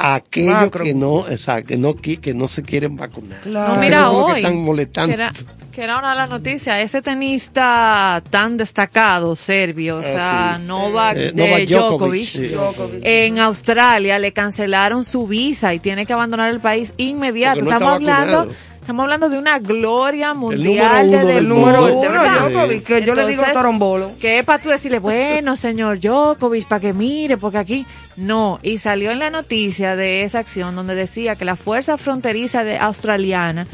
[0.00, 0.84] A aquellos Macro.
[0.84, 3.40] que no, exacto, que no, que no se quieren vacunar.
[3.40, 3.74] Claro.
[3.74, 5.08] No, mira, que hoy, están molestando.
[5.08, 5.32] Que era,
[5.72, 10.66] que era una de las noticias, ese tenista tan destacado, serbio, o sea, Ah, sí.
[10.68, 13.00] Novak, Eh, de Novak Djokovic, Djokovic, sí.
[13.02, 17.60] en Australia le cancelaron su visa y tiene que abandonar el país inmediato.
[17.62, 18.48] No estamos hablando...
[18.88, 22.48] Estamos hablando de una gloria número mundial uno de del número uno, ¿verdad?
[22.48, 24.12] Djokovic, que yo le digo Entonces, torombolo.
[24.18, 27.86] Que es para tú decirle, bueno, señor Djokovic, para que mire, porque aquí
[28.16, 28.58] no.
[28.62, 32.78] Y salió en la noticia de esa acción donde decía que la fuerza fronteriza de
[32.78, 33.66] australiana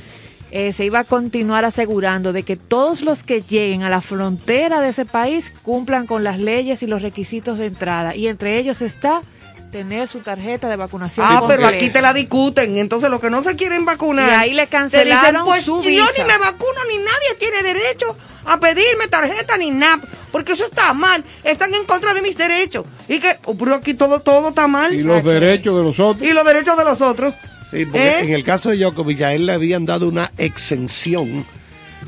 [0.51, 4.81] eh, se iba a continuar asegurando de que todos los que lleguen a la frontera
[4.81, 8.17] de ese país cumplan con las leyes y los requisitos de entrada.
[8.17, 9.23] Y entre ellos está
[9.71, 11.27] tener su tarjeta de vacunación.
[11.29, 12.77] Ah, pero aquí te la discuten.
[12.77, 14.29] Entonces, los que no se quieren vacunar.
[14.29, 16.13] Y ahí le cancelaron dicen, pues, su Yo visa.
[16.17, 20.01] ni me vacuno, ni nadie tiene derecho a pedirme tarjeta ni nada.
[20.31, 21.25] Porque eso está mal.
[21.43, 22.87] Están en contra de mis derechos.
[23.09, 24.95] Y que, oh, pero aquí todo, todo está mal.
[24.95, 26.23] Y los derechos de los otros.
[26.29, 27.35] Y los derechos de los otros.
[27.73, 28.21] Sí, porque ¿Eh?
[28.21, 31.45] en el caso de Djokovic a él le habían dado una exención.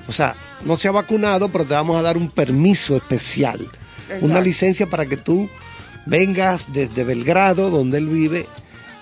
[0.07, 3.67] O sea, no se ha vacunado, pero te vamos a dar un permiso especial.
[4.03, 4.27] Exacto.
[4.27, 5.49] Una licencia para que tú
[6.07, 8.47] vengas desde Belgrado, donde él vive,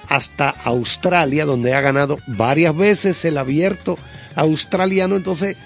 [0.08, 3.98] hasta Australia, donde ha ganado varias veces el abierto
[4.34, 5.16] australiano.
[5.16, 5.56] Entonces,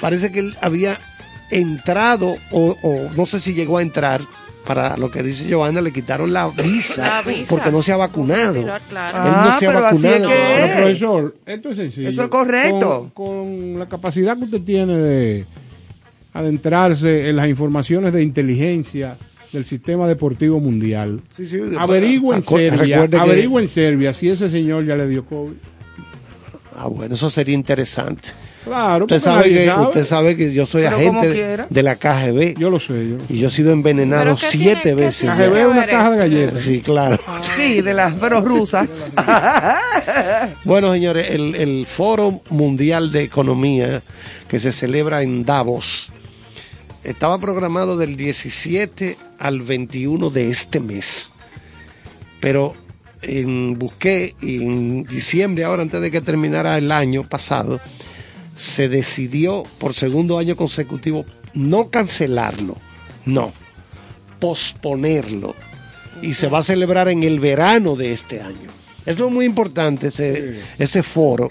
[0.00, 0.98] parece que él había
[1.50, 4.20] entrado, o, o no sé si llegó a entrar,
[4.66, 7.48] para lo que dice Joana, le quitaron la visa, La visa.
[7.48, 8.62] porque no se ha vacunado.
[8.62, 9.16] Claro, claro.
[9.18, 10.28] Él no Ah, se ha es vacunado.
[10.28, 12.08] que- Bueno, profesor, esto es sencillo.
[12.10, 13.10] Eso es correcto.
[13.14, 15.46] Con, con la capacidad que usted tiene de
[16.34, 19.16] adentrarse en las informaciones de inteligencia
[19.52, 21.20] del sistema deportivo mundial.
[21.36, 23.16] Sí, sí, Averigua en Serbia, que-
[23.62, 25.52] en Serbia si ese señor ya le dio COVID.
[26.76, 28.28] Ah, bueno, eso sería interesante.
[28.64, 29.86] Claro, Usted porque sabe, que, sabe.
[29.86, 32.54] usted sabe que yo soy Pero agente de la KGB.
[32.58, 33.16] Yo lo sé, yo.
[33.30, 35.30] Y yo he sido envenenado ¿Pero qué siete tiene- veces.
[35.30, 36.62] KGB es una caja de galletas.
[36.64, 37.18] Sí, claro.
[37.56, 38.86] Sí, de las pero rusas.
[40.64, 44.02] Bueno, señores, el, el Foro Mundial de Economía
[44.48, 46.08] que se celebra en Davos
[47.08, 51.30] estaba programado del 17 al 21 de este mes.
[52.38, 52.74] Pero
[53.22, 57.80] en, busqué en diciembre, ahora antes de que terminara el año pasado,
[58.56, 61.24] se decidió por segundo año consecutivo
[61.54, 62.76] no cancelarlo,
[63.24, 63.52] no,
[64.38, 65.54] posponerlo.
[66.20, 68.68] Y se va a celebrar en el verano de este año.
[69.06, 71.50] Es lo muy importante ese, ese foro,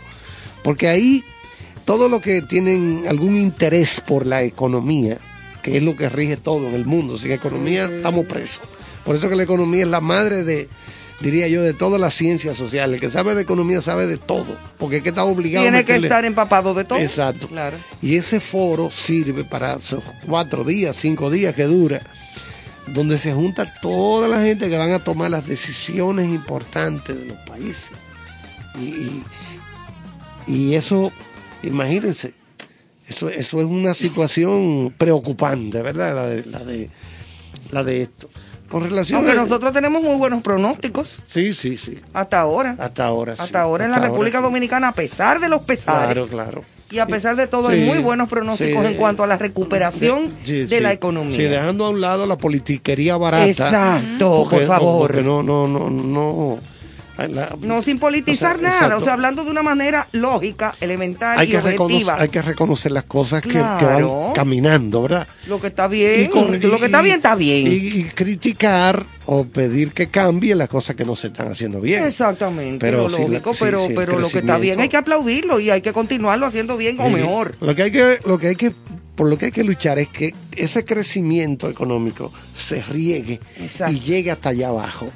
[0.62, 1.24] porque ahí
[1.84, 5.18] todo lo que tienen algún interés por la economía,
[5.72, 8.62] que es lo que rige todo en el mundo, sin economía estamos presos.
[9.04, 10.70] Por eso que la economía es la madre de,
[11.20, 12.96] diría yo, de todas las ciencias sociales.
[12.96, 15.84] El que sabe de economía sabe de todo, porque es que está obligado a Tiene
[15.86, 17.00] que estar empapado de todo.
[17.00, 17.48] Exacto.
[17.50, 17.76] Claro.
[18.02, 22.02] Y ese foro sirve para esos cuatro días, cinco días que dura,
[22.88, 27.38] donde se junta toda la gente que van a tomar las decisiones importantes de los
[27.40, 27.90] países.
[28.80, 29.24] Y, y-
[30.48, 31.12] y eso,
[31.62, 32.34] imagínense,
[33.08, 36.16] eso, eso es una situación preocupante, ¿verdad?
[36.16, 36.90] La de, la de,
[37.72, 38.30] la de esto.
[38.70, 41.22] Con relación Aunque a- nosotros tenemos muy buenos pronósticos.
[41.26, 42.00] Sí, sí, sí.
[42.14, 42.76] Hasta ahora.
[42.80, 43.42] Hasta ahora sí.
[43.44, 44.44] Hasta ahora en la ahora República sí.
[44.44, 46.06] Dominicana, a pesar de los pesares.
[46.06, 46.64] Claro, claro.
[46.92, 50.32] Y a pesar de todo, Sí, hay muy buenos pronósticos en cuanto a la recuperación
[50.46, 51.36] de la economía.
[51.36, 53.46] Sí, dejando a un lado la politiquería barata.
[53.48, 55.12] Exacto, Porque- por favor.
[55.12, 56.58] Porque no, no, no, no.
[57.18, 58.98] La- No sin politizar O sea, nada, exacto.
[58.98, 62.22] o sea, hablando de una manera lógica, elemental hay y que, reconocer, objetiva.
[62.22, 65.28] hay que reconocer las cosas que, van caminando, ¿verdad?
[65.48, 67.68] Lo que está bien, Y con- lo que está bien está bien.
[67.68, 72.04] Y, y criticar o pedir que cambien las cosas que no se están haciendo bien.
[72.04, 75.70] Exactamente, Pero lo la- lógico, pero, pero lo que está bien hay que aplaudirlo y
[75.70, 77.56] hay que continuarlo haciendo bien o mejor.
[77.62, 78.72] Lo que hay que, lo que hay que,
[79.16, 83.40] por lo que hay que luchar es que ese crecimiento económico se riegue
[83.90, 85.08] y llegue hasta allá abajo.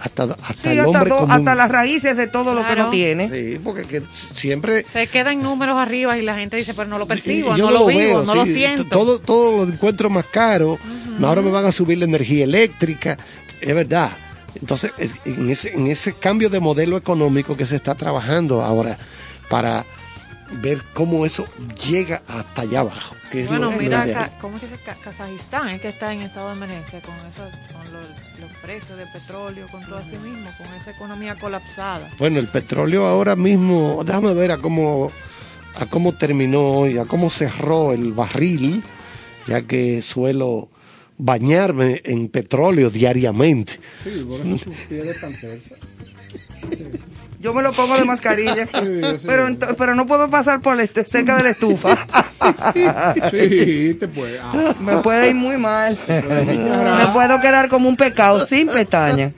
[0.00, 1.30] Hasta, hasta Sí, el hasta, hombre to- común.
[1.32, 3.28] hasta las raíces de todo lo que no tiene.
[3.28, 7.06] Sí, porque que siempre Se quedan números arriba y la gente dice, pero no lo
[7.06, 8.84] percibo, no lo, vivo, veo, no lo siento.
[8.84, 10.78] Todo, todo lo encuentro más caro.
[11.22, 13.16] Ahora me van a subir la energía eléctrica.
[13.60, 14.10] Es verdad.
[14.60, 18.96] Entonces, es- en ese, en ese cambio de modelo económico que se está trabajando ahora
[19.50, 19.84] para
[20.62, 21.44] ver cómo eso
[21.88, 23.14] llega hasta allá abajo.
[23.30, 24.30] que es Bueno, lo- lo mira, ideal.
[24.30, 24.66] Ca- ¿cómo se
[25.02, 27.42] Kazajistán es que está en estado de emergencia con eso,
[27.72, 32.10] con lo- los precios de petróleo, con todo así mismo, con esa economía colapsada.
[32.18, 35.10] Bueno, el petróleo ahora mismo, déjame ver a cómo,
[35.74, 38.82] a cómo terminó hoy, a cómo cerró el barril,
[39.46, 40.68] ya que suelo
[41.18, 43.78] bañarme en petróleo diariamente.
[44.04, 45.76] Sí, por eso su piel es tan tersa.
[47.40, 48.66] Yo me lo pongo de mascarilla,
[49.26, 50.76] pero, pero no puedo pasar por
[51.06, 51.96] cerca de la estufa.
[53.30, 54.38] Sí, te puede.
[54.40, 54.74] ah.
[54.80, 55.98] Me puede ir muy mal.
[56.06, 59.32] Me puedo quedar como un pecado sin pestaña.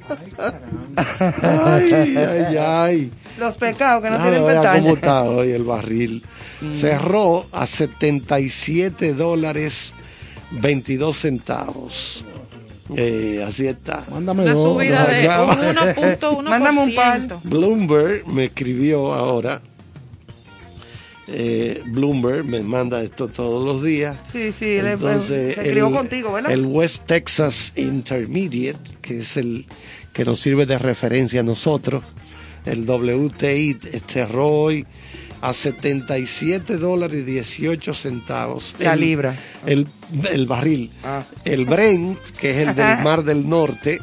[0.97, 3.13] Ay, ay, ay.
[3.39, 4.83] Los pecados que no Déjame tienen pestaña.
[4.83, 6.23] cómo está hoy el barril.
[6.61, 6.75] Mm.
[6.75, 9.95] Cerró a 77 dólares
[10.51, 12.25] 22 centavos.
[12.97, 14.03] Eh, así está.
[14.11, 14.63] Mándame Una dos.
[14.77, 15.45] subida de Acá.
[15.45, 16.43] un 1.1%.
[16.43, 17.29] Mándame un par.
[17.45, 19.61] Bloomberg me escribió ahora.
[21.31, 24.17] Eh, Bloomberg me manda esto todos los días.
[24.33, 26.51] Sí, sí, Entonces, se crió el- contigo, ¿verdad?
[26.51, 29.67] El West Texas Intermediate, que es el
[30.15, 32.03] que nos sirve de referencia a nosotros,
[32.65, 33.77] el WTI
[34.09, 34.87] cerró hoy
[35.41, 38.75] a 77 dólares y 18 centavos.
[38.79, 39.35] La El- libra.
[39.67, 39.87] El,
[40.31, 40.91] el barril.
[41.05, 41.23] Ah.
[41.45, 44.01] El Brent, que es el del Mar del Norte,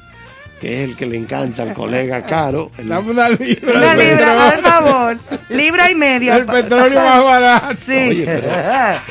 [0.62, 2.72] que es el que le encanta al colega Caro.
[2.78, 3.72] el- Dame una libra.
[3.78, 5.18] Una libra, por favor.
[5.49, 6.38] Libra y media.
[6.38, 7.76] El petróleo más barato.
[7.86, 7.91] Sí.
[7.91, 8.48] Oye, pero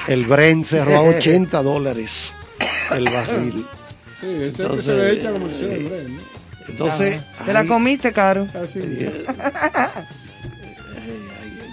[0.09, 2.33] el Brent cerró a 80 dólares
[2.91, 3.67] el barril.
[4.21, 6.35] Sí, ese que Entonces, se le echa como el eh, cerebro, ¿no?
[6.67, 8.49] Entonces, Te la comiste, Caro.
[8.55, 8.81] Así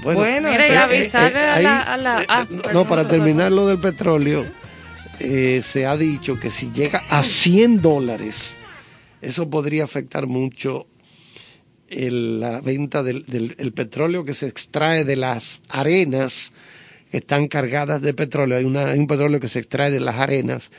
[0.04, 1.80] Bueno, Mira, y eso- avisarle a la...
[1.82, 4.46] A la ah, no, para terminar lo del petróleo,
[5.20, 8.56] eh, se ha dicho que si llega a 100 dólares,
[9.22, 10.88] eso podría afectar mucho
[11.88, 16.54] el- la venta del, del- el petróleo que se extrae de las arenas
[17.12, 18.58] que están cargadas de petróleo.
[18.58, 20.72] Hay, una, hay un petróleo que se extrae de las arenas,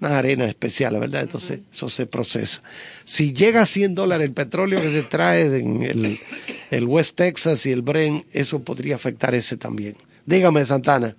[0.00, 1.22] unas arenas especiales, ¿verdad?
[1.22, 2.62] Entonces, eso se procesa.
[3.04, 6.18] Si llega a 100 dólares el petróleo que se extrae en el,
[6.72, 9.94] el West Texas y el Brent, eso podría afectar ese también.
[10.24, 11.14] Dígame, Santana.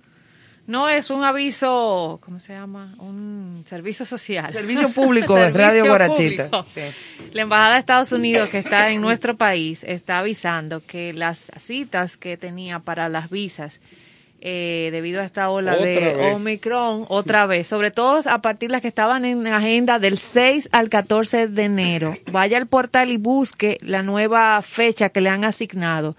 [0.66, 2.96] No es un aviso, ¿cómo se llama?
[2.98, 4.52] Un servicio social.
[4.52, 6.50] Servicio público de Radio Servicio Guarachita.
[7.32, 12.16] La Embajada de Estados Unidos que está en nuestro país está avisando que las citas
[12.16, 13.80] que tenía para las visas
[14.46, 16.34] eh, debido a esta ola Otra de vez.
[16.34, 20.68] Omicron otra vez, sobre todo a partir de las que estaban en agenda del 6
[20.70, 22.14] al 14 de enero.
[22.30, 26.14] Vaya al portal y busque la nueva fecha que le han asignado.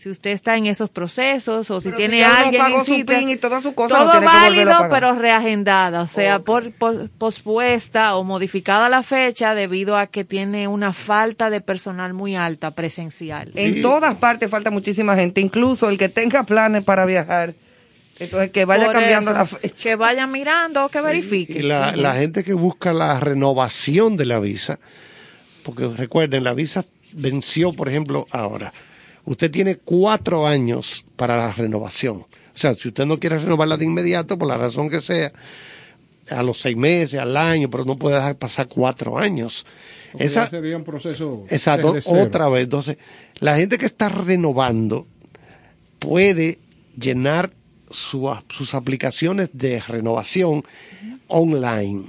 [0.00, 3.30] Si usted está en esos procesos o si Pero tiene si alguien pagó su PIN
[3.30, 4.90] y todas sus cosas, todo no tiene que a válido, pagar.
[4.90, 10.68] pero reagendada, o sea, por, por- pospuesta o modificada la fecha debido a que tiene
[10.68, 13.50] una falta de personal muy alta presencial.
[13.56, 17.54] En todas partes falta muchísima gente, incluso el que tenga planes para viajar.
[18.20, 19.74] Entonces, que vaya Por cambiando eso, la fecha.
[19.82, 21.58] Que vaya mirando, que verifique.
[21.58, 24.78] Y la, la gente que busca la renovación de la visa,
[25.64, 26.84] porque recuerden, la visa
[27.14, 28.72] venció, por ejemplo, ahora.
[29.28, 32.16] Usted tiene cuatro años para la renovación.
[32.18, 32.26] O
[32.60, 35.32] sea, si usted no quiere renovarla de inmediato, por la razón que sea,
[36.30, 39.66] a los seis meses, al año, pero no puede dejar pasar cuatro años.
[40.12, 41.44] Porque Esa, sería un proceso.
[41.50, 42.64] Exacto, otra vez.
[42.64, 42.96] Entonces,
[43.40, 45.06] la gente que está renovando
[45.98, 46.58] puede
[46.98, 47.50] llenar
[47.90, 50.64] su- sus aplicaciones de renovación
[51.28, 52.02] online.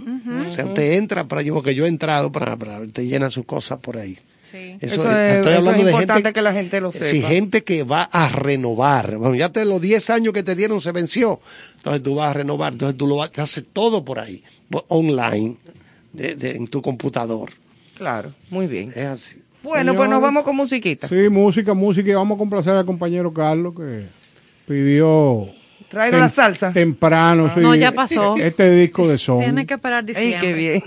[0.49, 3.45] O sea, usted entra para yo, porque yo he entrado para, para te llena sus
[3.45, 4.17] cosas por ahí.
[4.49, 4.77] Sí.
[4.81, 7.27] Eso es- eso es importante que la gente lo Sí, sepa.
[7.29, 9.17] gente que va a renovar.
[9.17, 11.39] Bueno, ya te los 10 años que te dieron se venció.
[11.77, 12.73] Entonces tú vas a renovar.
[12.73, 14.43] Entonces tú lo vas- te haces todo por ahí,
[14.87, 15.57] online,
[16.13, 17.51] de- de- en tu computador.
[17.95, 18.89] Claro, muy bien.
[18.95, 19.37] Es así.
[19.61, 21.07] Bueno, pues nos vamos con musiquita.
[21.07, 22.09] Sí, música, música.
[22.09, 24.05] Y vamos a complacer al compañero Carlos que
[24.67, 25.47] pidió.
[25.89, 26.71] Traigo la salsa.
[26.71, 27.59] Temprano, sí.
[27.61, 28.35] No, ya pasó.
[28.37, 29.39] Este disco de son.
[29.39, 30.39] Tiene que esperar diciembre.
[30.39, 30.83] qué bien.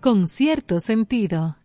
[0.00, 1.57] Con cierto sentido.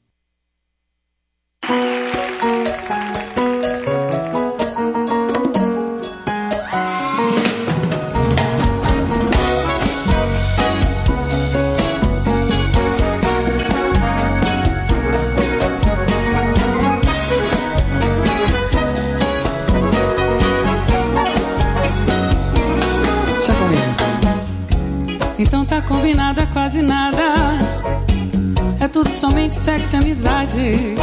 [29.74, 30.96] Sexo e amizade.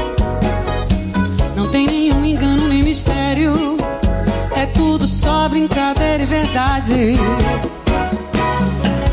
[1.57, 3.77] Não tem nenhum engano nem mistério.
[4.55, 7.17] É tudo só brincadeira e verdade.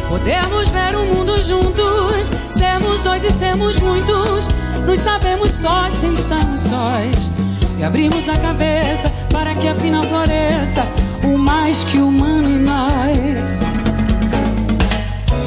[0.08, 2.32] Podemos ver o mundo juntos.
[2.52, 4.48] Sermos dois e sermos muitos.
[4.86, 7.32] Nos sabemos sós sem estarmos sós.
[7.80, 10.88] E abrimos a cabeça para que afinal floresça
[11.24, 13.48] o mais que humano em nós.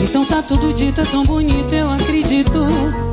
[0.02, 3.09] Então tá tudo dito, é tão bonito, eu acredito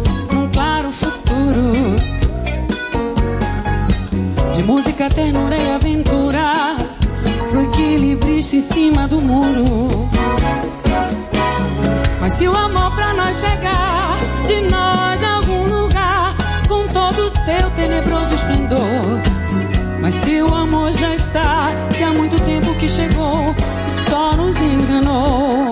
[4.67, 6.75] música, ternura e aventura,
[7.49, 10.09] pro equilibrista em cima do muro.
[12.19, 16.35] Mas se o amor pra nós chegar de nós a algum lugar,
[16.67, 19.21] com todo o seu tenebroso esplendor.
[20.01, 23.55] Mas se o amor já está, se há muito tempo que chegou
[23.87, 25.71] e só nos enganou.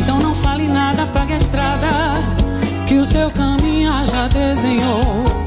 [0.00, 1.88] Então não fale nada, pague a estrada,
[2.88, 5.37] que o seu caminho já desenhou.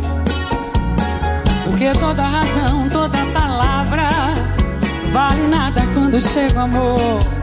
[1.82, 4.12] Porque toda razão, toda palavra,
[5.12, 7.41] vale nada quando chega o amor.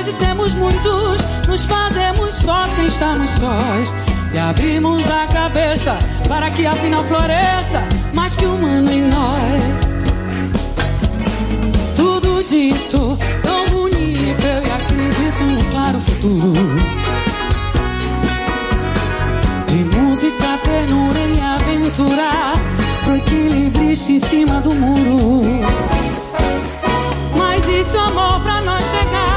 [0.00, 3.92] Dois e sermos muitos, nos fazemos só sem estarmos sós.
[4.32, 5.98] E abrimos a cabeça
[6.28, 7.82] para que afinal floresça
[8.14, 9.62] mais que humano em nós.
[11.96, 16.54] Tudo dito, tão bonito, eu acredito no claro futuro.
[19.66, 22.52] De música, ternura e aventura,
[23.04, 25.42] pro equilibrista em cima do muro.
[27.36, 29.29] Mas isso amor pra nós chegar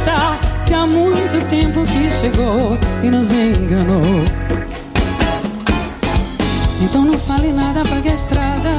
[0.00, 4.24] está, se há muito tempo que chegou e nos enganou.
[6.82, 8.70] Então não fale nada, pague a estrada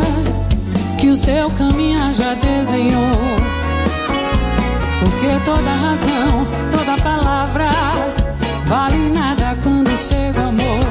[0.98, 3.18] que o seu caminho já desenhou.
[4.99, 7.69] Porque toda razão, toda palavra
[8.65, 10.85] vale nada quando chega o amor.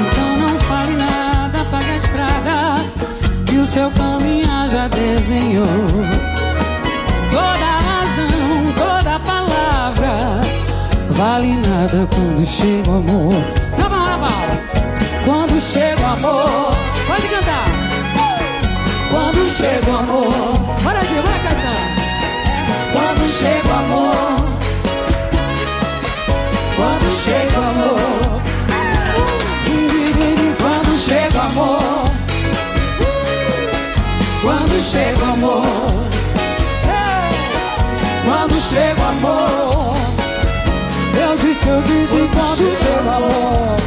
[0.00, 2.84] Então não fale nada, pague a estrada
[3.46, 5.66] que o seu caminho já desenhou.
[7.32, 7.79] Toda
[9.10, 10.40] toda palavra
[11.10, 13.34] vale nada quando chega o amor.
[13.78, 14.30] Lava, lava.
[15.24, 16.74] Quando chega o amor,
[17.08, 17.64] pode cantar.
[19.10, 20.32] Quando chega o amor,
[20.82, 21.90] bora Gil, vai cantar.
[22.92, 24.36] Quando chega o amor,
[26.76, 28.40] quando chega o amor.
[30.58, 32.10] Quando chega o amor,
[34.42, 36.09] quando chega o amor,
[38.30, 39.96] quando chega o amor,
[41.20, 43.80] eu disse, eu disse, quando chega o amor.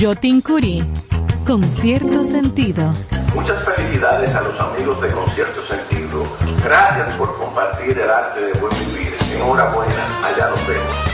[0.00, 0.82] Yotin Curi.
[1.46, 2.90] Con cierto sentido.
[3.34, 6.22] Muchas felicidades a los amigos de Concierto Sentido.
[6.64, 9.14] Gracias por compartir el arte de buen vivir.
[9.36, 11.13] Enhorabuena, allá nos vemos.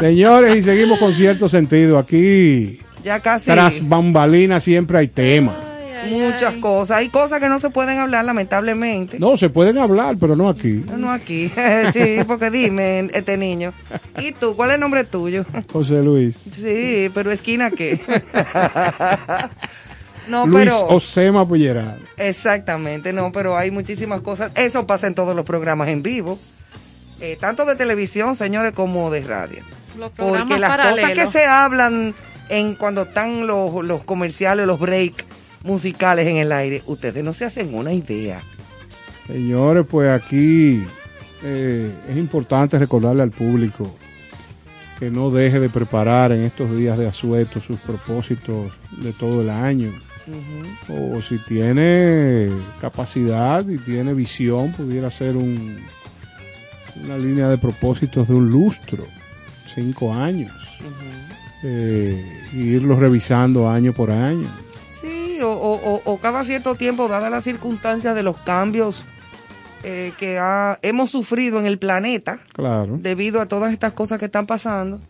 [0.00, 1.98] Señores, y seguimos con cierto sentido.
[1.98, 3.46] Aquí, Ya casi.
[3.46, 5.54] tras bambalinas, siempre hay tema.
[6.08, 6.96] Muchas cosas.
[6.96, 9.18] Hay cosas que no se pueden hablar, lamentablemente.
[9.18, 10.82] No, se pueden hablar, pero no aquí.
[10.96, 11.52] No aquí.
[11.92, 13.74] sí, porque dime, este niño.
[14.18, 14.54] ¿Y tú?
[14.56, 15.44] ¿Cuál es el nombre tuyo?
[15.70, 16.34] José Luis.
[16.36, 18.00] Sí, pero esquina qué.
[20.28, 20.86] no, Luis pero.
[20.88, 21.98] Osema Pullerada.
[22.16, 24.52] Exactamente, no, pero hay muchísimas cosas.
[24.54, 26.38] Eso pasa en todos los programas en vivo.
[27.20, 29.62] eh, tanto de televisión, señores, como de radio.
[29.98, 32.14] Los Porque las cosas que se hablan
[32.48, 35.24] en cuando están los, los comerciales, los breaks
[35.62, 38.42] musicales en el aire, ustedes no se hacen una idea.
[39.26, 40.82] Señores, pues aquí
[41.42, 43.96] eh, es importante recordarle al público
[44.98, 49.50] que no deje de preparar en estos días de asueto sus propósitos de todo el
[49.50, 49.92] año.
[50.88, 52.50] O si tiene
[52.80, 55.78] capacidad y tiene visión, pudiera ser un,
[57.02, 59.06] una línea de propósitos de un lustro,
[59.74, 60.52] cinco años,
[61.62, 64.48] eh, y irlos revisando año por año.
[65.00, 69.06] Sí, o, o- o- o cada cierto tiempo, dadas las circunstancias de los cambios
[69.82, 72.98] eh, que ha- hemos sufrido en el planeta, Claro.
[73.00, 75.00] debido a todas estas cosas que están pasando,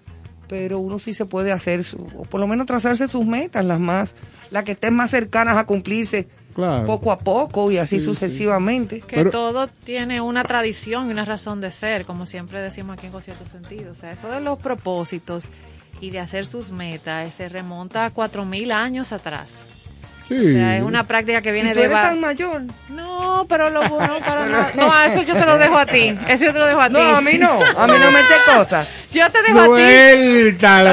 [0.49, 3.81] pero uno sí se puede hacer, su, o por lo menos trazarse sus metas, las
[3.81, 4.15] más,
[4.53, 6.29] las que estén más cercanas a cumplirse
[6.61, 6.87] Claro.
[6.87, 8.05] poco a poco y así Sí, sí.
[8.07, 9.01] sucesivamente.
[9.01, 13.13] Que todo tiene una tradición y una razón de ser, como siempre decimos aquí en
[13.13, 13.93] Con cierto sentido.
[13.93, 15.49] O sea, eso de los propósitos
[16.01, 19.80] y de hacer sus metas eh, se remonta a cuatro mil años atrás.
[20.31, 20.37] Sí.
[20.37, 21.85] O sea, es una práctica que viene ¿Y tú de...
[21.87, 22.63] eres va- tan mayor?
[22.89, 24.71] No, pero lo bueno para nada.
[24.77, 26.17] No, eso yo te lo dejo a ti.
[26.29, 26.93] Eso yo te lo dejo a ti.
[26.95, 29.13] No, a mí no, a mí no me eche cosas.
[29.13, 29.71] Yo te dejo a ti.
[29.71, 30.91] Suéltalo.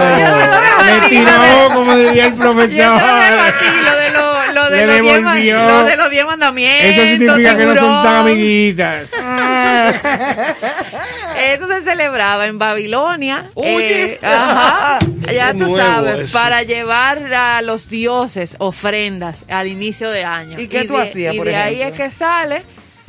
[0.83, 1.15] Me ti.
[1.17, 2.99] tiró, como diría el Yo te lo dejo profesor.
[2.99, 5.69] a ti, lo de, lo, lo de Le los diez ma- devolvió.
[5.69, 6.89] lo de los diez mandamientos.
[6.97, 9.11] Eso significa que no son tan amiguitas.
[11.39, 13.45] Esto se celebraba en Babilonia.
[13.53, 14.13] Oye.
[14.13, 14.99] eh, ajá,
[15.33, 16.33] ya tú nuevo sabes, eso.
[16.37, 20.59] para llevar a los dioses ofrendas al inicio de año.
[20.59, 22.63] ¿Y qué tú de- hacías, Y por de ahí es que sale.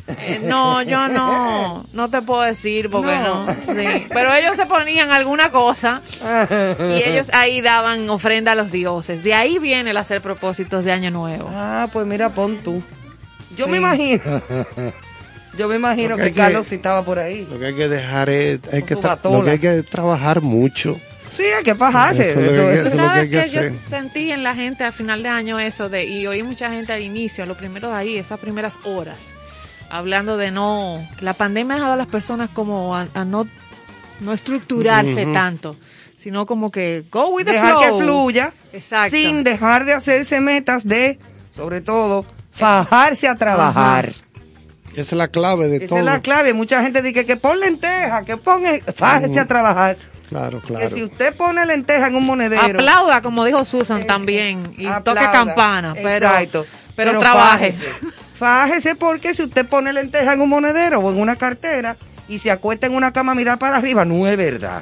[0.07, 3.45] eh, no, yo no, no te puedo decir porque No.
[3.45, 3.53] no.
[3.53, 4.07] sí.
[4.09, 6.01] Pero ellos se ponían alguna cosa
[6.79, 9.23] y ellos ahí daban ofrenda a los dioses.
[9.23, 11.47] De ahí viene el hacer propósitos de año nuevo.
[11.53, 12.81] Ah, pues mira, pon tú.
[13.55, 13.71] Yo Sí.
[13.71, 14.21] me imagino.
[15.57, 17.45] Yo me imagino que que, hay que- Carlos sí estaba por ahí.
[17.51, 20.97] Lo que hay que dejar es, hay que lo que hay que trabajar mucho.
[21.39, 22.31] Sí, hay que fajarse.
[22.31, 24.83] Eso es lo eso que- Tú lo sabes que que yo sentí en la gente
[24.83, 28.17] a final de año eso de y oí mucha gente al inicio, los primeros ahí,
[28.17, 29.17] esas primeras horas,
[29.89, 33.47] hablando de no, la pandemia ha dejado a las personas como a, a no
[34.19, 35.77] no estructurarse tanto,
[36.17, 37.81] sino como que go with the dejar flow.
[37.97, 39.15] que fluya Exacto.
[39.15, 41.17] sin dejar de hacerse metas de,
[41.55, 44.11] sobre todo, fajarse a trabajar.
[44.91, 45.99] Esa es la clave de Esa todo.
[45.99, 46.53] es la clave.
[46.53, 48.63] Mucha gente dice que pon lenteja, que pon,
[48.93, 49.95] fájese a trabajar.
[50.29, 50.89] Claro, Que claro.
[50.91, 52.61] si usted pone lenteja en un monedero.
[52.79, 56.65] Aplauda, como dijo Susan también, y toque campana, pero, Exacto.
[56.95, 57.71] pero, trabaje.
[57.71, 58.05] fájese.
[58.35, 61.97] Fájese porque si usted pone lenteja en un monedero o en una cartera
[62.29, 64.81] y se acuesta en una cama a mirar para arriba, no es verdad.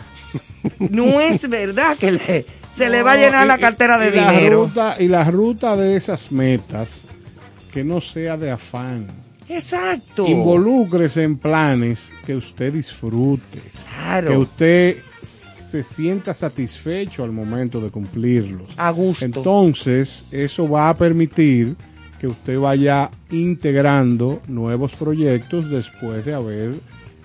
[0.80, 2.46] No es verdad que le-
[2.76, 4.66] se le va a llenar y- la cartera de y la dinero.
[4.66, 7.06] ruta- y la ruta de esas metas,
[7.74, 9.08] que no sea de afán.
[9.50, 10.28] Exacto.
[10.28, 13.62] Involúcrese en planes que usted disfrute.
[13.96, 14.30] Claro.
[14.30, 18.68] Que usted se sienta satisfecho al momento de cumplirlos.
[18.78, 19.26] A gusto.
[19.26, 21.76] Entonces, eso va a permitir
[22.20, 26.76] que usted vaya integrando nuevos proyectos después de haber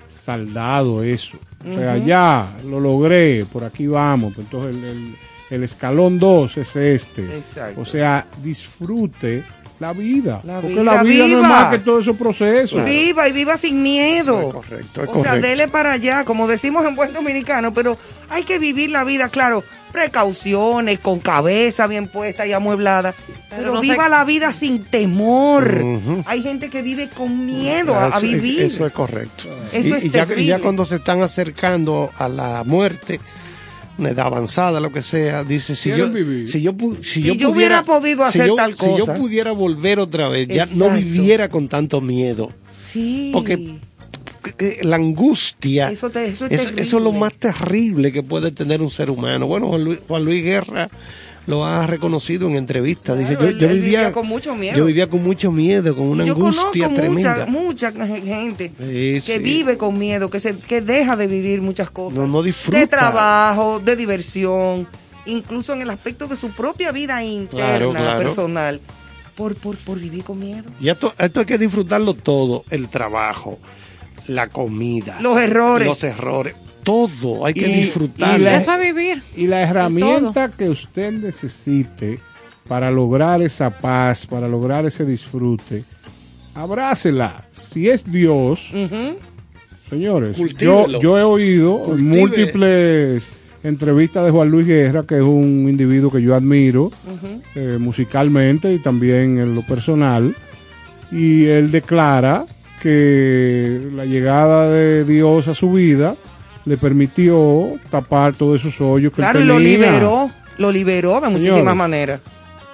[0.07, 1.39] saldado eso.
[1.65, 4.35] O sea, ya lo logré, por aquí vamos.
[4.39, 5.17] Entonces, el, el-
[5.51, 7.37] el escalón 2 es este.
[7.37, 7.83] Exacto.
[7.83, 9.45] O sea, disfrute
[9.83, 10.41] la vida.
[10.45, 12.85] La porque vida, la vida no es más que todo esos procesos.
[12.85, 14.49] Viva y viva sin miedo.
[14.49, 15.47] correcto, es o sea, correcto.
[15.49, 17.99] dele para allá, como decimos en buen dominicano, pero
[18.31, 23.13] hay que vivir la vida, claro, precauciones, con cabeza bien puesta y amueblada,
[23.51, 25.85] pero, no se- viva la vida sin temor.
[26.27, 28.63] Hay gente que vive con miedo a, vivir.
[28.63, 29.45] Eso es correcto.
[29.73, 30.59] Eso y, es y ya, y ya terrible.
[30.61, 33.21] cuando se están acercando a la muerte,
[33.99, 36.49] una edad avanzada, lo que sea, dice, si yo, vivir.
[36.49, 39.01] si yo, si Si yo yo pudiera, hubiera podido si hacer yo- tal Si yo
[39.07, 39.15] cosa.
[39.15, 42.51] pudiera volver otra vez, ya no viviera con tanto miedo.
[42.85, 43.31] Sí.
[43.33, 43.77] Porque
[44.59, 48.51] eh, la angustia, Eso te- eso es eso, eso es lo más terrible que puede
[48.51, 49.47] tener un ser humano.
[49.47, 50.89] Bueno, Juan Luis, Juan Luis Guerra
[51.47, 53.19] lo ha reconocido en entrevistas.
[53.19, 54.77] Dice, Claro, yo, yo vivía, vivía con mucho miedo.
[54.77, 57.47] Yo vivía con mucho miedo, con una Yo angustia conozco tremenda.
[57.47, 59.39] mucha, mucha gente Sí, que sí.
[59.39, 62.19] vive con miedo, que se que deja de vivir muchas cosas.
[62.19, 62.79] No, no disfruta.
[62.79, 64.87] De trabajo, de diversión,
[65.27, 68.19] incluso en el aspecto de su propia vida interna, Claro, claro.
[68.21, 68.81] personal,
[69.37, 70.71] por, por, por vivir con miedo.
[70.81, 73.59] Y esto, esto hay que disfrutarlo todo, el trabajo,
[74.29, 75.89] la comida, Los errores.
[75.89, 78.37] los errores, todo hay que Y- disfrutarlo.
[78.39, 79.23] y la- Eso es vivir.
[79.37, 82.19] Y la herramienta que usted necesite
[82.69, 85.85] para lograr esa paz, para lograr ese disfrute,
[86.55, 87.47] abrácela.
[87.53, 88.73] Si es Dios,
[89.89, 93.23] señores, yo, yo he oído múltiples
[93.63, 96.91] entrevistas de Juan Luis Guerra, que es un individuo que yo admiro
[97.55, 100.35] eh, musicalmente y también en lo personal,
[101.11, 102.47] y él declara
[102.83, 106.17] que la llegada de Dios a su vida
[106.65, 109.69] le permitió tapar todos esos hoyos que Claro, él y lo tenía.
[109.71, 112.21] liberó, lo liberó de muchísimas maneras.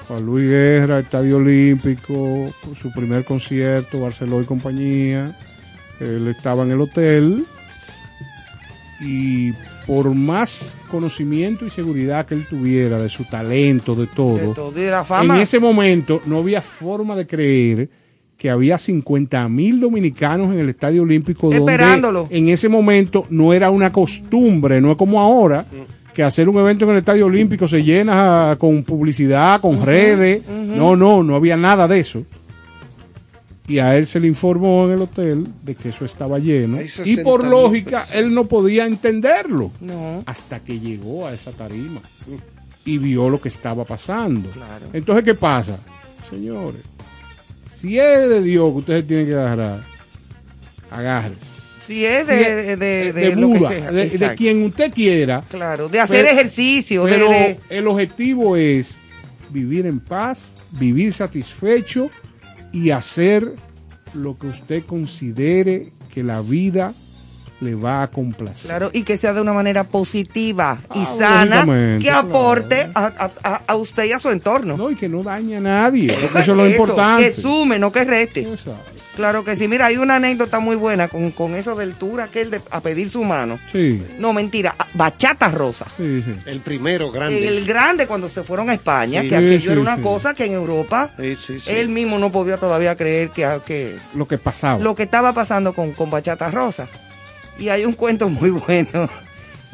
[0.07, 5.37] Juan Luis Guerra, Estadio Olímpico, su primer concierto, Barceló y compañía.
[6.01, 7.45] Él estaba en el hotel
[9.01, 9.53] y
[9.87, 14.73] por más conocimiento y seguridad que él tuviera de su talento, de todo, De todo,
[14.79, 15.37] y de la fama.
[15.37, 17.89] en ese momento no había forma de creer
[18.39, 22.21] que había 50 mil dominicanos en el Estadio Olímpico Esperándolo.
[22.21, 25.67] donde en ese momento no era una costumbre, no es como ahora
[26.15, 30.43] que hacer un evento en el Estadio Olímpico se llena con publicidad, con redes.
[30.49, 32.25] No, no, no había nada de eso.
[33.69, 36.81] Y a él se le informó en el hotel de que eso estaba lleno.
[36.81, 39.71] Y 60.000 por lógica, él no podía entenderlo.
[39.81, 40.25] No.
[40.27, 42.01] Hasta que llegó a esa tarima
[42.85, 44.51] y vio lo que estaba pasando.
[44.93, 45.79] Entonces, ¿qué pasa?
[46.29, 46.81] Señores,
[47.69, 49.81] si es de Dios que ustedes tienen que agarrar,
[50.91, 51.35] agarre.
[51.87, 53.93] Si es Si de, de, de, de lo que Buda, sea.
[53.93, 55.41] de, quien usted quiera.
[55.51, 57.31] Claro, de hacer Pero- ejercicio, de- Pero
[57.71, 59.01] el objetivo es
[59.51, 62.11] vivir en paz, vivir satisfecho
[62.73, 63.55] y hacer
[64.15, 66.93] lo que usted considere que la vida
[67.61, 68.69] le va a complacer.
[68.69, 73.31] Claro, y que sea de una manera positiva y Ah, sana, que aporte a, a-
[73.43, 74.77] a- a usted y a su entorno.
[74.77, 76.13] No, y que no dañe a nadie.
[76.23, 77.25] porque eso es lo importante.
[77.25, 78.47] Que sume, no que reste.
[79.17, 79.67] Claro que sí.
[79.67, 83.11] Mira, hay una anécdota muy buena con, con eso del tour aquel de a pedir
[83.11, 83.59] su mano.
[83.73, 85.87] Sí, No, mentira, bachata rosa.
[85.97, 86.35] sí, sí.
[86.47, 87.49] El primero grande.
[87.49, 89.29] El grande cuando se fueron a España, Sí.
[89.29, 90.03] que aquello Sí, era una sí.
[90.03, 91.69] cosa que en Europa Sí, sí, sí.
[91.69, 94.79] él mismo no podía todavía creer que, que Lo que pasaba.
[94.81, 96.87] lo que estaba pasando con, con Bachata Rosa.
[97.59, 99.09] Y hay un cuento muy bueno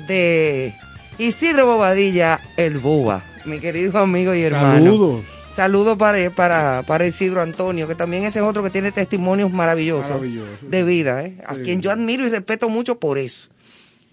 [0.07, 0.75] de
[1.19, 4.75] Isidro Bobadilla, el Boba, mi querido amigo y hermano.
[4.79, 5.25] Saludos.
[5.53, 10.11] Saludos para, para, para Isidro Antonio, que también ese es otro que tiene testimonios maravillosos
[10.11, 10.49] Maravilloso.
[10.63, 11.37] de vida, ¿eh?
[11.47, 11.61] a Sí.
[11.63, 13.51] quien yo admiro y respeto mucho por eso.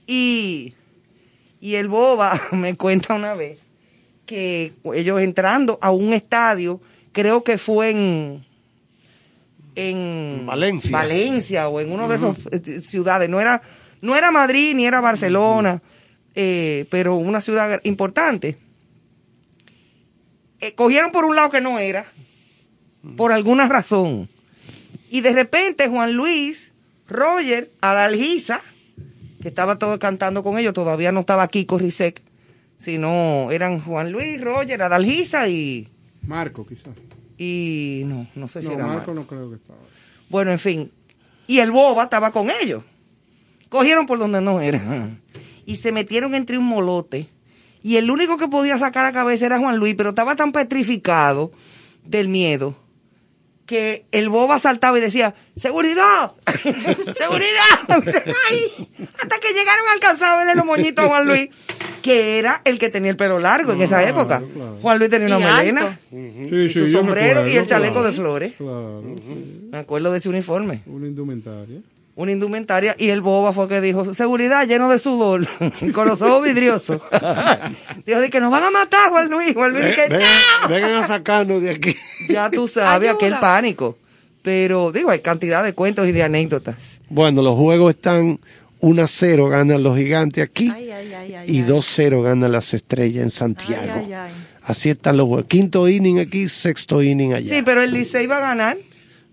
[0.06, 0.76] Y,
[1.60, 3.58] y el Boba me cuenta una vez
[4.28, 6.80] que ellos entrando a un estadio,
[7.12, 8.46] creo que fue en,
[9.76, 10.92] en Valencia.
[10.92, 13.62] Valencia o en uno de esos eh, ciudades, no era,
[14.02, 15.82] no era Madrid ni era Barcelona,
[16.36, 18.58] eh, pero una ciudad importante.
[20.60, 22.06] Eh, cogieron por un lado que no era,
[23.18, 24.30] por alguna razón.
[25.10, 26.74] Y de repente Juan Luis,
[27.08, 28.62] Roger, Adalgisa,
[29.42, 32.22] que estaba todo cantando con ellos, todavía no estaba Kiko Risek,
[32.78, 35.88] sino eran Juan Luis, Roger, Adalgisa y,
[36.26, 36.94] Marco, quizás.
[37.44, 39.14] Y no, no sé si No, era Marco Marco.
[39.16, 39.80] no creo que estaba.
[40.30, 40.92] Bueno, en fin.
[41.48, 42.84] Y el boba estaba con ellos.
[43.70, 45.10] Cogieron por donde no era.
[45.66, 47.30] Y se metieron entre un molote.
[47.82, 51.52] Y el único que podía sacar la cabeza era Juan Luis, pero estaba tan petrificado
[52.06, 52.76] del miedo
[53.72, 56.34] que el boba saltaba y decía, ¡Seguridad!
[57.18, 57.88] ¡Seguridad!
[58.50, 61.50] Ay, hasta que llegaron a alcanzar a verle los moñitos a Juan Luis,
[62.02, 64.44] que era el que tenía el pelo largo en esa época.
[64.82, 65.98] Juan Luis tenía una melena.
[66.10, 68.08] Sí, su sombrero y el chaleco claro.
[68.08, 68.54] de flores.
[68.58, 69.04] Claro.
[69.72, 70.82] Me acuerdo de ese uniforme.
[70.86, 71.80] Una indumentaria.
[72.22, 75.48] Una indumentaria y el boba fue que dijo, seguridad lleno de sudor,
[75.96, 77.02] con los ojos vidriosos.
[78.06, 79.56] dijo de que nos van a matar, Juan Luis.
[79.56, 80.30] Juan Luis, que vengan,
[80.62, 80.68] "No".
[80.70, 81.96] vengan a sacarnos de aquí.
[82.30, 83.14] Ya tú sabes, Ayuda.
[83.16, 83.98] aquel pánico.
[84.44, 86.76] Pero digo, hay cantidad de cuentos y de anécdotas.
[87.10, 88.40] Bueno, los juegos están
[88.82, 91.64] 1 a 0 ganan los gigantes aquí Ay, ay, ay, ay, y ay.
[91.64, 93.82] 2 0 ganan las estrellas en Santiago.
[93.96, 94.32] Ay, ay, ay.
[94.62, 95.48] Así están los juegos.
[95.48, 97.50] Quinto inning aquí, sexto inning allá.
[97.56, 98.78] Sí, pero el Licey va a ganar.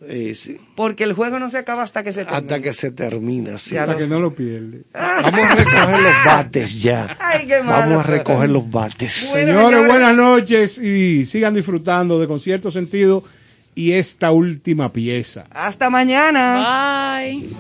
[0.07, 0.59] Eh, sí.
[0.77, 2.39] Porque el juego no se acaba hasta que se termine.
[2.39, 3.59] Hasta que se termina.
[3.59, 3.77] sí.
[3.77, 4.83] Hasta que no lo pierde.
[4.95, 7.17] Vamos a recoger los bates ya.
[7.21, 7.79] Ay, qué malo.
[7.81, 9.13] Vamos a recoger los bates.
[9.13, 13.25] Señores, buenas noches y sigan disfrutando de Concierto Sentido
[13.75, 15.47] y esta última pieza.
[15.51, 17.19] Hasta mañana.
[17.21, 17.57] Bye.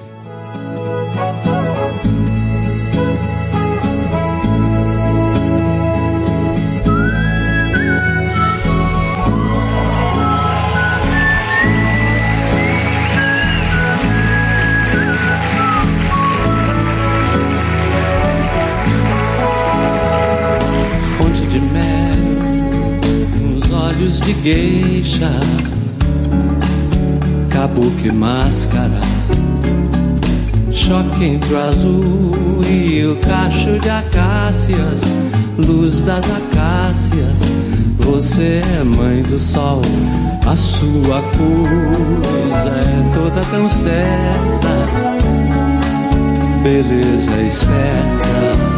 [23.98, 25.28] Olhos de geisha,
[27.50, 29.00] kabuki máscara,
[30.70, 35.16] choque entre o azul e o cacho de acácias,
[35.56, 37.40] luz das acácias.
[37.98, 39.82] Você é mãe do sol,
[40.46, 44.68] a sua coisa é toda tão certa,
[46.62, 48.77] beleza esperta.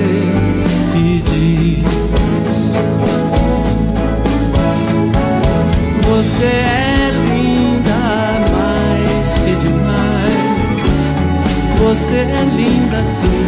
[13.11, 13.40] assim.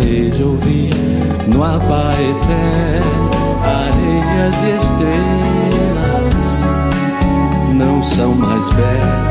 [0.00, 0.90] Hei de ouvir
[1.46, 3.00] no Abaeté,
[3.62, 6.64] areias e estrelas
[7.74, 9.26] não são mais belas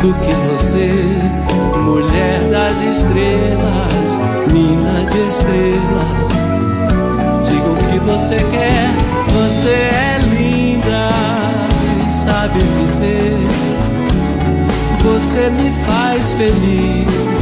[0.00, 0.90] do que você,
[1.82, 4.18] mulher das estrelas,
[4.52, 6.28] mina de estrelas.
[7.48, 8.94] Diga o que você quer,
[9.32, 11.08] você é linda
[12.06, 13.38] e sabe viver.
[15.02, 17.33] Você me faz feliz.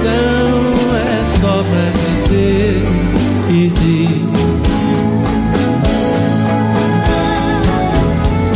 [0.00, 2.82] Canção é só pra dizer
[3.50, 4.30] e diz.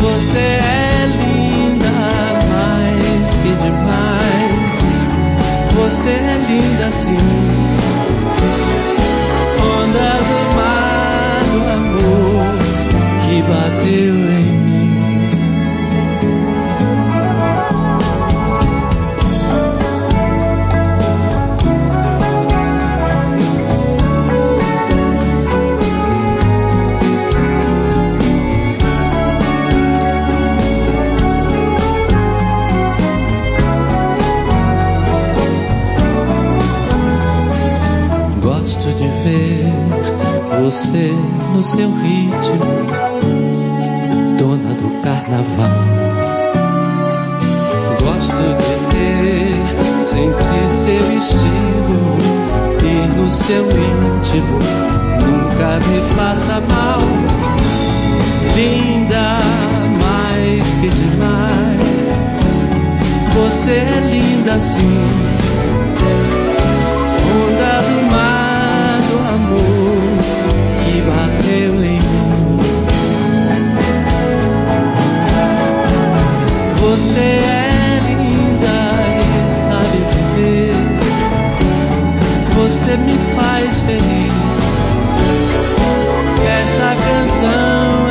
[0.01, 1.97] Você é linda
[2.49, 4.97] mais que demais.
[5.75, 7.54] Você é linda sim.
[41.65, 42.59] Seu ritmo,
[44.39, 45.71] dona do carnaval.
[48.03, 49.57] Gosto de ter,
[50.03, 52.19] sentir seu estilo
[52.83, 54.59] e no seu íntimo
[55.25, 57.01] nunca me faça mal.
[58.55, 59.39] Linda
[60.05, 61.81] mais que demais,
[63.35, 65.44] você é linda sim.
[77.15, 78.75] Você é linda
[79.23, 79.99] e sabe
[80.35, 80.75] viver.
[82.57, 84.33] Você me faz feliz.
[86.45, 88.04] Esta canção